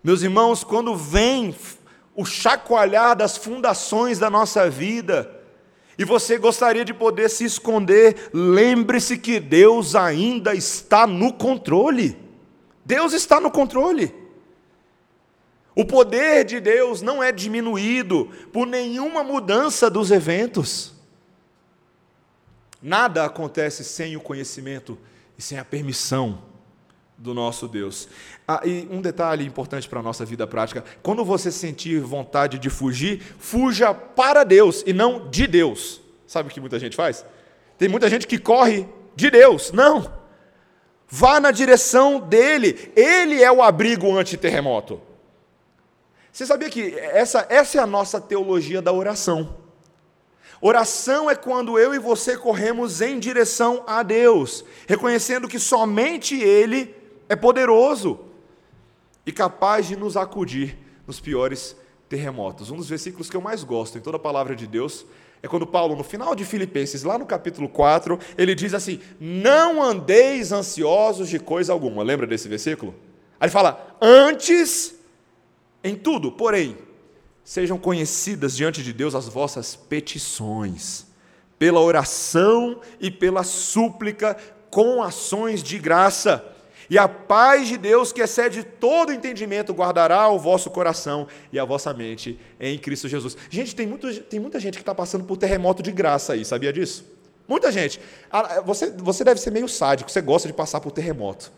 Meus 0.03 0.22
irmãos, 0.22 0.64
quando 0.64 0.96
vem 0.96 1.55
o 2.14 2.25
chacoalhar 2.25 3.14
das 3.14 3.37
fundações 3.37 4.18
da 4.18 4.29
nossa 4.29 4.68
vida, 4.68 5.31
e 5.99 6.05
você 6.05 6.37
gostaria 6.37 6.85
de 6.85 6.92
poder 6.92 7.31
se 7.31 7.44
esconder, 7.44 8.31
lembre-se 8.33 9.16
que 9.16 9.38
Deus 9.38 9.94
ainda 9.94 10.55
está 10.55 11.07
no 11.07 11.33
controle. 11.33 12.18
Deus 12.85 13.12
está 13.12 13.40
no 13.40 13.51
controle. 13.51 14.12
O 15.77 15.85
poder 15.85 16.44
de 16.44 16.59
Deus 16.59 17.03
não 17.03 17.22
é 17.22 17.31
diminuído 17.31 18.31
por 18.53 18.66
nenhuma 18.66 19.22
mudança 19.22 19.88
dos 19.88 20.11
eventos. 20.11 20.95
Nada 22.87 23.25
acontece 23.25 23.83
sem 23.83 24.16
o 24.16 24.20
conhecimento 24.20 24.96
e 25.37 25.42
sem 25.42 25.59
a 25.59 25.64
permissão 25.64 26.40
do 27.18 27.35
nosso 27.35 27.66
Deus. 27.66 28.09
Ah, 28.46 28.61
e 28.64 28.87
um 28.88 29.01
detalhe 29.01 29.44
importante 29.44 29.88
para 29.88 29.99
a 29.99 30.03
nossa 30.05 30.25
vida 30.25 30.46
prática: 30.46 30.85
quando 31.03 31.25
você 31.25 31.51
sentir 31.51 31.99
vontade 31.99 32.61
de 32.61 32.70
fugir, 32.70 33.20
fuja 33.40 33.92
para 33.92 34.44
Deus 34.44 34.85
e 34.87 34.92
não 34.92 35.29
de 35.29 35.49
Deus. 35.49 36.01
Sabe 36.29 36.49
o 36.49 36.53
que 36.53 36.61
muita 36.61 36.79
gente 36.79 36.94
faz? 36.94 37.27
Tem 37.77 37.88
muita 37.88 38.09
gente 38.09 38.25
que 38.25 38.38
corre 38.38 38.87
de 39.16 39.31
Deus. 39.33 39.72
Não. 39.72 40.09
Vá 41.09 41.40
na 41.40 41.51
direção 41.51 42.20
dele. 42.20 42.92
Ele 42.94 43.42
é 43.42 43.51
o 43.51 43.64
abrigo 43.64 44.16
anti-terremoto. 44.16 45.01
Você 46.31 46.46
sabia 46.46 46.70
que 46.70 46.96
essa, 46.96 47.49
essa 47.51 47.79
é 47.79 47.81
a 47.81 47.87
nossa 47.87 48.20
teologia 48.20 48.81
da 48.81 48.92
oração? 48.92 49.65
Oração 50.61 51.31
é 51.31 51.35
quando 51.35 51.79
eu 51.79 51.95
e 51.95 51.99
você 51.99 52.37
corremos 52.37 53.01
em 53.01 53.19
direção 53.19 53.85
a 53.87 54.03
Deus, 54.03 54.64
reconhecendo 54.87 55.49
que 55.49 55.59
somente 55.59 56.35
Ele 56.40 56.95
é 57.29 57.37
poderoso 57.37 58.21
e 59.25 59.33
capaz 59.33 59.87
de 59.87 59.97
nos 59.97 60.16
acudir 60.16 60.79
nos 61.07 61.21
piores 61.21 61.77
terremotos. 62.09 62.71
Um 62.71 62.77
dos 62.77 62.88
versículos 62.88 63.29
que 63.29 63.37
eu 63.37 63.40
mais 63.40 63.64
gosto 63.64 63.99
em 63.99 64.01
toda 64.01 64.16
a 64.16 64.21
palavra 64.21 64.55
de 64.55 64.66
Deus 64.66 65.05
é 65.42 65.49
quando 65.49 65.66
Paulo, 65.66 65.95
no 65.95 66.03
final 66.03 66.35
de 66.35 66.45
Filipenses, 66.45 67.03
lá 67.03 67.19
no 67.19 67.27
capítulo 67.27 67.69
4, 67.69 68.19
ele 68.38 68.55
diz 68.55 68.73
assim: 68.73 69.01
Não 69.21 69.83
andeis 69.83 70.53
ansiosos 70.53 71.29
de 71.29 71.38
coisa 71.38 71.73
alguma. 71.73 72.03
Lembra 72.03 72.27
desse 72.27 72.49
versículo? 72.49 72.95
Aí 73.38 73.47
ele 73.47 73.53
fala: 73.53 73.97
Antes, 74.01 74.95
em 75.85 75.95
tudo, 75.95 76.33
porém, 76.33 76.77
sejam 77.46 77.78
conhecidas 77.78 78.56
diante 78.56 78.82
de 78.82 78.92
Deus 78.92 79.14
as 79.14 79.28
vossas 79.28 79.76
petições, 79.76 81.06
pela 81.56 81.80
oração 81.80 82.80
e 83.00 83.09
pela 83.09 83.44
súplica, 83.44 84.37
com 84.68 85.00
ações 85.00 85.62
de 85.62 85.78
graça 85.78 86.44
e 86.90 86.98
a 86.98 87.06
paz 87.09 87.68
de 87.68 87.76
Deus, 87.76 88.12
que 88.12 88.20
excede 88.20 88.64
todo 88.64 89.12
entendimento, 89.12 89.72
guardará 89.72 90.28
o 90.28 90.40
vosso 90.40 90.70
coração 90.70 91.28
e 91.52 91.59
a 91.59 91.64
vossa 91.64 91.94
mente 91.94 92.38
em 92.59 92.76
Cristo 92.76 93.09
Jesus. 93.09 93.37
Gente, 93.48 93.76
tem, 93.76 93.87
muito, 93.87 94.12
tem 94.22 94.40
muita 94.40 94.59
gente 94.59 94.74
que 94.74 94.82
está 94.82 94.94
passando 94.94 95.24
por 95.24 95.37
terremoto 95.37 95.85
de 95.85 95.92
graça 95.92 96.32
aí, 96.32 96.44
sabia 96.44 96.72
disso? 96.72 97.04
Muita 97.46 97.70
gente. 97.70 98.00
Ah, 98.28 98.61
você, 98.61 98.90
você 98.90 99.22
deve 99.22 99.40
ser 99.40 99.52
meio 99.52 99.68
sádico, 99.68 100.11
você 100.11 100.20
gosta 100.20 100.48
de 100.48 100.54
passar 100.54 100.80
por 100.80 100.90
terremoto. 100.90 101.52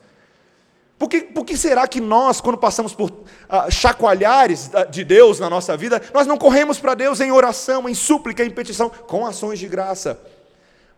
Por 0.98 1.08
que, 1.08 1.20
por 1.20 1.44
que 1.44 1.56
será 1.56 1.86
que 1.86 2.00
nós, 2.00 2.40
quando 2.40 2.58
passamos 2.58 2.92
por 2.92 3.10
uh, 3.10 3.70
chacoalhares 3.70 4.70
de 4.90 5.04
Deus 5.04 5.38
na 5.38 5.48
nossa 5.48 5.76
vida, 5.76 6.02
nós 6.12 6.26
não 6.26 6.36
corremos 6.36 6.80
para 6.80 6.94
Deus 6.94 7.20
em 7.20 7.30
oração, 7.30 7.88
em 7.88 7.94
súplica, 7.94 8.44
em 8.44 8.50
petição, 8.50 8.90
com 8.90 9.24
ações 9.24 9.60
de 9.60 9.68
graça? 9.68 10.20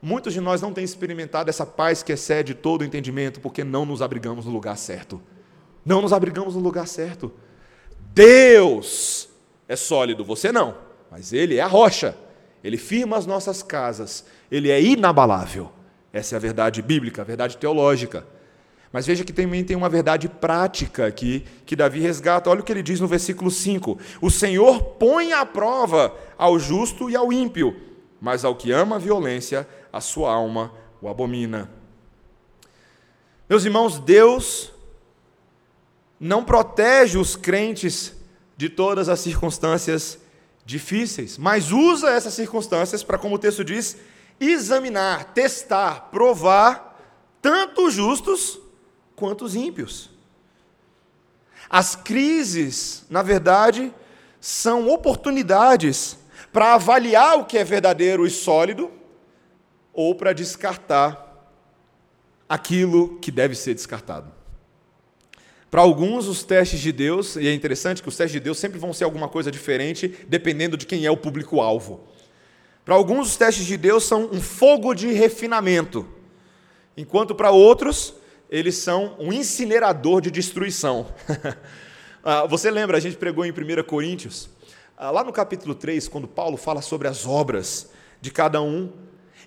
Muitos 0.00 0.32
de 0.32 0.40
nós 0.40 0.62
não 0.62 0.72
têm 0.72 0.84
experimentado 0.84 1.50
essa 1.50 1.66
paz 1.66 2.02
que 2.02 2.12
excede 2.12 2.54
todo 2.54 2.80
o 2.80 2.84
entendimento, 2.84 3.40
porque 3.40 3.62
não 3.62 3.84
nos 3.84 4.00
abrigamos 4.00 4.46
no 4.46 4.50
lugar 4.50 4.78
certo. 4.78 5.20
Não 5.84 6.00
nos 6.00 6.14
abrigamos 6.14 6.54
no 6.54 6.60
lugar 6.60 6.88
certo. 6.88 7.30
Deus 8.14 9.28
é 9.68 9.76
sólido, 9.76 10.24
você 10.24 10.50
não, 10.50 10.76
mas 11.10 11.34
Ele 11.34 11.56
é 11.56 11.60
a 11.60 11.66
rocha. 11.66 12.16
Ele 12.64 12.78
firma 12.78 13.18
as 13.18 13.26
nossas 13.26 13.62
casas. 13.62 14.24
Ele 14.50 14.70
é 14.70 14.80
inabalável. 14.80 15.70
Essa 16.12 16.34
é 16.34 16.36
a 16.36 16.40
verdade 16.40 16.80
bíblica, 16.80 17.20
a 17.20 17.24
verdade 17.24 17.58
teológica. 17.58 18.26
Mas 18.92 19.06
veja 19.06 19.24
que 19.24 19.32
também 19.32 19.62
tem 19.62 19.76
uma 19.76 19.88
verdade 19.88 20.28
prática 20.28 21.06
aqui 21.06 21.46
que 21.64 21.76
Davi 21.76 22.00
resgata. 22.00 22.50
Olha 22.50 22.60
o 22.60 22.64
que 22.64 22.72
ele 22.72 22.82
diz 22.82 22.98
no 22.98 23.06
versículo 23.06 23.50
5: 23.50 23.98
O 24.20 24.30
Senhor 24.30 24.82
põe 24.82 25.32
à 25.32 25.46
prova 25.46 26.14
ao 26.36 26.58
justo 26.58 27.08
e 27.08 27.14
ao 27.14 27.32
ímpio, 27.32 27.76
mas 28.20 28.44
ao 28.44 28.56
que 28.56 28.72
ama 28.72 28.96
a 28.96 28.98
violência, 28.98 29.66
a 29.92 30.00
sua 30.00 30.32
alma 30.32 30.72
o 31.00 31.08
abomina. 31.08 31.70
Meus 33.48 33.64
irmãos, 33.64 33.98
Deus 33.98 34.72
não 36.18 36.44
protege 36.44 37.16
os 37.16 37.36
crentes 37.36 38.14
de 38.56 38.68
todas 38.68 39.08
as 39.08 39.20
circunstâncias 39.20 40.18
difíceis, 40.64 41.38
mas 41.38 41.72
usa 41.72 42.10
essas 42.10 42.34
circunstâncias 42.34 43.02
para, 43.02 43.18
como 43.18 43.36
o 43.36 43.38
texto 43.38 43.64
diz, 43.64 43.96
examinar, 44.38 45.32
testar, 45.32 46.10
provar 46.10 47.00
tanto 47.40 47.86
os 47.86 47.94
justos 47.94 48.60
quanto 49.20 49.44
os 49.44 49.54
ímpios. 49.54 50.10
As 51.68 51.94
crises, 51.94 53.04
na 53.10 53.22
verdade, 53.22 53.92
são 54.40 54.88
oportunidades 54.88 56.16
para 56.50 56.74
avaliar 56.74 57.38
o 57.38 57.44
que 57.44 57.58
é 57.58 57.62
verdadeiro 57.62 58.26
e 58.26 58.30
sólido 58.30 58.90
ou 59.92 60.14
para 60.14 60.32
descartar 60.32 61.28
aquilo 62.48 63.18
que 63.18 63.30
deve 63.30 63.54
ser 63.54 63.74
descartado. 63.74 64.32
Para 65.70 65.82
alguns, 65.82 66.26
os 66.26 66.42
testes 66.42 66.80
de 66.80 66.90
Deus, 66.90 67.36
e 67.36 67.46
é 67.46 67.54
interessante 67.54 68.02
que 68.02 68.08
os 68.08 68.16
testes 68.16 68.32
de 68.32 68.40
Deus 68.40 68.58
sempre 68.58 68.78
vão 68.78 68.92
ser 68.92 69.04
alguma 69.04 69.28
coisa 69.28 69.52
diferente, 69.52 70.08
dependendo 70.26 70.76
de 70.76 70.86
quem 70.86 71.06
é 71.06 71.10
o 71.10 71.16
público-alvo. 71.16 72.00
Para 72.84 72.96
alguns, 72.96 73.28
os 73.28 73.36
testes 73.36 73.66
de 73.66 73.76
Deus 73.76 74.02
são 74.02 74.28
um 74.32 74.40
fogo 74.40 74.94
de 74.94 75.12
refinamento, 75.12 76.04
enquanto 76.96 77.36
para 77.36 77.52
outros, 77.52 78.14
eles 78.50 78.74
são 78.74 79.14
um 79.18 79.32
incinerador 79.32 80.20
de 80.20 80.30
destruição. 80.30 81.06
Ah, 82.22 82.44
você 82.44 82.70
lembra, 82.70 82.98
a 82.98 83.00
gente 83.00 83.16
pregou 83.16 83.46
em 83.46 83.50
1 83.50 83.82
Coríntios, 83.84 84.50
ah, 84.94 85.10
lá 85.10 85.24
no 85.24 85.32
capítulo 85.32 85.74
3, 85.74 86.06
quando 86.06 86.28
Paulo 86.28 86.58
fala 86.58 86.82
sobre 86.82 87.08
as 87.08 87.26
obras 87.26 87.88
de 88.20 88.30
cada 88.30 88.60
um, 88.60 88.92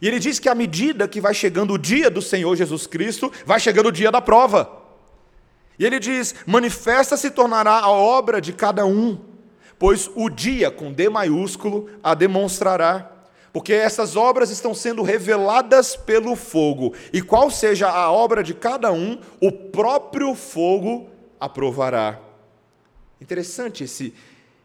e 0.01 0.07
ele 0.07 0.17
diz 0.17 0.39
que 0.39 0.49
à 0.49 0.55
medida 0.55 1.07
que 1.07 1.21
vai 1.21 1.35
chegando 1.35 1.75
o 1.75 1.77
dia 1.77 2.09
do 2.09 2.19
Senhor 2.19 2.55
Jesus 2.55 2.87
Cristo, 2.87 3.31
vai 3.45 3.59
chegando 3.59 3.89
o 3.89 3.91
dia 3.91 4.11
da 4.11 4.19
prova. 4.19 4.69
E 5.77 5.85
ele 5.85 5.99
diz: 5.99 6.33
manifesta 6.47 7.15
se 7.15 7.29
tornará 7.29 7.73
a 7.73 7.91
obra 7.91 8.41
de 8.41 8.51
cada 8.51 8.87
um, 8.87 9.19
pois 9.77 10.09
o 10.15 10.27
dia, 10.27 10.71
com 10.71 10.91
D 10.91 11.09
maiúsculo, 11.09 11.91
a 12.01 12.15
demonstrará. 12.15 13.12
Porque 13.53 13.71
essas 13.71 14.17
obras 14.17 14.49
estão 14.49 14.73
sendo 14.73 15.01
reveladas 15.03 15.95
pelo 15.95 16.35
fogo, 16.35 16.93
e 17.13 17.21
qual 17.21 17.49
seja 17.49 17.87
a 17.87 18.11
obra 18.11 18.43
de 18.43 18.53
cada 18.53 18.91
um, 18.91 19.19
o 19.39 19.51
próprio 19.51 20.35
fogo 20.35 21.07
aprovará. 21.39 22.19
Interessante 23.21 23.85
esse, 23.85 24.13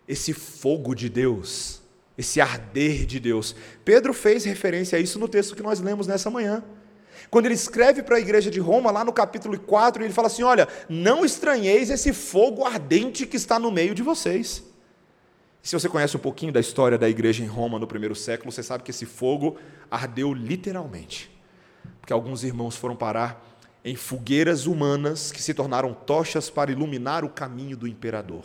esse 0.08 0.32
fogo 0.32 0.94
de 0.94 1.08
Deus 1.08 1.78
esse 2.18 2.40
arder 2.40 3.06
de 3.06 3.20
Deus. 3.20 3.54
Pedro 3.84 4.12
fez 4.12 4.44
referência 4.44 4.98
a 4.98 5.00
isso 5.00 5.20
no 5.20 5.28
texto 5.28 5.54
que 5.54 5.62
nós 5.62 5.78
lemos 5.78 6.08
nessa 6.08 6.28
manhã. 6.28 6.64
Quando 7.30 7.46
ele 7.46 7.54
escreve 7.54 8.02
para 8.02 8.16
a 8.16 8.20
igreja 8.20 8.50
de 8.50 8.58
Roma, 8.58 8.90
lá 8.90 9.04
no 9.04 9.12
capítulo 9.12 9.58
4, 9.58 10.02
ele 10.02 10.12
fala 10.12 10.26
assim: 10.26 10.42
Olha, 10.42 10.66
não 10.88 11.24
estranheis 11.24 11.90
esse 11.90 12.12
fogo 12.12 12.64
ardente 12.64 13.24
que 13.24 13.36
está 13.36 13.58
no 13.58 13.70
meio 13.70 13.94
de 13.94 14.02
vocês. 14.02 14.64
Se 15.62 15.78
você 15.78 15.88
conhece 15.88 16.16
um 16.16 16.20
pouquinho 16.20 16.52
da 16.52 16.60
história 16.60 16.96
da 16.96 17.08
igreja 17.08 17.42
em 17.42 17.46
Roma 17.46 17.78
no 17.78 17.86
primeiro 17.86 18.14
século, 18.14 18.50
você 18.50 18.62
sabe 18.62 18.84
que 18.84 18.90
esse 18.90 19.04
fogo 19.04 19.56
ardeu 19.90 20.32
literalmente. 20.32 21.30
Porque 22.00 22.12
alguns 22.12 22.44
irmãos 22.44 22.76
foram 22.76 22.96
parar 22.96 23.44
em 23.84 23.96
fogueiras 23.96 24.66
humanas 24.66 25.30
que 25.32 25.42
se 25.42 25.54
tornaram 25.54 25.92
tochas 25.92 26.50
para 26.50 26.70
iluminar 26.70 27.24
o 27.24 27.28
caminho 27.28 27.76
do 27.76 27.86
imperador. 27.86 28.44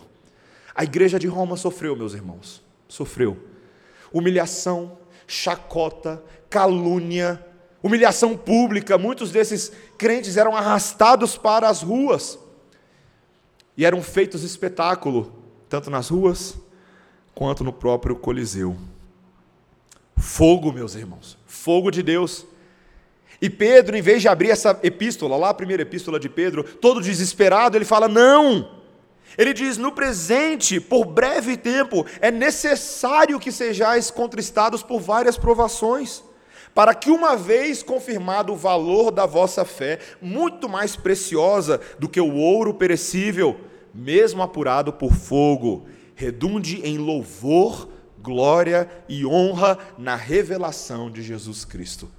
A 0.75 0.83
igreja 0.83 1.19
de 1.19 1.27
Roma 1.27 1.55
sofreu, 1.55 1.95
meus 1.95 2.13
irmãos, 2.13 2.63
sofreu. 2.87 3.37
Humilhação, 4.11 4.97
chacota, 5.27 6.21
calúnia, 6.49 7.43
humilhação 7.81 8.35
pública. 8.35 8.97
Muitos 8.97 9.31
desses 9.31 9.71
crentes 9.97 10.37
eram 10.37 10.55
arrastados 10.55 11.37
para 11.37 11.69
as 11.69 11.81
ruas 11.81 12.39
e 13.77 13.85
eram 13.85 14.01
feitos 14.01 14.43
espetáculo, 14.43 15.33
tanto 15.69 15.89
nas 15.89 16.09
ruas 16.09 16.57
quanto 17.33 17.63
no 17.63 17.73
próprio 17.73 18.15
Coliseu. 18.15 18.75
Fogo, 20.15 20.71
meus 20.71 20.95
irmãos, 20.95 21.37
fogo 21.45 21.91
de 21.91 22.01
Deus. 22.01 22.45
E 23.41 23.49
Pedro, 23.49 23.97
em 23.97 24.01
vez 24.01 24.21
de 24.21 24.27
abrir 24.27 24.51
essa 24.51 24.79
epístola, 24.83 25.35
lá 25.35 25.49
a 25.49 25.53
primeira 25.53 25.81
epístola 25.83 26.19
de 26.19 26.29
Pedro, 26.29 26.63
todo 26.63 27.01
desesperado, 27.01 27.77
ele 27.77 27.85
fala: 27.85 28.07
não. 28.07 28.83
Ele 29.37 29.53
diz: 29.53 29.77
no 29.77 29.91
presente, 29.91 30.79
por 30.79 31.05
breve 31.05 31.57
tempo, 31.57 32.05
é 32.21 32.31
necessário 32.31 33.39
que 33.39 33.51
sejais 33.51 34.09
contristados 34.09 34.83
por 34.83 34.99
várias 34.99 35.37
provações, 35.37 36.23
para 36.73 36.93
que, 36.93 37.09
uma 37.09 37.35
vez 37.35 37.83
confirmado 37.83 38.53
o 38.53 38.57
valor 38.57 39.11
da 39.11 39.25
vossa 39.25 39.65
fé, 39.65 39.99
muito 40.21 40.69
mais 40.69 40.95
preciosa 40.95 41.81
do 41.99 42.07
que 42.07 42.21
o 42.21 42.35
ouro 42.35 42.73
perecível, 42.73 43.59
mesmo 43.93 44.41
apurado 44.41 44.93
por 44.93 45.13
fogo, 45.13 45.85
redunde 46.23 46.81
em 46.81 46.97
louvor, 46.97 47.89
glória 48.21 48.89
e 49.09 49.25
honra 49.25 49.77
na 49.97 50.15
revelação 50.15 51.11
de 51.11 51.21
Jesus 51.21 51.65
Cristo. 51.65 52.09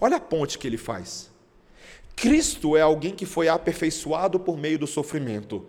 Olha 0.00 0.16
a 0.16 0.20
ponte 0.20 0.58
que 0.58 0.66
ele 0.66 0.76
faz. 0.76 1.30
Cristo 2.16 2.76
é 2.76 2.80
alguém 2.80 3.14
que 3.14 3.26
foi 3.26 3.48
aperfeiçoado 3.48 4.38
por 4.40 4.56
meio 4.56 4.78
do 4.78 4.86
sofrimento 4.86 5.66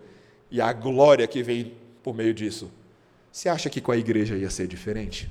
e 0.50 0.60
a 0.60 0.72
glória 0.72 1.26
que 1.26 1.42
vem 1.42 1.74
por 2.02 2.14
meio 2.14 2.34
disso. 2.34 2.70
Você 3.30 3.48
acha 3.48 3.70
que 3.70 3.80
com 3.80 3.92
a 3.92 3.96
igreja 3.96 4.36
ia 4.36 4.50
ser 4.50 4.66
diferente? 4.66 5.30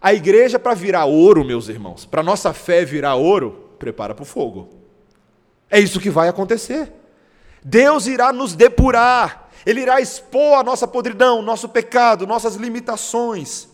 A 0.00 0.14
igreja, 0.14 0.58
para 0.58 0.74
virar 0.74 1.06
ouro, 1.06 1.44
meus 1.44 1.68
irmãos, 1.68 2.06
para 2.06 2.22
nossa 2.22 2.52
fé 2.52 2.84
virar 2.84 3.16
ouro, 3.16 3.70
prepara 3.78 4.14
para 4.14 4.22
o 4.22 4.26
fogo. 4.26 4.68
É 5.68 5.78
isso 5.80 6.00
que 6.00 6.10
vai 6.10 6.28
acontecer. 6.28 6.92
Deus 7.64 8.06
irá 8.06 8.32
nos 8.32 8.54
depurar, 8.54 9.47
Ele 9.64 9.80
irá 9.80 10.00
expor 10.00 10.58
a 10.58 10.62
nossa 10.62 10.86
podridão, 10.86 11.42
nosso 11.42 11.68
pecado, 11.68 12.26
nossas 12.26 12.56
limitações. 12.56 13.68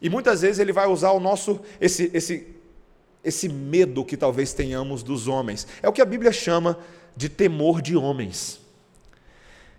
E 0.00 0.10
muitas 0.10 0.42
vezes 0.42 0.58
Ele 0.58 0.72
vai 0.72 0.86
usar 0.86 1.12
o 1.12 1.20
nosso, 1.20 1.60
esse, 1.80 2.10
esse, 2.12 2.56
esse 3.24 3.48
medo 3.48 4.04
que 4.04 4.16
talvez 4.16 4.52
tenhamos 4.52 5.02
dos 5.02 5.28
homens. 5.28 5.66
É 5.82 5.88
o 5.88 5.92
que 5.92 6.02
a 6.02 6.06
Bíblia 6.06 6.32
chama 6.32 6.78
de 7.16 7.28
temor 7.28 7.80
de 7.80 7.96
homens. 7.96 8.60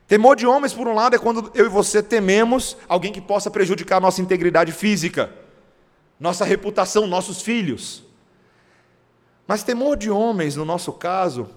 Temor 0.08 0.38
de 0.38 0.48
homens, 0.48 0.74
por 0.74 0.88
um 0.88 0.94
lado, 0.94 1.16
é 1.16 1.20
quando 1.20 1.52
eu 1.54 1.66
e 1.66 1.70
você 1.70 2.02
tememos 2.02 2.78
alguém 2.88 3.12
que 3.12 3.20
possa 3.20 3.52
prejudicar 3.52 4.00
nossa 4.00 4.22
integridade 4.22 4.72
física, 4.72 5.30
nossa 6.20 6.46
reputação, 6.46 7.06
nossos 7.06 7.42
filhos. 7.42 8.04
Mas 9.46 9.64
temor 9.64 9.98
de 9.98 10.10
homens, 10.10 10.56
no 10.56 10.66
nosso 10.66 10.94
caso, 10.94 11.50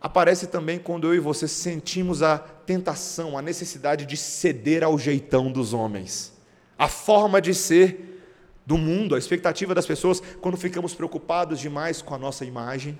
aparece 0.00 0.46
também 0.46 0.78
quando 0.78 1.06
eu 1.06 1.14
e 1.14 1.20
você 1.20 1.46
sentimos 1.46 2.22
a 2.22 2.38
tentação, 2.38 3.36
a 3.36 3.42
necessidade 3.42 4.06
de 4.06 4.16
ceder 4.16 4.82
ao 4.82 4.98
jeitão 4.98 5.50
dos 5.50 5.72
homens, 5.72 6.32
a 6.78 6.88
forma 6.88 7.40
de 7.40 7.54
ser 7.54 8.22
do 8.64 8.78
mundo, 8.78 9.14
a 9.14 9.18
expectativa 9.18 9.74
das 9.74 9.86
pessoas, 9.86 10.22
quando 10.40 10.56
ficamos 10.56 10.94
preocupados 10.94 11.58
demais 11.58 12.00
com 12.00 12.14
a 12.14 12.18
nossa 12.18 12.44
imagem 12.44 12.98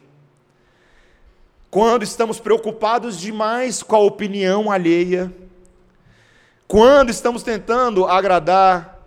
quando 1.71 2.03
estamos 2.03 2.41
preocupados 2.41 3.19
demais 3.19 3.83
com 3.83 3.95
a 3.95 4.01
opinião 4.01 4.71
alheia, 4.71 5.33
quando 6.67 7.11
estamos 7.11 7.43
tentando 7.43 8.05
agradar 8.07 8.99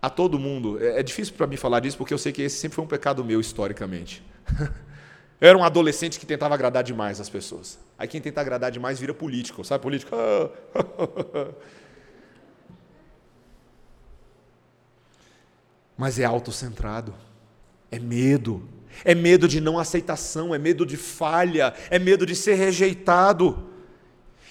a 0.00 0.08
todo 0.08 0.38
mundo. 0.38 0.78
É, 0.80 1.00
é 1.00 1.02
difícil 1.02 1.34
para 1.34 1.46
mim 1.46 1.56
falar 1.56 1.80
disso 1.80 1.98
porque 1.98 2.14
eu 2.14 2.18
sei 2.18 2.32
que 2.32 2.42
esse 2.42 2.56
sempre 2.58 2.76
foi 2.76 2.84
um 2.84 2.88
pecado 2.88 3.24
meu 3.24 3.40
historicamente. 3.40 4.22
Era 5.42 5.58
um 5.58 5.64
adolescente 5.64 6.20
que 6.20 6.24
tentava 6.24 6.54
agradar 6.54 6.84
demais 6.84 7.20
as 7.20 7.28
pessoas. 7.28 7.76
Aí 7.98 8.06
quem 8.06 8.20
tenta 8.20 8.40
agradar 8.40 8.70
demais 8.70 9.00
vira 9.00 9.12
político, 9.12 9.64
sabe 9.64 9.82
político? 9.82 10.14
Mas 15.98 16.20
é 16.20 16.24
autocentrado, 16.24 17.12
é 17.90 17.98
medo, 17.98 18.68
é 19.04 19.16
medo 19.16 19.48
de 19.48 19.60
não 19.60 19.80
aceitação, 19.80 20.54
é 20.54 20.58
medo 20.58 20.86
de 20.86 20.96
falha, 20.96 21.74
é 21.90 21.98
medo 21.98 22.24
de 22.24 22.36
ser 22.36 22.54
rejeitado. 22.54 23.68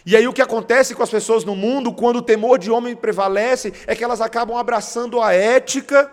E 0.05 0.13
aí 0.13 0.27
o 0.27 0.33
que 0.33 0.41
acontece 0.41 0.93
com 0.93 1.03
as 1.03 1.09
pessoas 1.09 1.45
no 1.45 1.55
mundo, 1.55 1.93
quando 1.93 2.17
o 2.17 2.21
temor 2.21 2.59
de 2.59 2.69
homem 2.69 2.97
prevalece, 2.97 3.71
é 3.87 3.95
que 3.95 4.03
elas 4.03 4.19
acabam 4.19 4.57
abraçando 4.57 5.21
a 5.21 5.31
ética 5.31 6.11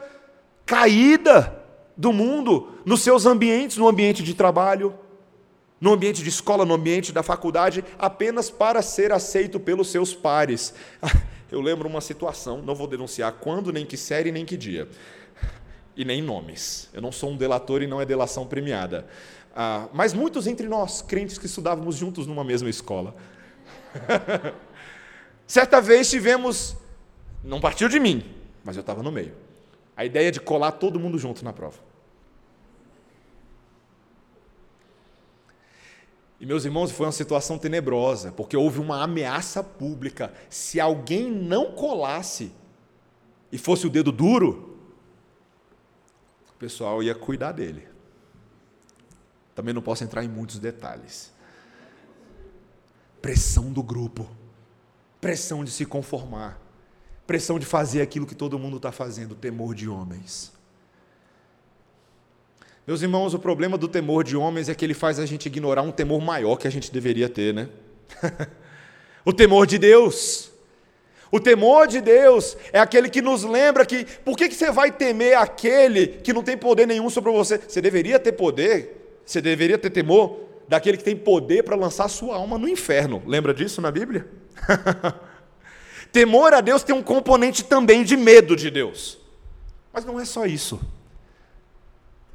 caída 0.65 1.58
do 1.99 2.13
mundo 2.13 2.75
nos 2.85 3.03
seus 3.03 3.27
ambientes, 3.27 3.77
no 3.77 3.89
ambiente 3.89 4.23
de 4.23 4.33
trabalho, 4.33 4.95
no 5.81 5.93
ambiente 5.93 6.23
de 6.23 6.29
escola, 6.31 6.65
no 6.65 6.73
ambiente 6.73 7.13
da 7.13 7.23
faculdade, 7.23 7.85
apenas 7.99 8.49
para 8.49 8.81
ser 8.81 9.13
aceito 9.13 9.61
pelos 9.61 9.91
seus 9.91 10.15
pares. 10.15 10.73
Eu 11.51 11.61
lembro 11.61 11.89
uma 11.89 12.01
situação, 12.01 12.63
não 12.63 12.75
vou 12.75 12.87
denunciar 12.87 13.33
quando, 13.33 13.73
nem 13.73 13.85
que 13.85 13.97
série, 13.97 14.31
nem 14.31 14.45
que 14.45 14.57
dia 14.57 14.89
e 15.99 16.05
nem 16.05 16.23
nomes. 16.23 16.89
Eu 16.95 17.03
não 17.03 17.11
sou 17.11 17.33
um 17.33 17.37
delator 17.37 17.83
e 17.83 17.87
não 17.87 18.01
é 18.01 18.07
delação 18.07 18.47
premiada. 18.47 19.05
Ah, 19.55 19.89
mas 19.93 20.15
muitos 20.15 20.47
entre 20.47 20.69
nós, 20.69 21.03
crentes 21.03 21.37
que 21.37 21.47
estudávamos 21.47 21.97
juntos 21.97 22.25
numa 22.25 22.45
mesma 22.45 22.71
escola. 22.71 23.17
Certa 25.45 25.81
vez 25.81 26.09
tivemos, 26.09 26.77
não 27.43 27.61
partiu 27.61 27.89
de 27.89 27.99
mim, 27.99 28.25
mas 28.63 28.77
eu 28.77 28.81
estava 28.83 29.03
no 29.03 29.11
meio, 29.11 29.33
a 29.99 30.05
ideia 30.05 30.31
de 30.31 30.39
colar 30.39 30.71
todo 30.71 31.01
mundo 31.01 31.19
junto 31.19 31.45
na 31.45 31.53
prova. 31.53 31.81
E 36.39 36.47
meus 36.47 36.65
irmãos, 36.65 36.93
foi 36.93 37.05
uma 37.05 37.11
situação 37.11 37.59
tenebrosa, 37.59 38.31
porque 38.31 38.57
houve 38.57 38.79
uma 38.79 39.03
ameaça 39.03 39.61
pública. 39.61 40.33
Se 40.49 40.79
alguém 40.79 41.29
não 41.29 41.73
colasse 41.73 42.53
e 43.51 43.59
fosse 43.59 43.89
o 43.89 43.91
dedo 43.91 44.13
duro, 44.13 44.79
o 46.49 46.55
pessoal 46.61 47.03
ia 47.03 47.13
cuidar 47.13 47.51
dele. 47.51 47.89
Também 49.53 49.75
não 49.75 49.83
posso 49.83 50.05
entrar 50.05 50.23
em 50.23 50.29
muitos 50.29 50.61
detalhes. 50.61 51.33
Pressão 53.21 53.73
do 53.73 53.83
grupo, 53.83 54.31
pressão 55.21 55.65
de 55.65 55.73
se 55.73 55.85
conformar, 55.85 56.68
pressão 57.29 57.59
de 57.59 57.67
fazer 57.67 58.01
aquilo 58.01 58.27
que 58.27 58.35
todo 58.35 58.59
mundo 58.59 58.79
está 58.79 58.91
fazendo, 58.91 59.35
temor 59.35 59.75
de 59.75 59.87
homens. 59.87 60.51
Meus 62.87 63.03
irmãos, 63.03 63.35
o 63.35 63.39
problema 63.39 63.77
do 63.77 63.87
temor 63.87 64.25
de 64.25 64.35
homens 64.35 64.71
é 64.71 64.75
que 64.75 64.83
ele 64.83 64.95
faz 64.95 65.19
a 65.19 65.27
gente 65.27 65.45
ignorar 65.45 65.83
um 65.83 65.93
temor 65.93 66.23
maior 66.23 66.57
que 66.57 66.67
a 66.67 66.71
gente 66.71 66.91
deveria 66.91 67.29
ter, 67.29 67.53
né? 67.53 67.69
o 69.27 69.31
temor 69.31 69.67
de 69.67 69.77
Deus. 69.77 70.51
O 71.31 71.39
temor 71.39 71.87
de 71.87 72.01
Deus 72.01 72.57
é 72.73 72.81
aquele 72.81 73.11
que 73.11 73.21
nos 73.21 73.45
lembra 73.45 73.85
que 73.85 74.07
por 74.25 74.35
que, 74.35 74.49
que 74.49 74.55
você 74.55 74.71
vai 74.71 74.91
temer 74.91 75.37
aquele 75.37 76.07
que 76.07 76.33
não 76.33 76.43
tem 76.43 76.57
poder 76.57 76.87
nenhum 76.87 77.11
sobre 77.11 77.31
você? 77.31 77.59
Você 77.59 77.83
deveria 77.83 78.19
ter 78.19 78.33
poder, 78.33 79.21
você 79.27 79.43
deveria 79.43 79.77
ter 79.77 79.91
temor 79.91 80.49
daquele 80.67 80.97
que 80.97 81.05
tem 81.05 81.15
poder 81.15 81.63
para 81.63 81.77
lançar 81.77 82.09
sua 82.09 82.37
alma 82.37 82.57
no 82.57 82.67
inferno. 82.67 83.23
Lembra 83.27 83.53
disso 83.53 83.83
na 83.83 83.91
Bíblia? 83.91 84.27
temor 86.13 86.55
a 86.55 86.61
Deus 86.61 86.83
tem 86.83 86.95
um 86.95 87.03
componente 87.03 87.65
também 87.65 88.05
de 88.05 88.17
medo 88.17 88.57
de 88.57 88.71
Deus. 88.71 89.19
Mas 89.93 90.05
não 90.05 90.19
é 90.19 90.25
só 90.25 90.47
isso. 90.47 90.81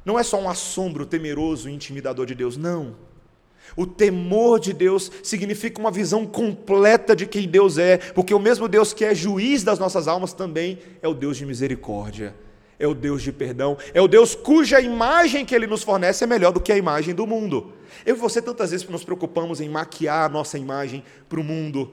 Não 0.04 0.18
é 0.18 0.22
só 0.22 0.38
um 0.38 0.48
assombro 0.48 1.06
temeroso 1.06 1.68
e 1.68 1.72
intimidador 1.72 2.26
de 2.26 2.34
Deus, 2.34 2.56
não. 2.56 2.94
O 3.76 3.86
temor 3.86 4.60
de 4.60 4.72
Deus 4.72 5.10
significa 5.22 5.80
uma 5.80 5.90
visão 5.90 6.26
completa 6.26 7.16
de 7.16 7.26
quem 7.26 7.48
Deus 7.48 7.78
é, 7.78 7.96
porque 7.96 8.34
o 8.34 8.38
mesmo 8.38 8.68
Deus 8.68 8.92
que 8.92 9.04
é 9.04 9.14
juiz 9.14 9.64
das 9.64 9.78
nossas 9.78 10.06
almas 10.06 10.32
também 10.32 10.78
é 11.02 11.08
o 11.08 11.14
Deus 11.14 11.38
de 11.38 11.46
misericórdia, 11.46 12.34
é 12.78 12.86
o 12.86 12.94
Deus 12.94 13.22
de 13.22 13.32
perdão, 13.32 13.76
é 13.92 14.00
o 14.00 14.06
Deus 14.06 14.34
cuja 14.34 14.80
imagem 14.80 15.44
que 15.44 15.54
ele 15.54 15.66
nos 15.66 15.82
fornece 15.82 16.22
é 16.22 16.26
melhor 16.26 16.52
do 16.52 16.60
que 16.60 16.72
a 16.72 16.76
imagem 16.76 17.14
do 17.14 17.26
mundo. 17.26 17.72
Eu 18.04 18.14
e 18.14 18.18
você 18.18 18.42
tantas 18.42 18.70
vezes 18.70 18.86
nos 18.88 19.04
preocupamos 19.04 19.60
em 19.60 19.68
maquiar 19.68 20.26
a 20.26 20.32
nossa 20.32 20.58
imagem 20.58 21.02
para 21.28 21.40
o 21.40 21.44
mundo, 21.44 21.92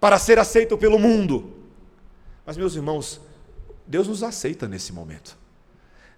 para 0.00 0.18
ser 0.18 0.38
aceito 0.38 0.78
pelo 0.78 0.98
mundo. 0.98 1.52
Mas, 2.46 2.56
meus 2.56 2.74
irmãos, 2.74 3.20
Deus 3.86 4.08
nos 4.08 4.22
aceita 4.22 4.66
nesse 4.66 4.92
momento. 4.92 5.38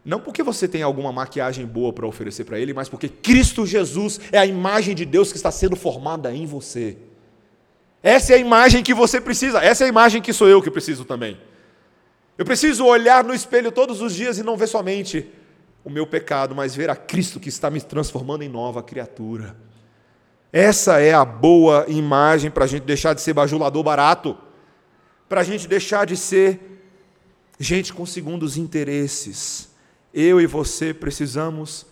Não 0.05 0.21
porque 0.21 0.43
você 0.43 0.67
tem 0.67 0.83
alguma 0.83 1.13
maquiagem 1.13 1.67
boa 1.67 1.93
para 1.93 2.07
oferecer 2.07 2.45
para 2.45 2.59
ele, 2.59 2.73
mas 2.73 2.89
porque 2.89 3.09
Cristo 3.09 3.67
Jesus 3.67 4.21
é 4.33 4.39
a 4.39 4.47
imagem 4.47 4.95
de 4.95 5.05
Deus 5.05 5.31
que 5.31 5.37
está 5.37 5.51
sendo 5.51 5.77
formada 5.77 6.35
em 6.35 6.47
você. 6.47 6.97
Essa 8.03 8.33
é 8.33 8.37
a 8.37 8.39
imagem 8.39 8.83
que 8.83 8.93
você 8.93 9.21
precisa, 9.21 9.61
essa 9.61 9.85
é 9.85 9.87
a 9.87 9.89
imagem 9.89 10.21
que 10.21 10.33
sou 10.33 10.49
eu 10.49 10.61
que 10.61 10.71
preciso 10.71 11.05
também. 11.05 11.39
Eu 12.37 12.45
preciso 12.45 12.85
olhar 12.85 13.23
no 13.23 13.33
espelho 13.33 13.71
todos 13.71 14.01
os 14.01 14.15
dias 14.15 14.39
e 14.39 14.43
não 14.43 14.57
ver 14.57 14.67
somente 14.67 15.29
o 15.85 15.91
meu 15.91 16.07
pecado, 16.07 16.55
mas 16.55 16.75
ver 16.75 16.91
a 16.91 16.97
Cristo 16.97 17.39
que 17.39 17.49
está 17.49 17.71
me 17.71 17.81
transformando 17.81 18.43
em 18.43 18.49
nova 18.49 18.83
criatura. 18.83 19.55
Essa 20.53 21.01
é 21.01 21.15
a 21.15 21.25
boa 21.25 21.87
imagem 21.89 22.51
para 22.51 22.65
a 22.65 22.69
gente 22.69 22.83
deixar 22.83 23.15
de 23.15 23.23
ser 23.23 23.33
bajulador 23.33 23.83
barato, 23.83 24.37
para 25.27 25.41
a 25.41 25.45
gente 25.45 25.67
deixar 25.67 26.05
de 26.05 26.15
ser 26.15 26.61
gente 27.59 27.95
com 27.95 28.05
segundos 28.05 28.59
interesses. 28.59 29.71
Eu 30.13 30.39
e 30.39 30.47
você 30.47 30.93
precisamos 30.93 31.87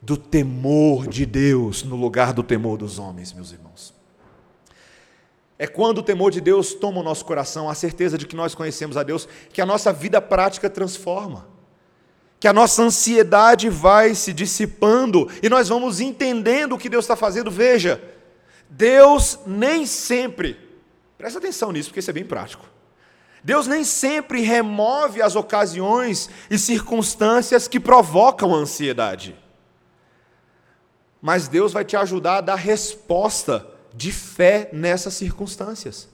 do 0.00 0.16
temor 0.16 1.06
de 1.06 1.26
Deus 1.26 1.82
no 1.82 1.94
lugar 1.94 2.32
do 2.32 2.42
temor 2.42 2.78
dos 2.78 2.98
homens, 2.98 3.34
meus 3.34 3.52
irmãos. 3.52 3.92
É 5.58 5.66
quando 5.66 5.98
o 5.98 6.02
temor 6.02 6.30
de 6.30 6.40
Deus 6.40 6.72
toma 6.72 7.00
o 7.00 7.02
nosso 7.02 7.24
coração, 7.24 7.68
a 7.68 7.74
certeza 7.74 8.16
de 8.16 8.26
que 8.26 8.36
nós 8.36 8.54
conhecemos 8.54 8.96
a 8.96 9.02
Deus, 9.02 9.28
que 9.52 9.60
a 9.60 9.66
nossa 9.66 9.92
vida 9.92 10.22
prática 10.22 10.70
transforma, 10.70 11.46
que 12.38 12.46
a 12.46 12.52
nossa 12.52 12.82
ansiedade 12.82 13.68
vai 13.68 14.14
se 14.14 14.32
dissipando 14.32 15.30
e 15.42 15.48
nós 15.48 15.68
vamos 15.68 16.00
entendendo 16.00 16.74
o 16.74 16.78
que 16.78 16.88
Deus 16.88 17.04
está 17.04 17.16
fazendo. 17.16 17.50
Veja, 17.50 18.02
Deus 18.68 19.38
nem 19.46 19.86
sempre, 19.86 20.58
presta 21.16 21.38
atenção 21.38 21.72
nisso, 21.72 21.88
porque 21.88 22.00
isso 22.00 22.10
é 22.10 22.14
bem 22.14 22.24
prático. 22.24 22.66
Deus 23.42 23.66
nem 23.66 23.84
sempre 23.84 24.40
remove 24.40 25.22
as 25.22 25.36
ocasiões 25.36 26.28
e 26.50 26.58
circunstâncias 26.58 27.68
que 27.68 27.78
provocam 27.78 28.54
a 28.54 28.58
ansiedade. 28.58 29.36
Mas 31.22 31.48
Deus 31.48 31.72
vai 31.72 31.84
te 31.84 31.96
ajudar 31.96 32.38
a 32.38 32.40
dar 32.40 32.56
resposta 32.56 33.66
de 33.94 34.12
fé 34.12 34.68
nessas 34.72 35.14
circunstâncias. 35.14 36.08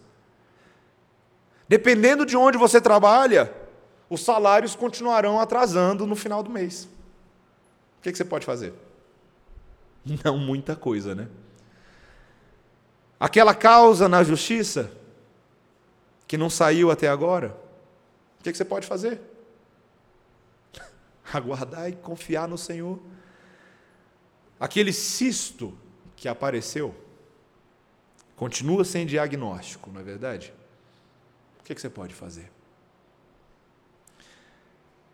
Dependendo 1.67 2.27
de 2.27 2.37
onde 2.37 2.59
você 2.59 2.81
trabalha, 2.81 3.53
os 4.13 4.23
salários 4.23 4.75
continuarão 4.75 5.41
atrasando 5.41 6.07
no 6.07 6.17
final 6.17 6.43
do 6.43 6.51
mês. 6.51 6.89
O 7.99 8.03
que, 8.03 8.15
você 8.15 8.25
pode 8.25 8.45
fazer? 8.45 8.75
Não 10.25 10.37
muita 10.37 10.75
coisa, 10.75 11.15
né? 11.15 11.29
Aquela 13.19 13.55
causa 13.55 14.09
na 14.09 14.25
justiça 14.25 14.91
que 16.27 16.37
não 16.37 16.51
saiu 16.51 16.91
até 16.91 17.07
agora, 17.09 17.57
o 18.41 18.43
que 18.43 18.53
você 18.53 18.65
pode 18.65 18.85
fazer? 18.85 19.21
Aguardar 21.33 21.89
e 21.89 21.93
confiar 21.93 22.49
no 22.49 22.59
Senhor. 22.59 22.99
Aquele 24.59 24.93
cisto 24.93 25.79
que 26.17 26.27
apareceu, 26.27 26.97
Continua 28.43 28.85
sem 28.85 29.07
diagnóstico, 29.07 29.89
não 29.89 30.01
é 30.01 30.03
verdade? 30.03 30.53
O 31.61 31.63
que, 31.63 31.81
você 31.81 31.89
pode 31.89 32.13
fazer? 32.13 32.51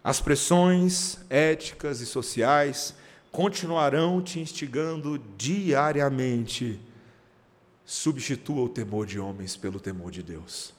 As 0.02 0.20
pressões 0.20 1.18
éticas 1.28 2.00
e 2.00 2.06
sociais 2.06 2.94
continuarão 3.30 4.22
te 4.22 4.40
instigando 4.40 5.20
diariamente. 5.36 6.80
Substitua 7.84 8.62
o 8.62 8.68
temor 8.68 9.06
de 9.06 9.18
homens 9.18 9.56
pelo 9.56 9.80
temor 9.80 10.10
de 10.10 10.22
Deus. 10.22 10.76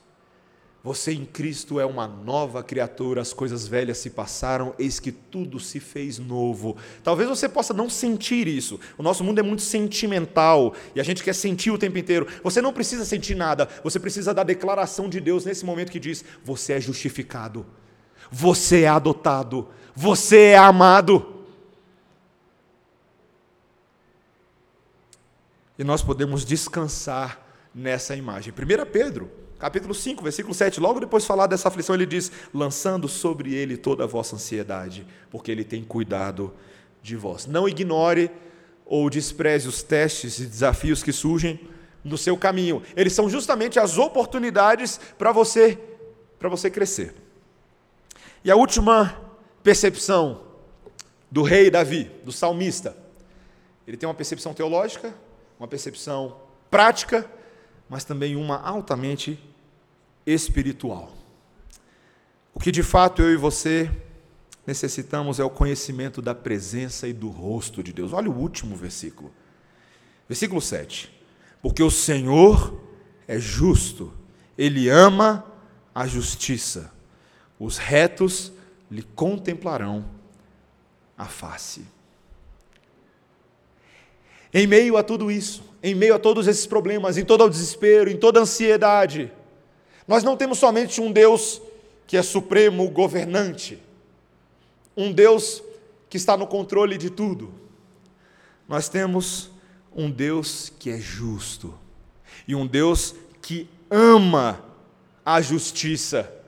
Você 0.81 1.11
em 1.11 1.25
Cristo 1.25 1.77
é 1.77 1.85
uma 1.85 2.07
nova 2.07 2.63
criatura, 2.63 3.21
as 3.21 3.33
coisas 3.33 3.67
velhas 3.67 3.97
se 3.97 4.09
passaram, 4.09 4.73
eis 4.79 4.97
que 4.97 5.11
tudo 5.11 5.59
se 5.59 5.77
fez 5.77 6.17
novo. 6.17 6.77
Talvez 7.03 7.27
você 7.27 7.49
possa 7.49 7.73
não 7.73 7.89
sentir 7.89 8.47
isso. 8.47 8.79
O 8.97 9.03
nosso 9.03 9.21
mundo 9.21 9.39
é 9.39 9.43
muito 9.43 9.61
sentimental 9.61 10.73
e 10.95 11.01
a 11.01 11.03
gente 11.03 11.21
quer 11.21 11.35
sentir 11.35 11.69
o 11.69 11.77
tempo 11.77 11.97
inteiro. 11.97 12.25
Você 12.43 12.61
não 12.61 12.71
precisa 12.71 13.03
sentir 13.03 13.35
nada, 13.35 13.67
você 13.83 13.99
precisa 13.99 14.33
da 14.33 14.41
declaração 14.41 15.09
de 15.09 15.19
Deus 15.19 15.43
nesse 15.43 15.65
momento 15.65 15.91
que 15.91 15.99
diz: 15.99 16.23
Você 16.45 16.71
é 16.71 16.79
justificado, 16.79 17.65
você 18.31 18.81
é 18.81 18.87
adotado, 18.87 19.67
você 19.95 20.47
é 20.47 20.57
amado. 20.57 21.45
E 25.77 25.83
nós 25.83 26.01
podemos 26.01 26.43
descansar 26.43 27.39
nessa 27.73 28.15
imagem. 28.15 28.53
1 28.53 28.91
Pedro 28.91 29.31
capítulo 29.59 29.93
5, 29.93 30.23
versículo 30.23 30.53
7, 30.53 30.79
logo 30.79 31.01
depois 31.01 31.23
de 31.23 31.27
falar 31.27 31.45
dessa 31.45 31.67
aflição, 31.67 31.93
ele 31.93 32.05
diz: 32.05 32.31
lançando 32.53 33.07
sobre 33.07 33.53
ele 33.53 33.77
toda 33.77 34.05
a 34.05 34.07
vossa 34.07 34.35
ansiedade, 34.35 35.05
porque 35.29 35.51
ele 35.51 35.63
tem 35.63 35.83
cuidado 35.83 36.53
de 37.03 37.15
vós. 37.15 37.45
Não 37.45 37.67
ignore 37.67 38.31
ou 38.85 39.09
despreze 39.09 39.67
os 39.67 39.83
testes 39.83 40.39
e 40.39 40.45
desafios 40.45 41.03
que 41.03 41.11
surgem 41.11 41.59
no 42.03 42.17
seu 42.17 42.35
caminho. 42.37 42.81
Eles 42.95 43.13
são 43.13 43.29
justamente 43.29 43.79
as 43.79 43.97
oportunidades 43.97 44.99
para 45.17 45.31
você 45.31 45.77
para 46.39 46.47
você 46.47 46.69
crescer. 46.69 47.13
E 48.43 48.49
a 48.49 48.55
última 48.55 49.17
percepção 49.63 50.41
do 51.29 51.43
rei 51.43 51.69
Davi, 51.69 52.11
do 52.23 52.31
salmista, 52.31 52.95
ele 53.87 53.97
tem 53.97 54.07
uma 54.07 54.15
percepção 54.15 54.53
teológica, 54.53 55.13
uma 55.59 55.67
percepção 55.67 56.37
prática, 56.69 57.29
mas 57.89 58.03
também 58.03 58.35
uma 58.35 58.61
altamente 58.61 59.39
espiritual. 60.25 61.11
O 62.53 62.59
que 62.59 62.71
de 62.71 62.83
fato 62.83 63.21
eu 63.21 63.33
e 63.33 63.37
você 63.37 63.89
necessitamos 64.65 65.39
é 65.39 65.43
o 65.43 65.49
conhecimento 65.49 66.21
da 66.21 66.35
presença 66.35 67.07
e 67.07 67.13
do 67.13 67.29
rosto 67.29 67.81
de 67.81 67.91
Deus. 67.91 68.13
Olha 68.13 68.29
o 68.29 68.37
último 68.37 68.75
versículo. 68.75 69.33
Versículo 70.27 70.61
7. 70.61 71.11
Porque 71.61 71.81
o 71.81 71.89
Senhor 71.89 72.79
é 73.27 73.39
justo, 73.39 74.13
ele 74.57 74.87
ama 74.87 75.43
a 75.93 76.05
justiça. 76.05 76.91
Os 77.59 77.77
retos 77.77 78.51
lhe 78.89 79.03
contemplarão 79.03 80.05
a 81.17 81.25
face. 81.25 81.85
Em 84.53 84.65
meio 84.65 84.97
a 84.97 85.03
tudo 85.03 85.29
isso, 85.29 85.63
em 85.83 85.93
meio 85.93 86.15
a 86.15 86.19
todos 86.19 86.47
esses 86.47 86.65
problemas, 86.65 87.17
em 87.17 87.25
todo 87.25 87.43
o 87.43 87.49
desespero, 87.49 88.09
em 88.09 88.17
toda 88.17 88.39
a 88.39 88.43
ansiedade, 88.43 89.31
nós 90.07 90.23
não 90.23 90.35
temos 90.35 90.57
somente 90.57 90.99
um 90.99 91.11
Deus 91.11 91.61
que 92.07 92.17
é 92.17 92.23
supremo 92.23 92.89
governante, 92.89 93.79
um 94.97 95.11
Deus 95.11 95.61
que 96.09 96.17
está 96.17 96.35
no 96.35 96.47
controle 96.47 96.97
de 96.97 97.09
tudo. 97.11 97.53
Nós 98.67 98.89
temos 98.89 99.51
um 99.95 100.09
Deus 100.09 100.71
que 100.79 100.89
é 100.89 100.97
justo 100.97 101.77
e 102.47 102.55
um 102.55 102.65
Deus 102.65 103.13
que 103.41 103.69
ama 103.89 104.63
a 105.23 105.41
justiça. 105.41 106.38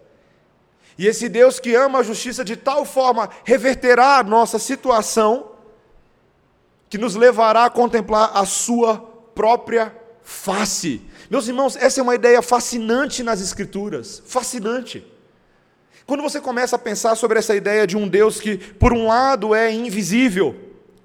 E 0.97 1.07
esse 1.07 1.29
Deus 1.29 1.59
que 1.59 1.73
ama 1.75 1.99
a 1.99 2.03
justiça 2.03 2.43
de 2.43 2.55
tal 2.55 2.85
forma 2.85 3.29
reverterá 3.43 4.17
a 4.17 4.23
nossa 4.23 4.59
situação 4.59 5.51
que 6.89 6.97
nos 6.97 7.15
levará 7.15 7.65
a 7.65 7.69
contemplar 7.69 8.31
a 8.33 8.45
sua 8.45 8.97
própria 9.33 9.95
face. 10.21 11.01
Meus 11.29 11.47
irmãos, 11.47 11.75
essa 11.75 12.01
é 12.01 12.03
uma 12.03 12.15
ideia 12.15 12.41
fascinante 12.41 13.23
nas 13.23 13.41
Escrituras 13.41 14.21
fascinante. 14.25 15.05
Quando 16.05 16.21
você 16.21 16.41
começa 16.41 16.75
a 16.75 16.79
pensar 16.79 17.15
sobre 17.15 17.39
essa 17.39 17.55
ideia 17.55 17.87
de 17.87 17.95
um 17.95 18.07
Deus 18.07 18.39
que, 18.39 18.57
por 18.57 18.91
um 18.91 19.07
lado, 19.07 19.55
é 19.55 19.71
invisível, 19.71 20.55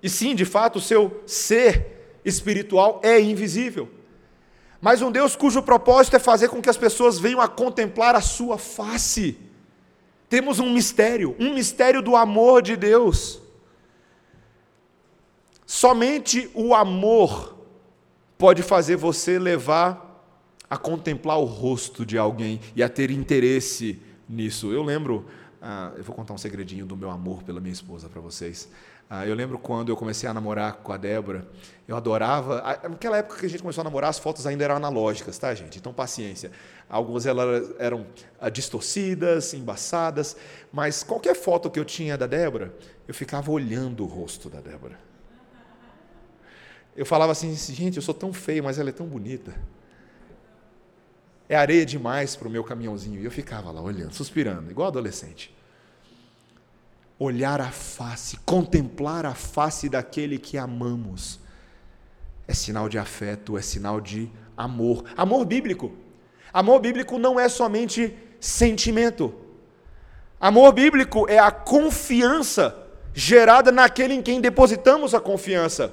e 0.03 0.11
sim, 0.11 0.35
de 0.35 0.44
fato, 0.44 0.77
o 0.77 0.83
seu 0.83 1.22
ser 1.27 2.18
espiritual 2.25 3.01
é 3.05 3.20
invisível, 3.20 3.88
mas 4.81 5.03
um 5.03 5.12
Deus 5.12 5.37
cujo 5.37 5.62
propósito 5.62 6.16
é 6.16 6.18
fazer 6.18 6.49
com 6.49 6.61
que 6.61 6.68
as 6.68 6.77
pessoas 6.77 7.18
venham 7.18 7.40
a 7.40 7.46
contemplar 7.46 8.16
a 8.16 8.20
sua 8.20 8.59
face. 8.59 9.38
Temos 10.37 10.59
um 10.59 10.70
mistério, 10.70 11.35
um 11.40 11.55
mistério 11.55 12.03
do 12.03 12.14
amor 12.14 12.61
de 12.61 12.77
Deus. 12.77 13.40
Somente 15.64 16.51
o 16.53 16.75
amor 16.75 17.57
pode 18.37 18.62
fazer 18.62 18.96
você 18.96 19.38
levar 19.38 20.22
a 20.68 20.77
contemplar 20.77 21.38
o 21.38 21.46
rosto 21.46 22.05
de 22.05 22.18
alguém 22.18 22.61
e 22.74 22.82
a 22.82 22.89
ter 22.91 23.11
interesse 23.11 23.99
nisso. 24.28 24.70
Eu 24.70 24.82
lembro, 24.82 25.24
ah, 25.62 25.93
eu 25.97 26.05
vou 26.05 26.14
contar 26.14 26.34
um 26.34 26.39
segredinho 26.39 26.84
do 26.84 26.99
meu 26.99 27.11
amor 27.11 27.43
pela 27.43 27.59
minha 27.59 27.72
esposa 27.72 28.07
para 28.07 28.20
vocês. 28.20 28.68
Ah, 29.09 29.24
eu 29.24 29.36
lembro 29.36 29.57
quando 29.57 29.88
eu 29.88 29.96
comecei 29.96 30.28
a 30.28 30.34
namorar 30.34 30.78
com 30.78 30.92
a 30.92 30.96
Débora, 30.96 31.46
eu 31.86 31.96
adorava. 31.96 32.61
Naquela 32.88 33.18
época 33.18 33.38
que 33.38 33.46
a 33.46 33.48
gente 33.48 33.62
começou 33.62 33.82
a 33.82 33.84
namorar, 33.84 34.11
as 34.11 34.18
fotos 34.18 34.46
ainda 34.48 34.64
eram 34.64 34.74
analógicas, 34.74 35.38
tá, 35.38 35.54
gente? 35.54 35.78
Então, 35.78 35.92
paciência. 35.92 36.50
Algumas 36.88 37.24
elas 37.24 37.72
eram 37.78 38.04
ah, 38.40 38.50
distorcidas, 38.50 39.54
embaçadas, 39.54 40.36
mas 40.72 41.04
qualquer 41.04 41.36
foto 41.36 41.70
que 41.70 41.78
eu 41.78 41.84
tinha 41.84 42.18
da 42.18 42.26
Débora, 42.26 42.74
eu 43.07 43.14
ficava 43.14 43.50
olhando 43.52 44.02
o 44.02 44.07
rosto 44.07 44.50
da 44.50 44.61
Débora. 44.61 44.98
Eu 46.96 47.07
falava 47.07 47.30
assim, 47.30 47.54
gente, 47.54 47.96
eu 47.96 48.02
sou 48.02 48.14
tão 48.14 48.32
feio, 48.32 48.64
mas 48.64 48.78
ela 48.78 48.88
é 48.88 48.92
tão 48.92 49.07
bonita. 49.07 49.54
É 51.48 51.54
areia 51.54 51.86
demais 51.86 52.34
para 52.34 52.48
o 52.48 52.50
meu 52.50 52.64
caminhãozinho. 52.64 53.20
E 53.20 53.24
eu 53.24 53.30
ficava 53.30 53.70
lá 53.70 53.80
olhando, 53.80 54.12
suspirando, 54.12 54.68
igual 54.68 54.88
adolescente. 54.88 55.55
Olhar 57.19 57.61
a 57.61 57.71
face, 57.71 58.37
contemplar 58.45 59.25
a 59.25 59.35
face 59.35 59.89
daquele 59.89 60.39
que 60.39 60.59
amamos, 60.59 61.41
é 62.47 62.55
sinal 62.55 62.89
de 62.89 62.99
afeto, 62.99 63.59
é 63.59 63.62
sinal 63.62 64.01
de 64.01 64.31
amor. 64.57 65.05
Amor 65.17 65.45
bíblico. 65.45 65.93
Amor 66.53 66.81
bíblico 66.81 67.19
não 67.19 67.41
é 67.41 67.49
somente 67.49 68.17
sentimento. 68.39 69.35
Amor 70.41 70.73
bíblico 70.73 71.29
é 71.29 71.39
a 71.39 71.51
confiança 71.51 72.77
gerada 73.12 73.73
naquele 73.73 74.14
em 74.14 74.23
quem 74.23 74.41
depositamos 74.41 75.14
a 75.14 75.21
confiança. 75.21 75.93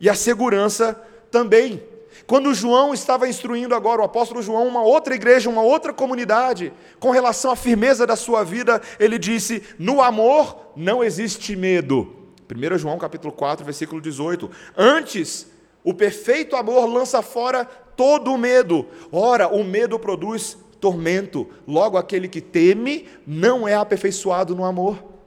E 0.00 0.08
a 0.08 0.14
segurança 0.14 0.94
também. 1.30 1.82
Quando 2.26 2.54
João 2.54 2.92
estava 2.92 3.28
instruindo 3.28 3.74
agora, 3.74 4.02
o 4.02 4.04
apóstolo 4.04 4.42
João, 4.42 4.66
uma 4.66 4.82
outra 4.82 5.14
igreja, 5.14 5.48
uma 5.48 5.62
outra 5.62 5.92
comunidade, 5.92 6.72
com 6.98 7.10
relação 7.10 7.50
à 7.50 7.56
firmeza 7.56 8.06
da 8.06 8.16
sua 8.16 8.44
vida, 8.44 8.80
ele 8.98 9.18
disse: 9.18 9.62
No 9.78 10.00
amor 10.02 10.72
não 10.76 11.02
existe 11.02 11.56
medo. 11.56 12.14
1 12.50 12.78
João 12.78 12.98
capítulo 12.98 13.32
4, 13.32 13.64
versículo 13.64 14.00
18. 14.00 14.50
Antes, 14.76 15.46
o 15.84 15.92
perfeito 15.94 16.56
amor 16.56 16.86
lança 16.86 17.22
fora 17.22 17.64
todo 17.64 18.32
o 18.32 18.38
medo. 18.38 18.86
Ora, 19.12 19.48
o 19.48 19.62
medo 19.62 19.98
produz 19.98 20.56
tormento. 20.80 21.48
Logo, 21.66 21.96
aquele 21.96 22.28
que 22.28 22.40
teme 22.40 23.08
não 23.26 23.66
é 23.66 23.74
aperfeiçoado 23.74 24.54
no 24.54 24.64
amor. 24.64 25.17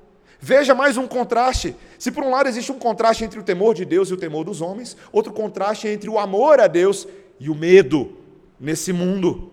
Veja 0.44 0.74
mais 0.74 0.98
um 0.98 1.08
contraste. 1.08 1.76
Se 2.00 2.12
por 2.12 2.24
um 2.24 2.32
lado 2.32 2.50
existe 2.50 2.72
um 2.72 2.80
contraste 2.80 3.24
entre 3.24 3.40
o 3.40 3.44
temor 3.44 3.76
de 3.76 3.86
Deus 3.86 4.10
e 4.10 4.14
o 4.16 4.18
temor 4.18 4.44
dos 4.44 4.60
homens, 4.60 4.98
outro 5.12 5.32
contraste 5.32 5.88
entre 5.88 6.10
o 6.10 6.18
amor 6.18 6.60
a 6.60 6.66
Deus 6.66 7.08
e 7.40 7.48
o 7.48 7.54
medo 7.54 8.18
nesse 8.60 8.92
mundo. 8.92 9.52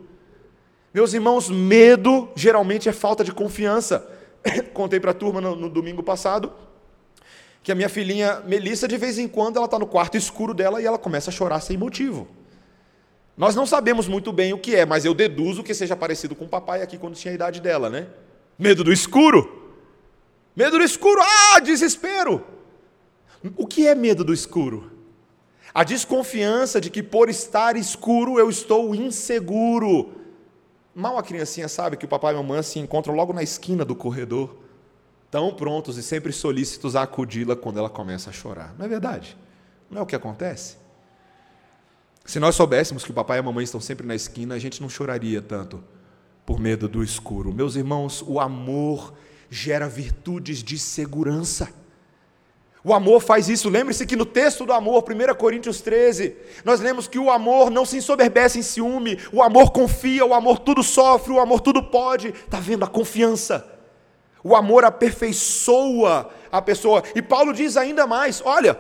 Meus 0.92 1.12
irmãos, 1.12 1.50
medo 1.50 2.30
geralmente 2.34 2.88
é 2.88 2.92
falta 2.92 3.22
de 3.22 3.32
confiança. 3.32 4.08
Contei 4.72 4.98
para 4.98 5.10
a 5.10 5.14
turma 5.14 5.42
no, 5.42 5.54
no, 5.54 5.68
domingo 5.68 6.02
passado 6.02 6.52
que 7.62 7.70
a 7.70 7.74
minha 7.74 7.88
filhinha 7.90 8.40
Melissa, 8.46 8.88
de 8.88 8.96
vez 8.96 9.18
em 9.18 9.28
quando, 9.28 9.56
ela 9.56 9.66
está 9.66 9.78
no 9.78 9.86
quarto 9.86 10.16
escuro 10.16 10.54
dela 10.54 10.80
e 10.80 10.86
ela 10.86 10.96
começa 10.96 11.28
a 11.28 11.32
chorar 11.32 11.60
sem 11.60 11.76
motivo. 11.76 12.26
Nós 13.36 13.54
não 13.54 13.66
sabemos 13.66 14.08
muito 14.08 14.32
bem 14.32 14.54
o 14.54 14.58
que 14.58 14.74
é, 14.74 14.86
mas 14.86 15.04
eu 15.04 15.12
deduzo 15.12 15.62
que 15.62 15.74
seja 15.74 15.94
parecido 15.94 16.34
com 16.34 16.46
o 16.46 16.48
papai 16.48 16.80
aqui 16.80 16.96
quando 16.96 17.14
tinha 17.14 17.30
a 17.30 17.34
idade 17.34 17.60
dela, 17.60 17.90
né? 17.90 18.06
Medo 18.58 18.82
do 18.82 18.90
escuro. 18.90 19.57
Medo 20.58 20.76
do 20.76 20.82
escuro, 20.82 21.20
ah, 21.22 21.60
desespero. 21.60 22.44
O 23.56 23.64
que 23.64 23.86
é 23.86 23.94
medo 23.94 24.24
do 24.24 24.34
escuro? 24.34 24.90
A 25.72 25.84
desconfiança 25.84 26.80
de 26.80 26.90
que 26.90 27.00
por 27.00 27.28
estar 27.28 27.76
escuro 27.76 28.40
eu 28.40 28.50
estou 28.50 28.92
inseguro. 28.92 30.14
Mal 30.92 31.16
a 31.16 31.22
criancinha 31.22 31.68
sabe 31.68 31.96
que 31.96 32.06
o 32.06 32.08
papai 32.08 32.34
e 32.34 32.36
a 32.36 32.42
mamãe 32.42 32.60
se 32.64 32.80
encontram 32.80 33.14
logo 33.14 33.32
na 33.32 33.40
esquina 33.40 33.84
do 33.84 33.94
corredor, 33.94 34.56
tão 35.30 35.54
prontos 35.54 35.96
e 35.96 36.02
sempre 36.02 36.32
solícitos 36.32 36.96
a 36.96 37.02
acudi-la 37.02 37.54
quando 37.54 37.78
ela 37.78 37.88
começa 37.88 38.30
a 38.30 38.32
chorar. 38.32 38.74
Não 38.76 38.84
é 38.84 38.88
verdade? 38.88 39.36
Não 39.88 40.00
é 40.00 40.02
o 40.02 40.06
que 40.06 40.16
acontece? 40.16 40.76
Se 42.24 42.40
nós 42.40 42.56
soubéssemos 42.56 43.04
que 43.04 43.12
o 43.12 43.14
papai 43.14 43.38
e 43.38 43.40
a 43.40 43.44
mamãe 43.44 43.62
estão 43.62 43.80
sempre 43.80 44.04
na 44.04 44.16
esquina, 44.16 44.56
a 44.56 44.58
gente 44.58 44.82
não 44.82 44.88
choraria 44.88 45.40
tanto 45.40 45.84
por 46.44 46.58
medo 46.58 46.88
do 46.88 47.00
escuro. 47.00 47.54
Meus 47.54 47.76
irmãos, 47.76 48.24
o 48.26 48.40
amor 48.40 49.14
gera 49.50 49.88
virtudes 49.88 50.62
de 50.62 50.78
segurança. 50.78 51.68
O 52.84 52.94
amor 52.94 53.20
faz 53.20 53.48
isso. 53.48 53.68
Lembre-se 53.68 54.06
que 54.06 54.16
no 54.16 54.24
texto 54.24 54.64
do 54.64 54.72
amor, 54.72 55.04
1 55.04 55.34
Coríntios 55.34 55.80
13, 55.80 56.36
nós 56.64 56.80
lemos 56.80 57.08
que 57.08 57.18
o 57.18 57.30
amor 57.30 57.70
não 57.70 57.84
se 57.84 57.98
ensoberbece 57.98 58.58
em 58.58 58.62
ciúme, 58.62 59.18
o 59.32 59.42
amor 59.42 59.72
confia, 59.72 60.24
o 60.24 60.32
amor 60.32 60.58
tudo 60.60 60.82
sofre, 60.82 61.32
o 61.32 61.40
amor 61.40 61.60
tudo 61.60 61.82
pode. 61.82 62.28
Está 62.28 62.60
vendo 62.60 62.84
a 62.84 62.88
confiança? 62.88 63.66
O 64.42 64.54
amor 64.54 64.84
aperfeiçoa 64.84 66.30
a 66.50 66.62
pessoa. 66.62 67.02
E 67.14 67.20
Paulo 67.20 67.52
diz 67.52 67.76
ainda 67.76 68.06
mais: 68.06 68.40
olha, 68.44 68.78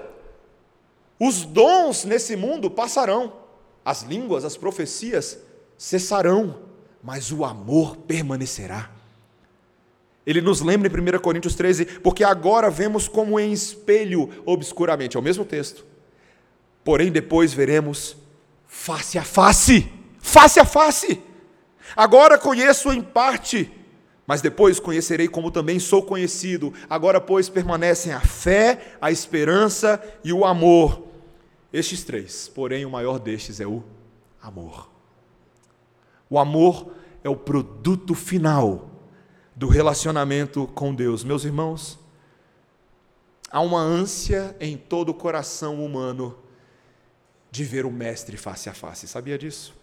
os 1.18 1.44
dons 1.44 2.04
nesse 2.04 2.36
mundo 2.36 2.70
passarão, 2.70 3.32
as 3.84 4.02
línguas, 4.02 4.44
as 4.44 4.56
profecias 4.56 5.38
cessarão, 5.76 6.56
mas 7.02 7.32
o 7.32 7.44
amor 7.44 7.96
permanecerá. 7.96 8.97
Ele 10.28 10.42
nos 10.42 10.60
lembra 10.60 10.86
em 10.86 11.16
1 11.16 11.20
Coríntios 11.20 11.54
13, 11.54 11.86
porque 11.86 12.22
agora 12.22 12.68
vemos 12.68 13.08
como 13.08 13.40
em 13.40 13.50
espelho 13.50 14.28
obscuramente, 14.44 15.16
é 15.16 15.20
o 15.20 15.22
mesmo 15.22 15.42
texto. 15.42 15.86
Porém, 16.84 17.10
depois 17.10 17.54
veremos 17.54 18.14
face 18.66 19.16
a 19.16 19.24
face, 19.24 19.90
face 20.20 20.60
a 20.60 20.66
face. 20.66 21.18
Agora 21.96 22.36
conheço 22.36 22.92
em 22.92 23.00
parte, 23.00 23.72
mas 24.26 24.42
depois 24.42 24.78
conhecerei 24.78 25.28
como 25.28 25.50
também 25.50 25.78
sou 25.78 26.02
conhecido. 26.02 26.74
Agora, 26.90 27.22
pois, 27.22 27.48
permanecem 27.48 28.12
a 28.12 28.20
fé, 28.20 28.96
a 29.00 29.10
esperança 29.10 29.98
e 30.22 30.30
o 30.30 30.44
amor. 30.44 31.04
Estes 31.72 32.04
três, 32.04 32.52
porém, 32.54 32.84
o 32.84 32.90
maior 32.90 33.18
destes 33.18 33.60
é 33.60 33.66
o 33.66 33.82
amor. 34.42 34.90
O 36.28 36.38
amor 36.38 36.92
é 37.24 37.30
o 37.30 37.36
produto 37.36 38.14
final 38.14 38.87
do 39.58 39.66
relacionamento 39.66 40.68
com 40.68 40.94
Deus. 40.94 41.24
Meus 41.24 41.44
irmãos, 41.44 41.98
há 43.50 43.60
uma 43.60 43.80
ânsia 43.80 44.56
em 44.60 44.76
todo 44.76 45.08
o 45.08 45.14
coração 45.14 45.84
humano 45.84 46.38
de 47.50 47.64
ver 47.64 47.84
o 47.84 47.90
Mestre 47.90 48.36
face 48.36 48.70
a 48.70 48.74
face, 48.74 49.08
sabia 49.08 49.36
disso? 49.36 49.74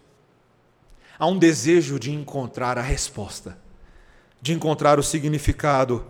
Há 1.19 1.27
um 1.27 1.37
desejo 1.37 1.99
de 1.99 2.09
encontrar 2.09 2.77
a 2.77 2.81
resposta, 2.81 3.57
de 4.41 4.53
encontrar 4.53 4.97
o 4.97 5.03
significado. 5.03 6.05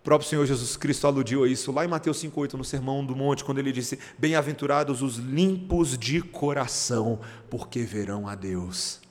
O 0.00 0.04
próprio 0.04 0.28
Senhor 0.28 0.46
Jesus 0.46 0.74
Cristo 0.74 1.06
aludiu 1.06 1.44
a 1.44 1.48
isso 1.48 1.70
lá 1.70 1.84
em 1.84 1.88
Mateus 1.88 2.22
5,8, 2.22 2.54
no 2.54 2.64
Sermão 2.64 3.04
do 3.04 3.14
Monte, 3.14 3.44
quando 3.44 3.58
ele 3.58 3.72
disse: 3.72 3.98
Bem-aventurados 4.18 5.02
os 5.02 5.16
limpos 5.16 5.98
de 5.98 6.22
coração, 6.22 7.20
porque 7.50 7.82
verão 7.82 8.26
a 8.26 8.34
Deus. 8.34 9.03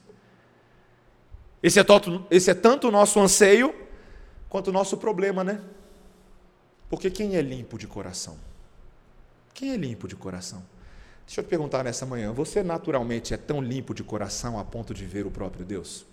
Esse 1.64 1.80
é, 1.80 1.82
tanto, 1.82 2.26
esse 2.30 2.50
é 2.50 2.54
tanto 2.54 2.88
o 2.88 2.90
nosso 2.90 3.18
anseio 3.18 3.74
quanto 4.50 4.68
o 4.68 4.72
nosso 4.72 4.98
problema, 4.98 5.42
né? 5.42 5.62
Porque 6.90 7.10
quem 7.10 7.36
é 7.36 7.40
limpo 7.40 7.78
de 7.78 7.86
coração? 7.86 8.36
Quem 9.54 9.70
é 9.70 9.76
limpo 9.78 10.06
de 10.06 10.14
coração? 10.14 10.62
Deixa 11.24 11.40
eu 11.40 11.44
te 11.44 11.48
perguntar 11.48 11.82
nessa 11.82 12.04
manhã: 12.04 12.34
você 12.34 12.62
naturalmente 12.62 13.32
é 13.32 13.38
tão 13.38 13.62
limpo 13.62 13.94
de 13.94 14.04
coração 14.04 14.58
a 14.58 14.64
ponto 14.64 14.92
de 14.92 15.06
ver 15.06 15.24
o 15.24 15.30
próprio 15.30 15.64
Deus? 15.64 16.04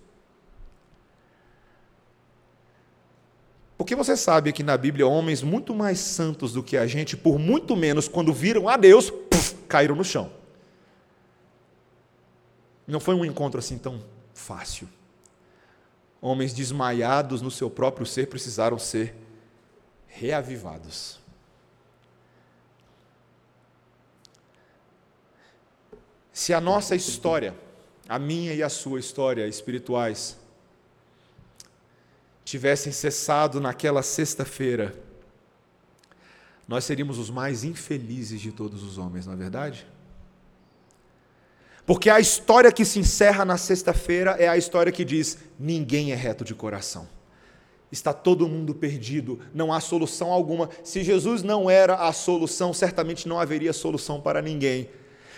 Porque 3.77 3.93
você 3.93 4.15
sabe 4.15 4.53
que 4.53 4.63
na 4.63 4.77
Bíblia 4.77 5.05
homens 5.05 5.43
muito 5.43 5.75
mais 5.75 5.99
santos 5.99 6.53
do 6.53 6.63
que 6.63 6.77
a 6.77 6.87
gente, 6.87 7.17
por 7.17 7.37
muito 7.37 7.75
menos, 7.75 8.07
quando 8.07 8.31
viram 8.31 8.69
a 8.69 8.77
Deus, 8.77 9.09
puff, 9.09 9.55
caíram 9.67 9.97
no 9.97 10.05
chão. 10.05 10.31
Não 12.87 13.01
foi 13.01 13.15
um 13.15 13.25
encontro 13.25 13.59
assim 13.59 13.77
tão 13.77 14.01
fácil. 14.33 14.87
Homens 16.21 16.53
desmaiados 16.53 17.41
no 17.41 17.49
seu 17.49 17.69
próprio 17.69 18.05
ser 18.05 18.27
precisaram 18.27 18.77
ser 18.77 19.15
reavivados. 20.07 21.19
Se 26.31 26.53
a 26.53 26.61
nossa 26.61 26.95
história, 26.95 27.55
a 28.07 28.19
minha 28.19 28.53
e 28.53 28.61
a 28.61 28.69
sua 28.69 28.99
história 28.99 29.47
espirituais, 29.47 30.37
tivessem 32.45 32.91
cessado 32.91 33.59
naquela 33.59 34.03
sexta-feira, 34.03 34.95
nós 36.67 36.85
seríamos 36.85 37.17
os 37.17 37.29
mais 37.29 37.63
infelizes 37.63 38.39
de 38.39 38.51
todos 38.51 38.83
os 38.83 38.97
homens, 38.97 39.25
não 39.25 39.33
é 39.33 39.37
verdade? 39.37 39.87
Porque 41.91 42.09
a 42.09 42.21
história 42.21 42.71
que 42.71 42.85
se 42.85 42.99
encerra 42.99 43.43
na 43.43 43.57
sexta-feira 43.57 44.37
é 44.39 44.47
a 44.47 44.55
história 44.55 44.93
que 44.93 45.03
diz: 45.03 45.37
ninguém 45.59 46.13
é 46.13 46.15
reto 46.15 46.41
de 46.41 46.55
coração. 46.55 47.05
Está 47.91 48.13
todo 48.13 48.47
mundo 48.47 48.73
perdido, 48.73 49.41
não 49.53 49.73
há 49.73 49.81
solução 49.81 50.31
alguma. 50.31 50.69
Se 50.85 51.03
Jesus 51.03 51.43
não 51.43 51.69
era 51.69 51.95
a 51.95 52.13
solução, 52.13 52.73
certamente 52.73 53.27
não 53.27 53.41
haveria 53.41 53.73
solução 53.73 54.21
para 54.21 54.41
ninguém. 54.41 54.89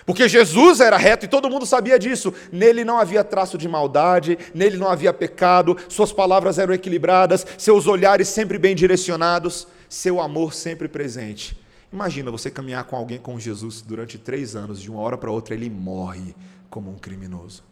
Porque 0.05 0.29
Jesus 0.29 0.79
era 0.79 0.95
reto 0.95 1.25
e 1.25 1.27
todo 1.27 1.49
mundo 1.49 1.65
sabia 1.65 1.97
disso. 1.97 2.31
Nele 2.51 2.85
não 2.85 2.99
havia 2.99 3.23
traço 3.23 3.57
de 3.57 3.67
maldade, 3.67 4.37
nele 4.53 4.77
não 4.77 4.89
havia 4.89 5.11
pecado, 5.11 5.75
suas 5.89 6.13
palavras 6.13 6.59
eram 6.59 6.71
equilibradas, 6.71 7.47
seus 7.57 7.87
olhares 7.87 8.27
sempre 8.27 8.59
bem 8.59 8.75
direcionados, 8.75 9.67
seu 9.89 10.21
amor 10.21 10.53
sempre 10.53 10.87
presente. 10.87 11.62
Imagina 11.93 12.31
você 12.31 12.49
caminhar 12.49 12.85
com 12.85 12.95
alguém 12.95 13.19
com 13.19 13.39
Jesus 13.39 13.83
durante 13.83 14.17
três 14.17 14.55
anos, 14.55 14.81
de 14.81 14.89
uma 14.89 14.99
hora 14.99 15.15
para 15.15 15.29
outra 15.29 15.53
ele 15.53 15.69
morre 15.69 16.35
como 16.67 16.89
um 16.89 16.97
criminoso. 16.97 17.63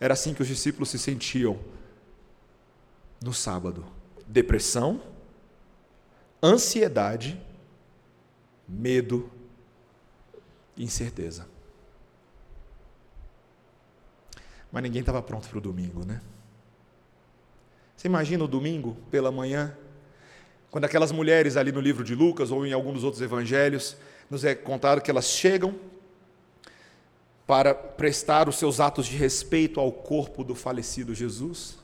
Era 0.00 0.14
assim 0.14 0.34
que 0.34 0.42
os 0.42 0.48
discípulos 0.48 0.90
se 0.90 0.98
sentiam 0.98 1.56
no 3.22 3.32
sábado: 3.32 3.86
depressão, 4.26 5.00
ansiedade, 6.42 7.40
medo, 8.66 9.30
incerteza. 10.76 11.46
Mas 14.72 14.82
ninguém 14.82 14.98
estava 14.98 15.22
pronto 15.22 15.48
para 15.48 15.58
o 15.58 15.60
domingo, 15.60 16.04
né? 16.04 16.20
Você 17.96 18.08
imagina 18.08 18.42
o 18.42 18.48
domingo 18.48 18.96
pela 19.12 19.30
manhã, 19.30 19.78
Quando 20.74 20.86
aquelas 20.86 21.12
mulheres 21.12 21.56
ali 21.56 21.70
no 21.70 21.80
livro 21.80 22.02
de 22.02 22.16
Lucas 22.16 22.50
ou 22.50 22.66
em 22.66 22.72
algum 22.72 22.92
dos 22.92 23.04
outros 23.04 23.22
evangelhos, 23.22 23.96
nos 24.28 24.44
é 24.44 24.56
contado 24.56 25.00
que 25.00 25.08
elas 25.08 25.26
chegam 25.26 25.78
para 27.46 27.72
prestar 27.72 28.48
os 28.48 28.56
seus 28.56 28.80
atos 28.80 29.06
de 29.06 29.16
respeito 29.16 29.78
ao 29.78 29.92
corpo 29.92 30.42
do 30.42 30.52
falecido 30.52 31.14
Jesus, 31.14 31.78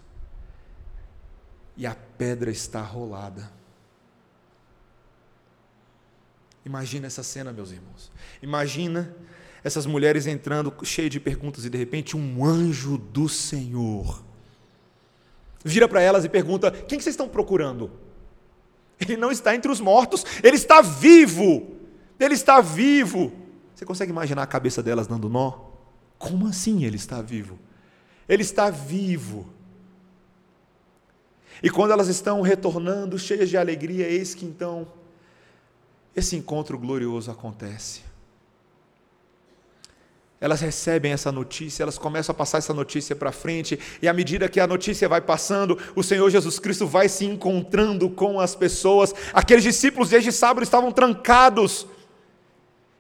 e 1.76 1.86
a 1.86 1.95
pedra 2.18 2.51
está 2.51 2.82
rolada. 2.82 3.49
Imagina 6.66 7.07
essa 7.07 7.22
cena, 7.22 7.53
meus 7.53 7.70
irmãos. 7.70 8.11
Imagina 8.43 9.14
essas 9.62 9.86
mulheres 9.86 10.26
entrando 10.26 10.74
cheias 10.82 11.12
de 11.12 11.20
perguntas 11.20 11.64
e 11.64 11.70
de 11.70 11.78
repente 11.78 12.16
um 12.16 12.45
anjo 12.45 12.99
do 12.99 13.28
Senhor 13.28 14.20
vira 15.64 15.86
para 15.86 16.01
elas 16.01 16.24
e 16.24 16.28
pergunta: 16.28 16.72
Quem 16.72 16.99
que 16.99 17.05
vocês 17.05 17.14
estão 17.14 17.28
procurando? 17.28 18.09
Ele 19.01 19.16
não 19.16 19.32
está 19.32 19.55
entre 19.55 19.70
os 19.70 19.80
mortos, 19.80 20.24
ele 20.42 20.57
está 20.57 20.82
vivo. 20.82 21.74
Ele 22.18 22.34
está 22.34 22.61
vivo. 22.61 23.32
Você 23.74 23.86
consegue 23.86 24.12
imaginar 24.12 24.42
a 24.42 24.46
cabeça 24.46 24.82
delas 24.82 25.07
dando 25.07 25.28
nó? 25.28 25.70
Como 26.18 26.46
assim 26.46 26.84
ele 26.84 26.96
está 26.96 27.22
vivo? 27.22 27.59
Ele 28.28 28.42
está 28.42 28.68
vivo. 28.68 29.48
E 31.62 31.70
quando 31.70 31.92
elas 31.92 32.09
estão 32.09 32.42
retornando, 32.42 33.18
cheias 33.18 33.48
de 33.48 33.57
alegria, 33.57 34.07
eis 34.07 34.34
que 34.34 34.44
então 34.44 34.86
esse 36.14 36.36
encontro 36.36 36.78
glorioso 36.78 37.30
acontece. 37.30 38.03
Elas 40.41 40.61
recebem 40.61 41.12
essa 41.12 41.30
notícia, 41.30 41.82
elas 41.82 41.99
começam 41.99 42.32
a 42.32 42.36
passar 42.36 42.59
essa 42.59 42.72
notícia 42.72 43.14
para 43.14 43.30
frente, 43.30 43.78
e 44.01 44.09
à 44.09 44.12
medida 44.12 44.49
que 44.49 44.59
a 44.59 44.66
notícia 44.66 45.07
vai 45.07 45.20
passando, 45.20 45.76
o 45.95 46.03
Senhor 46.03 46.30
Jesus 46.30 46.59
Cristo 46.59 46.86
vai 46.86 47.11
se 47.11 47.26
encontrando 47.26 48.09
com 48.09 48.41
as 48.41 48.55
pessoas. 48.55 49.14
Aqueles 49.34 49.62
discípulos 49.62 50.09
desde 50.09 50.32
sábado 50.32 50.62
estavam 50.62 50.91
trancados, 50.93 51.86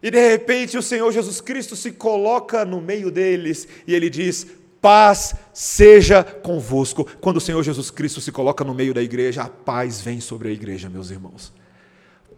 e 0.02 0.10
de 0.10 0.28
repente 0.28 0.76
o 0.76 0.82
Senhor 0.82 1.10
Jesus 1.12 1.40
Cristo 1.40 1.76
se 1.76 1.92
coloca 1.92 2.64
no 2.64 2.80
meio 2.80 3.10
deles 3.10 3.68
e 3.86 3.94
ele 3.94 4.08
diz: 4.08 4.46
Paz 4.80 5.34
seja 5.52 6.24
convosco. 6.24 7.06
Quando 7.20 7.36
o 7.36 7.40
Senhor 7.40 7.62
Jesus 7.62 7.90
Cristo 7.90 8.20
se 8.20 8.32
coloca 8.32 8.64
no 8.64 8.74
meio 8.74 8.94
da 8.94 9.02
igreja, 9.02 9.42
a 9.42 9.48
paz 9.48 10.00
vem 10.00 10.20
sobre 10.20 10.48
a 10.48 10.52
igreja, 10.52 10.88
meus 10.88 11.10
irmãos. 11.10 11.52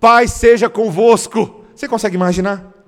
Paz 0.00 0.32
seja 0.32 0.68
convosco. 0.68 1.64
Você 1.74 1.86
consegue 1.86 2.16
imaginar? 2.16 2.81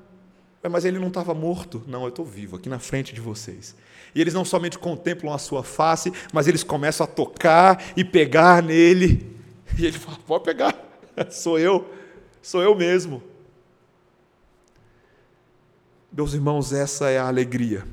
Mas 0.71 0.85
ele 0.85 0.99
não 0.99 1.09
estava 1.09 1.35
morto. 1.35 1.83
Não, 1.87 2.03
eu 2.03 2.09
estou 2.09 2.25
vivo 2.25 2.57
aqui 2.57 2.69
na 2.69 2.79
frente 2.79 3.15
de 3.15 3.21
vocês. 3.21 3.77
E 4.15 4.21
eles 4.21 4.33
não 4.33 4.45
somente 4.45 4.79
contemplam 4.79 5.33
a 5.33 5.39
sua 5.39 5.63
face, 5.63 6.13
mas 6.33 6.47
eles 6.47 6.63
começam 6.63 7.05
a 7.05 7.07
tocar 7.07 7.83
e 7.97 8.05
pegar 8.05 8.63
nele. 8.63 9.35
E 9.79 9.85
ele 9.85 9.99
fala: 9.99 10.19
Pode 10.27 10.45
pegar, 10.45 10.75
sou 11.31 11.59
eu, 11.59 11.91
sou 12.41 12.63
eu 12.63 12.75
mesmo. 12.75 13.23
Meus 16.11 16.33
irmãos, 16.33 16.73
essa 16.73 17.11
é 17.11 17.19
a 17.19 17.27
alegria. 17.27 17.85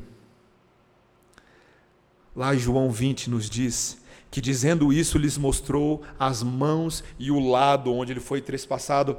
Lá 2.36 2.55
João 2.55 2.91
20 2.91 3.30
nos 3.30 3.49
diz 3.49 3.99
que 4.30 4.39
dizendo 4.39 4.93
isso 4.93 5.17
lhes 5.17 5.38
mostrou 5.38 6.03
as 6.17 6.41
mãos 6.41 7.03
e 7.19 7.32
o 7.32 7.39
lado 7.39 7.93
onde 7.93 8.13
ele 8.13 8.22
foi 8.22 8.39
trespassado 8.39 9.17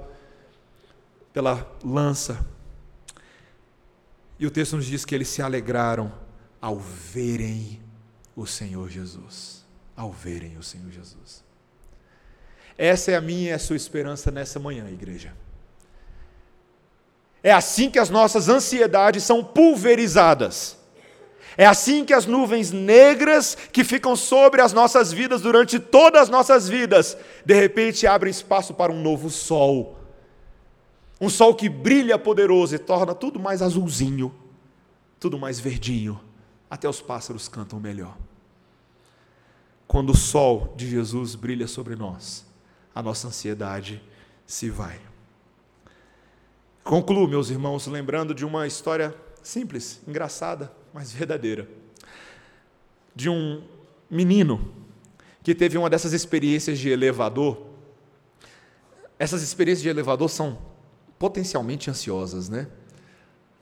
pela 1.32 1.70
lança. 1.84 2.46
E 4.38 4.46
o 4.46 4.50
texto 4.50 4.76
nos 4.76 4.86
diz 4.86 5.04
que 5.04 5.14
eles 5.14 5.28
se 5.28 5.42
alegraram 5.42 6.12
ao 6.60 6.78
verem 6.78 7.80
o 8.34 8.46
Senhor 8.46 8.88
Jesus. 8.88 9.64
Ao 9.96 10.10
verem 10.10 10.56
o 10.56 10.62
Senhor 10.62 10.90
Jesus. 10.90 11.44
Essa 12.76 13.12
é 13.12 13.16
a 13.16 13.20
minha 13.20 13.50
e 13.50 13.52
a 13.52 13.58
sua 13.58 13.76
esperança 13.76 14.30
nessa 14.30 14.58
manhã, 14.58 14.88
igreja. 14.88 15.32
É 17.42 17.52
assim 17.52 17.90
que 17.90 17.98
as 17.98 18.08
nossas 18.08 18.48
ansiedades 18.48 19.24
são 19.24 19.42
pulverizadas. 19.42 20.76
É 21.56 21.66
assim 21.66 22.04
que 22.04 22.14
as 22.14 22.24
nuvens 22.24 22.70
negras 22.70 23.56
que 23.72 23.84
ficam 23.84 24.16
sobre 24.16 24.62
as 24.62 24.72
nossas 24.72 25.12
vidas 25.12 25.42
durante 25.42 25.78
todas 25.78 26.22
as 26.22 26.28
nossas 26.28 26.68
vidas, 26.68 27.16
de 27.44 27.54
repente 27.54 28.06
abrem 28.06 28.30
espaço 28.30 28.72
para 28.72 28.92
um 28.92 29.02
novo 29.02 29.28
sol 29.28 30.01
um 31.22 31.28
sol 31.28 31.54
que 31.54 31.68
brilha 31.68 32.18
poderoso 32.18 32.74
e 32.74 32.78
torna 32.80 33.14
tudo 33.14 33.38
mais 33.38 33.62
azulzinho, 33.62 34.34
tudo 35.20 35.38
mais 35.38 35.60
verdinho. 35.60 36.20
Até 36.68 36.88
os 36.88 37.00
pássaros 37.00 37.46
cantam 37.46 37.78
melhor. 37.78 38.18
Quando 39.86 40.10
o 40.10 40.16
sol 40.16 40.74
de 40.76 40.90
Jesus 40.90 41.36
brilha 41.36 41.68
sobre 41.68 41.94
nós, 41.94 42.44
a 42.92 43.00
nossa 43.00 43.28
ansiedade 43.28 44.02
se 44.44 44.68
vai. 44.68 45.00
Concluo, 46.82 47.28
meus 47.28 47.50
irmãos, 47.50 47.86
lembrando 47.86 48.34
de 48.34 48.44
uma 48.44 48.66
história 48.66 49.14
simples, 49.44 50.00
engraçada, 50.08 50.72
mas 50.92 51.12
verdadeira. 51.12 51.68
De 53.14 53.28
um 53.28 53.62
menino 54.10 54.74
que 55.40 55.54
teve 55.54 55.78
uma 55.78 55.88
dessas 55.88 56.12
experiências 56.12 56.80
de 56.80 56.88
elevador. 56.88 57.64
Essas 59.20 59.40
experiências 59.40 59.82
de 59.84 59.88
elevador 59.88 60.28
são 60.28 60.71
potencialmente 61.22 61.88
ansiosas, 61.88 62.48
né? 62.48 62.66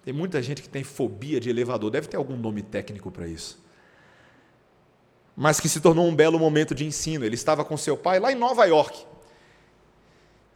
Tem 0.02 0.14
muita 0.14 0.42
gente 0.42 0.62
que 0.62 0.68
tem 0.68 0.82
fobia 0.82 1.38
de 1.38 1.50
elevador, 1.50 1.90
deve 1.90 2.08
ter 2.08 2.16
algum 2.16 2.34
nome 2.34 2.62
técnico 2.62 3.10
para 3.10 3.28
isso. 3.28 3.62
Mas 5.36 5.60
que 5.60 5.68
se 5.68 5.78
tornou 5.78 6.08
um 6.08 6.16
belo 6.16 6.38
momento 6.38 6.74
de 6.74 6.86
ensino. 6.86 7.22
Ele 7.22 7.34
estava 7.34 7.62
com 7.62 7.76
seu 7.76 7.98
pai 7.98 8.18
lá 8.18 8.32
em 8.32 8.34
Nova 8.34 8.64
York. 8.64 9.04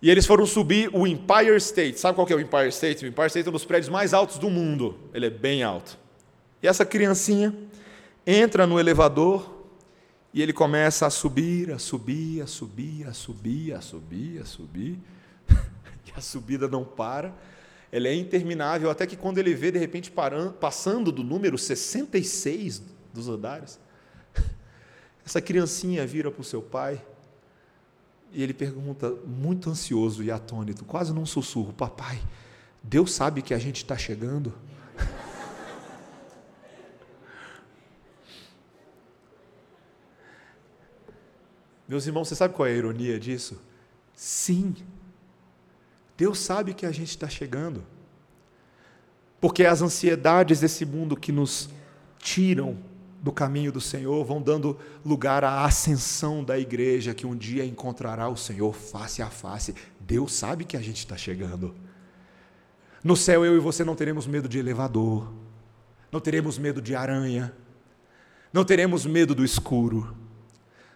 E 0.01 0.09
eles 0.09 0.25
foram 0.25 0.47
subir 0.47 0.89
o 0.95 1.07
Empire 1.07 1.57
State. 1.59 2.01
Sabe 2.01 2.15
qual 2.15 2.27
que 2.27 2.33
é 2.33 2.37
o 2.37 2.41
Empire 2.41 2.69
State? 2.69 3.05
O 3.05 3.09
Empire 3.09 3.27
State 3.27 3.49
é 3.49 3.51
um 3.51 3.53
dos 3.53 3.67
prédios 3.67 3.91
mais 3.91 4.15
altos 4.15 4.39
do 4.39 4.49
mundo. 4.49 4.99
Ele 5.13 5.27
é 5.27 5.31
bem 5.31 5.63
alto. 5.63 5.99
E 6.63 6.67
essa 6.67 6.87
criancinha 6.87 7.55
entra 8.27 8.67
no 8.67 8.81
elevador 8.81 9.63
e 10.33 10.41
ele 10.41 10.55
começa 10.55 11.07
a 11.07 11.11
subir, 11.11 11.71
a 11.71 11.79
subir, 11.79 12.41
a 12.41 12.47
subir, 12.47 13.07
a 13.07 13.13
subir, 13.13 13.75
a 13.75 13.81
subir, 13.83 14.41
a 14.41 14.47
subir 14.47 14.99
a 16.17 16.21
subida 16.21 16.69
não 16.69 16.85
para, 16.85 17.35
ela 17.91 18.09
é 18.09 18.15
interminável, 18.15 18.91
até 18.91 19.07
que 19.07 19.17
quando 19.17 19.39
ele 19.39 19.55
vê, 19.55 19.71
de 19.71 19.79
repente, 19.79 20.11
parando, 20.11 20.53
passando 20.55 21.13
do 21.13 21.23
número 21.23 21.57
66 21.57 22.83
dos 23.13 23.29
andares, 23.29 23.79
essa 25.25 25.41
criancinha 25.41 26.07
vira 26.07 26.31
para 26.31 26.41
o 26.41 26.45
seu 26.45 26.61
pai 26.61 27.01
e 28.35 28.43
ele 28.43 28.53
pergunta, 28.53 29.11
muito 29.25 29.71
ansioso 29.71 30.23
e 30.25 30.31
atônito, 30.31 30.85
quase 30.85 31.13
num 31.13 31.25
sussurro: 31.25 31.73
Papai, 31.73 32.21
Deus 32.83 33.13
sabe 33.13 33.43
que 33.43 33.55
a 33.55 33.59
gente 33.59 33.77
está 33.77 33.97
chegando? 33.97 34.53
Meus 41.87 42.09
irmãos, 42.09 42.27
você 42.27 42.35
sabe 42.35 42.55
qual 42.55 42.67
é 42.67 42.73
a 42.73 42.75
ironia 42.75 43.21
disso? 43.21 43.63
Sim, 44.17 44.75
Deus 46.17 46.39
sabe 46.39 46.75
que 46.75 46.87
a 46.87 46.93
gente 46.93 47.11
está 47.11 47.29
chegando. 47.29 47.85
Porque 49.41 49.65
as 49.65 49.83
ansiedades 49.83 50.61
desse 50.61 50.87
mundo 50.87 51.17
que 51.17 51.33
nos 51.33 51.69
tiram 52.19 52.79
do 53.21 53.33
caminho 53.33 53.73
do 53.73 53.81
Senhor 53.81 54.25
vão 54.25 54.41
dando 54.41 54.79
lugar 55.05 55.45
à 55.45 55.65
ascensão 55.65 56.45
da 56.45 56.59
igreja 56.59 57.15
que 57.15 57.27
um 57.27 57.37
dia 57.37 57.65
encontrará 57.65 58.29
o 58.29 58.37
Senhor 58.37 58.73
face 58.75 59.23
a 59.23 59.31
face. 59.31 59.75
Deus 60.01 60.33
sabe 60.33 60.65
que 60.65 60.77
a 60.77 60.81
gente 60.81 60.99
está 60.99 61.17
chegando. 61.17 61.75
No 63.03 63.17
céu 63.17 63.45
eu 63.45 63.57
e 63.57 63.61
você 63.61 63.85
não 63.85 63.95
teremos 63.95 64.27
medo 64.27 64.49
de 64.49 64.59
elevador, 64.59 65.31
não 66.11 66.21
teremos 66.21 66.57
medo 66.59 66.81
de 66.81 66.95
aranha, 66.95 67.55
não 68.53 68.65
teremos 68.65 69.05
medo 69.05 69.35
do 69.35 69.45
escuro, 69.45 70.17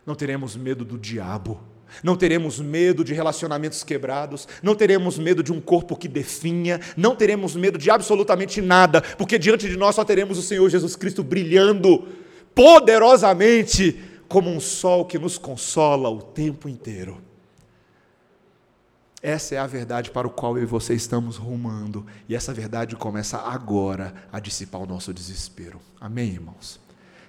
não 0.07 0.15
teremos 0.15 0.57
medo 0.57 0.85
do 0.87 0.97
diabo 0.97 1.61
não 2.03 2.17
teremos 2.17 2.59
medo 2.59 3.05
de 3.05 3.15
relacionamentos 3.15 3.83
quebrados, 3.83 4.47
não 4.63 4.75
teremos 4.75 5.19
medo 5.19 5.43
de 5.43 5.53
um 5.53 5.61
corpo 5.61 5.97
que 5.97 6.09
definha, 6.09 6.81
não 6.97 7.15
teremos 7.15 7.55
medo 7.57 7.79
de 7.79 7.91
absolutamente 7.91 8.61
nada, 8.61 9.01
porque 9.01 9.39
diante 9.39 9.69
de 9.69 9.77
nós 9.77 9.95
só 9.95 10.05
teremos 10.05 10.39
o 10.39 10.43
Senhor 10.43 10.69
Jesus 10.69 10.97
Cristo 10.97 11.23
brilhando 11.23 12.09
poderosamente 12.55 13.99
como 14.29 14.51
um 14.51 14.61
sol 14.61 15.05
que 15.05 15.19
nos 15.19 15.39
consola 15.39 16.11
o 16.11 16.21
tempo 16.21 16.69
inteiro. 16.69 17.21
Essa 19.21 19.57
é 19.57 19.59
a 19.59 19.67
verdade 19.67 20.11
para 20.11 20.29
o 20.29 20.31
qual 20.31 20.57
eu 20.57 20.63
e 20.63 20.67
você 20.67 20.95
estamos 20.95 21.37
rumando, 21.37 22.07
e 22.29 22.37
essa 22.37 22.55
verdade 22.55 22.95
começa 22.95 23.39
agora 23.39 24.15
a 24.33 24.39
dissipar 24.39 24.81
o 24.81 24.87
nosso 24.87 25.13
desespero. 25.13 25.81
Amém, 26.01 26.29
irmãos? 26.29 26.88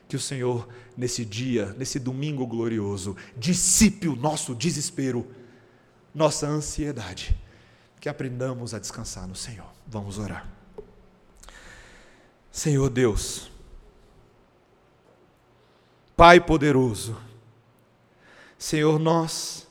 Que 0.10 0.16
o 0.16 0.20
Senhor, 0.20 0.68
nesse 0.97 1.24
dia, 1.24 1.74
nesse 1.78 1.99
domingo 1.99 2.45
glorioso, 2.45 3.16
dissipe 3.38 4.07
o 4.07 4.16
nosso 4.16 4.55
desespero, 4.55 5.26
nossa 6.14 6.47
ansiedade. 6.47 7.38
Que 8.01 8.10
aprendamos 8.10 8.74
a 8.74 8.80
descansar 8.80 9.28
no 9.28 9.36
Senhor. 9.36 9.72
Vamos 9.88 10.18
orar. 10.18 10.49
Senhor 12.51 12.89
Deus, 12.89 13.51
Pai 16.18 16.41
poderoso, 16.41 17.16
Senhor, 18.57 18.99
nós 18.99 19.70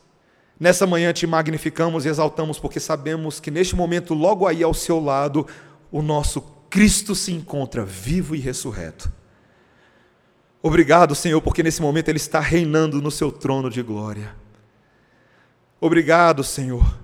Nessa 0.61 0.89
manhã 0.89 1.13
te 1.13 1.25
magnificamos 1.25 2.05
e 2.05 2.09
exaltamos, 2.09 2.59
porque 2.59 2.81
sabemos 2.81 3.39
que 3.39 3.49
neste 3.49 3.77
momento, 3.77 4.13
logo 4.13 4.45
aí 4.45 4.61
ao 4.61 4.75
seu 4.75 4.99
lado, 4.99 5.47
o 5.89 6.03
nosso 6.03 6.41
Cristo 6.69 7.15
se 7.15 7.33
encontra 7.33 7.85
vivo 7.85 8.35
e 8.35 8.41
ressurreto. 8.41 9.13
Obrigado, 10.63 11.15
Senhor, 11.15 11.41
porque 11.41 11.63
nesse 11.63 11.81
momento 11.81 12.09
Ele 12.09 12.17
está 12.17 12.41
reinando 12.41 13.01
no 13.01 13.11
seu 13.11 13.31
trono 13.31 13.71
de 13.71 13.83
glória. 13.83 14.35
Obrigado, 15.81 16.43
Senhor, 16.43 16.99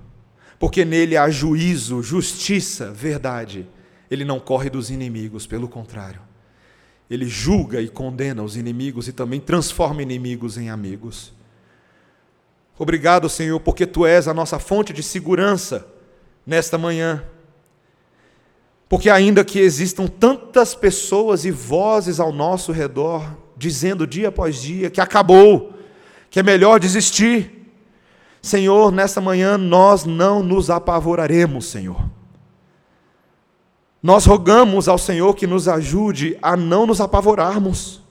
porque 0.59 0.84
nele 0.84 1.16
há 1.16 1.30
juízo, 1.30 2.02
justiça, 2.02 2.90
verdade. 2.90 3.66
Ele 4.11 4.24
não 4.24 4.40
corre 4.40 4.68
dos 4.68 4.90
inimigos, 4.90 5.46
pelo 5.46 5.68
contrário. 5.68 6.20
Ele 7.09 7.26
julga 7.26 7.80
e 7.80 7.88
condena 7.88 8.42
os 8.42 8.57
inimigos 8.57 9.07
e 9.07 9.12
também 9.12 9.38
transforma 9.38 10.02
inimigos 10.02 10.59
em 10.59 10.70
amigos. 10.70 11.32
Obrigado, 12.76 13.28
Senhor, 13.28 13.61
porque 13.61 13.86
tu 13.86 14.05
és 14.05 14.26
a 14.26 14.34
nossa 14.34 14.59
fonte 14.59 14.92
de 14.92 15.02
segurança 15.02 15.86
nesta 16.44 16.76
manhã. 16.76 17.22
Porque, 18.88 19.09
ainda 19.09 19.44
que 19.44 19.61
existam 19.61 20.07
tantas 20.07 20.74
pessoas 20.74 21.44
e 21.44 21.50
vozes 21.50 22.18
ao 22.18 22.32
nosso 22.32 22.72
redor, 22.72 23.43
dizendo 23.57 24.07
dia 24.07 24.28
após 24.28 24.61
dia 24.61 24.90
que 24.90 25.00
acabou, 25.00 25.72
que 26.30 26.40
é 26.40 26.42
melhor 26.42 26.80
desistir, 26.80 27.64
Senhor, 28.42 28.92
nesta 28.92 29.22
manhã 29.22 29.57
nós 29.57 30.05
não 30.05 30.42
nos 30.42 30.68
apavoraremos, 30.68 31.66
Senhor. 31.66 32.11
Nós 34.02 34.26
rogamos 34.26 34.86
ao 34.86 34.98
Senhor 34.98 35.34
que 35.34 35.46
nos 35.46 35.66
ajude 35.66 36.36
a 36.42 36.55
não 36.55 36.86
nos 36.86 37.00
apavorarmos. 37.00 38.02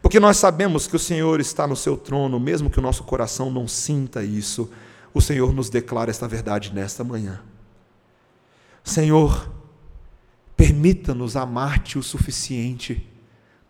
Porque 0.00 0.20
nós 0.20 0.36
sabemos 0.36 0.86
que 0.86 0.94
o 0.94 0.98
Senhor 0.98 1.40
está 1.40 1.66
no 1.66 1.74
seu 1.74 1.96
trono, 1.96 2.38
mesmo 2.38 2.70
que 2.70 2.78
o 2.78 2.82
nosso 2.82 3.02
coração 3.02 3.50
não 3.50 3.66
sinta 3.66 4.22
isso, 4.22 4.70
o 5.12 5.20
Senhor 5.20 5.52
nos 5.52 5.68
declara 5.68 6.08
esta 6.08 6.28
verdade 6.28 6.72
nesta 6.72 7.02
manhã. 7.02 7.40
Senhor, 8.84 9.50
permita-nos 10.56 11.34
amar-te 11.34 11.98
o 11.98 12.02
suficiente 12.02 13.07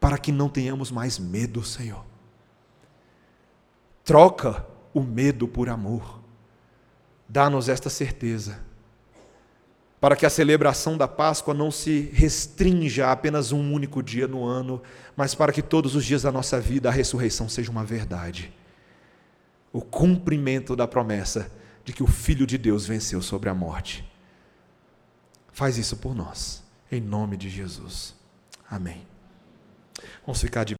para 0.00 0.18
que 0.18 0.32
não 0.32 0.48
tenhamos 0.48 0.90
mais 0.90 1.18
medo, 1.18 1.64
Senhor. 1.64 2.04
Troca 4.04 4.66
o 4.94 5.00
medo 5.00 5.46
por 5.46 5.68
amor. 5.68 6.20
Dá-nos 7.28 7.68
esta 7.68 7.90
certeza 7.90 8.68
para 10.00 10.14
que 10.14 10.24
a 10.24 10.30
celebração 10.30 10.96
da 10.96 11.08
Páscoa 11.08 11.52
não 11.52 11.70
se 11.70 12.10
restrinja 12.12 13.08
a 13.08 13.12
apenas 13.12 13.50
um 13.50 13.72
único 13.72 14.02
dia 14.02 14.28
no 14.28 14.44
ano, 14.44 14.80
mas 15.16 15.34
para 15.34 15.52
que 15.52 15.62
todos 15.62 15.94
os 15.96 16.04
dias 16.04 16.22
da 16.22 16.30
nossa 16.30 16.60
vida 16.60 16.88
a 16.88 16.92
ressurreição 16.92 17.48
seja 17.48 17.70
uma 17.70 17.84
verdade. 17.84 18.52
O 19.72 19.80
cumprimento 19.80 20.76
da 20.76 20.86
promessa 20.86 21.50
de 21.84 21.92
que 21.92 22.02
o 22.02 22.06
Filho 22.06 22.46
de 22.46 22.56
Deus 22.56 22.86
venceu 22.86 23.20
sobre 23.20 23.48
a 23.48 23.54
morte. 23.54 24.08
Faz 25.52 25.76
isso 25.78 25.96
por 25.96 26.14
nós, 26.14 26.62
em 26.92 27.00
nome 27.00 27.36
de 27.36 27.50
Jesus. 27.50 28.14
Amém. 28.70 29.07
Vamos 30.28 30.42
ficar 30.42 30.62
de 30.62 30.76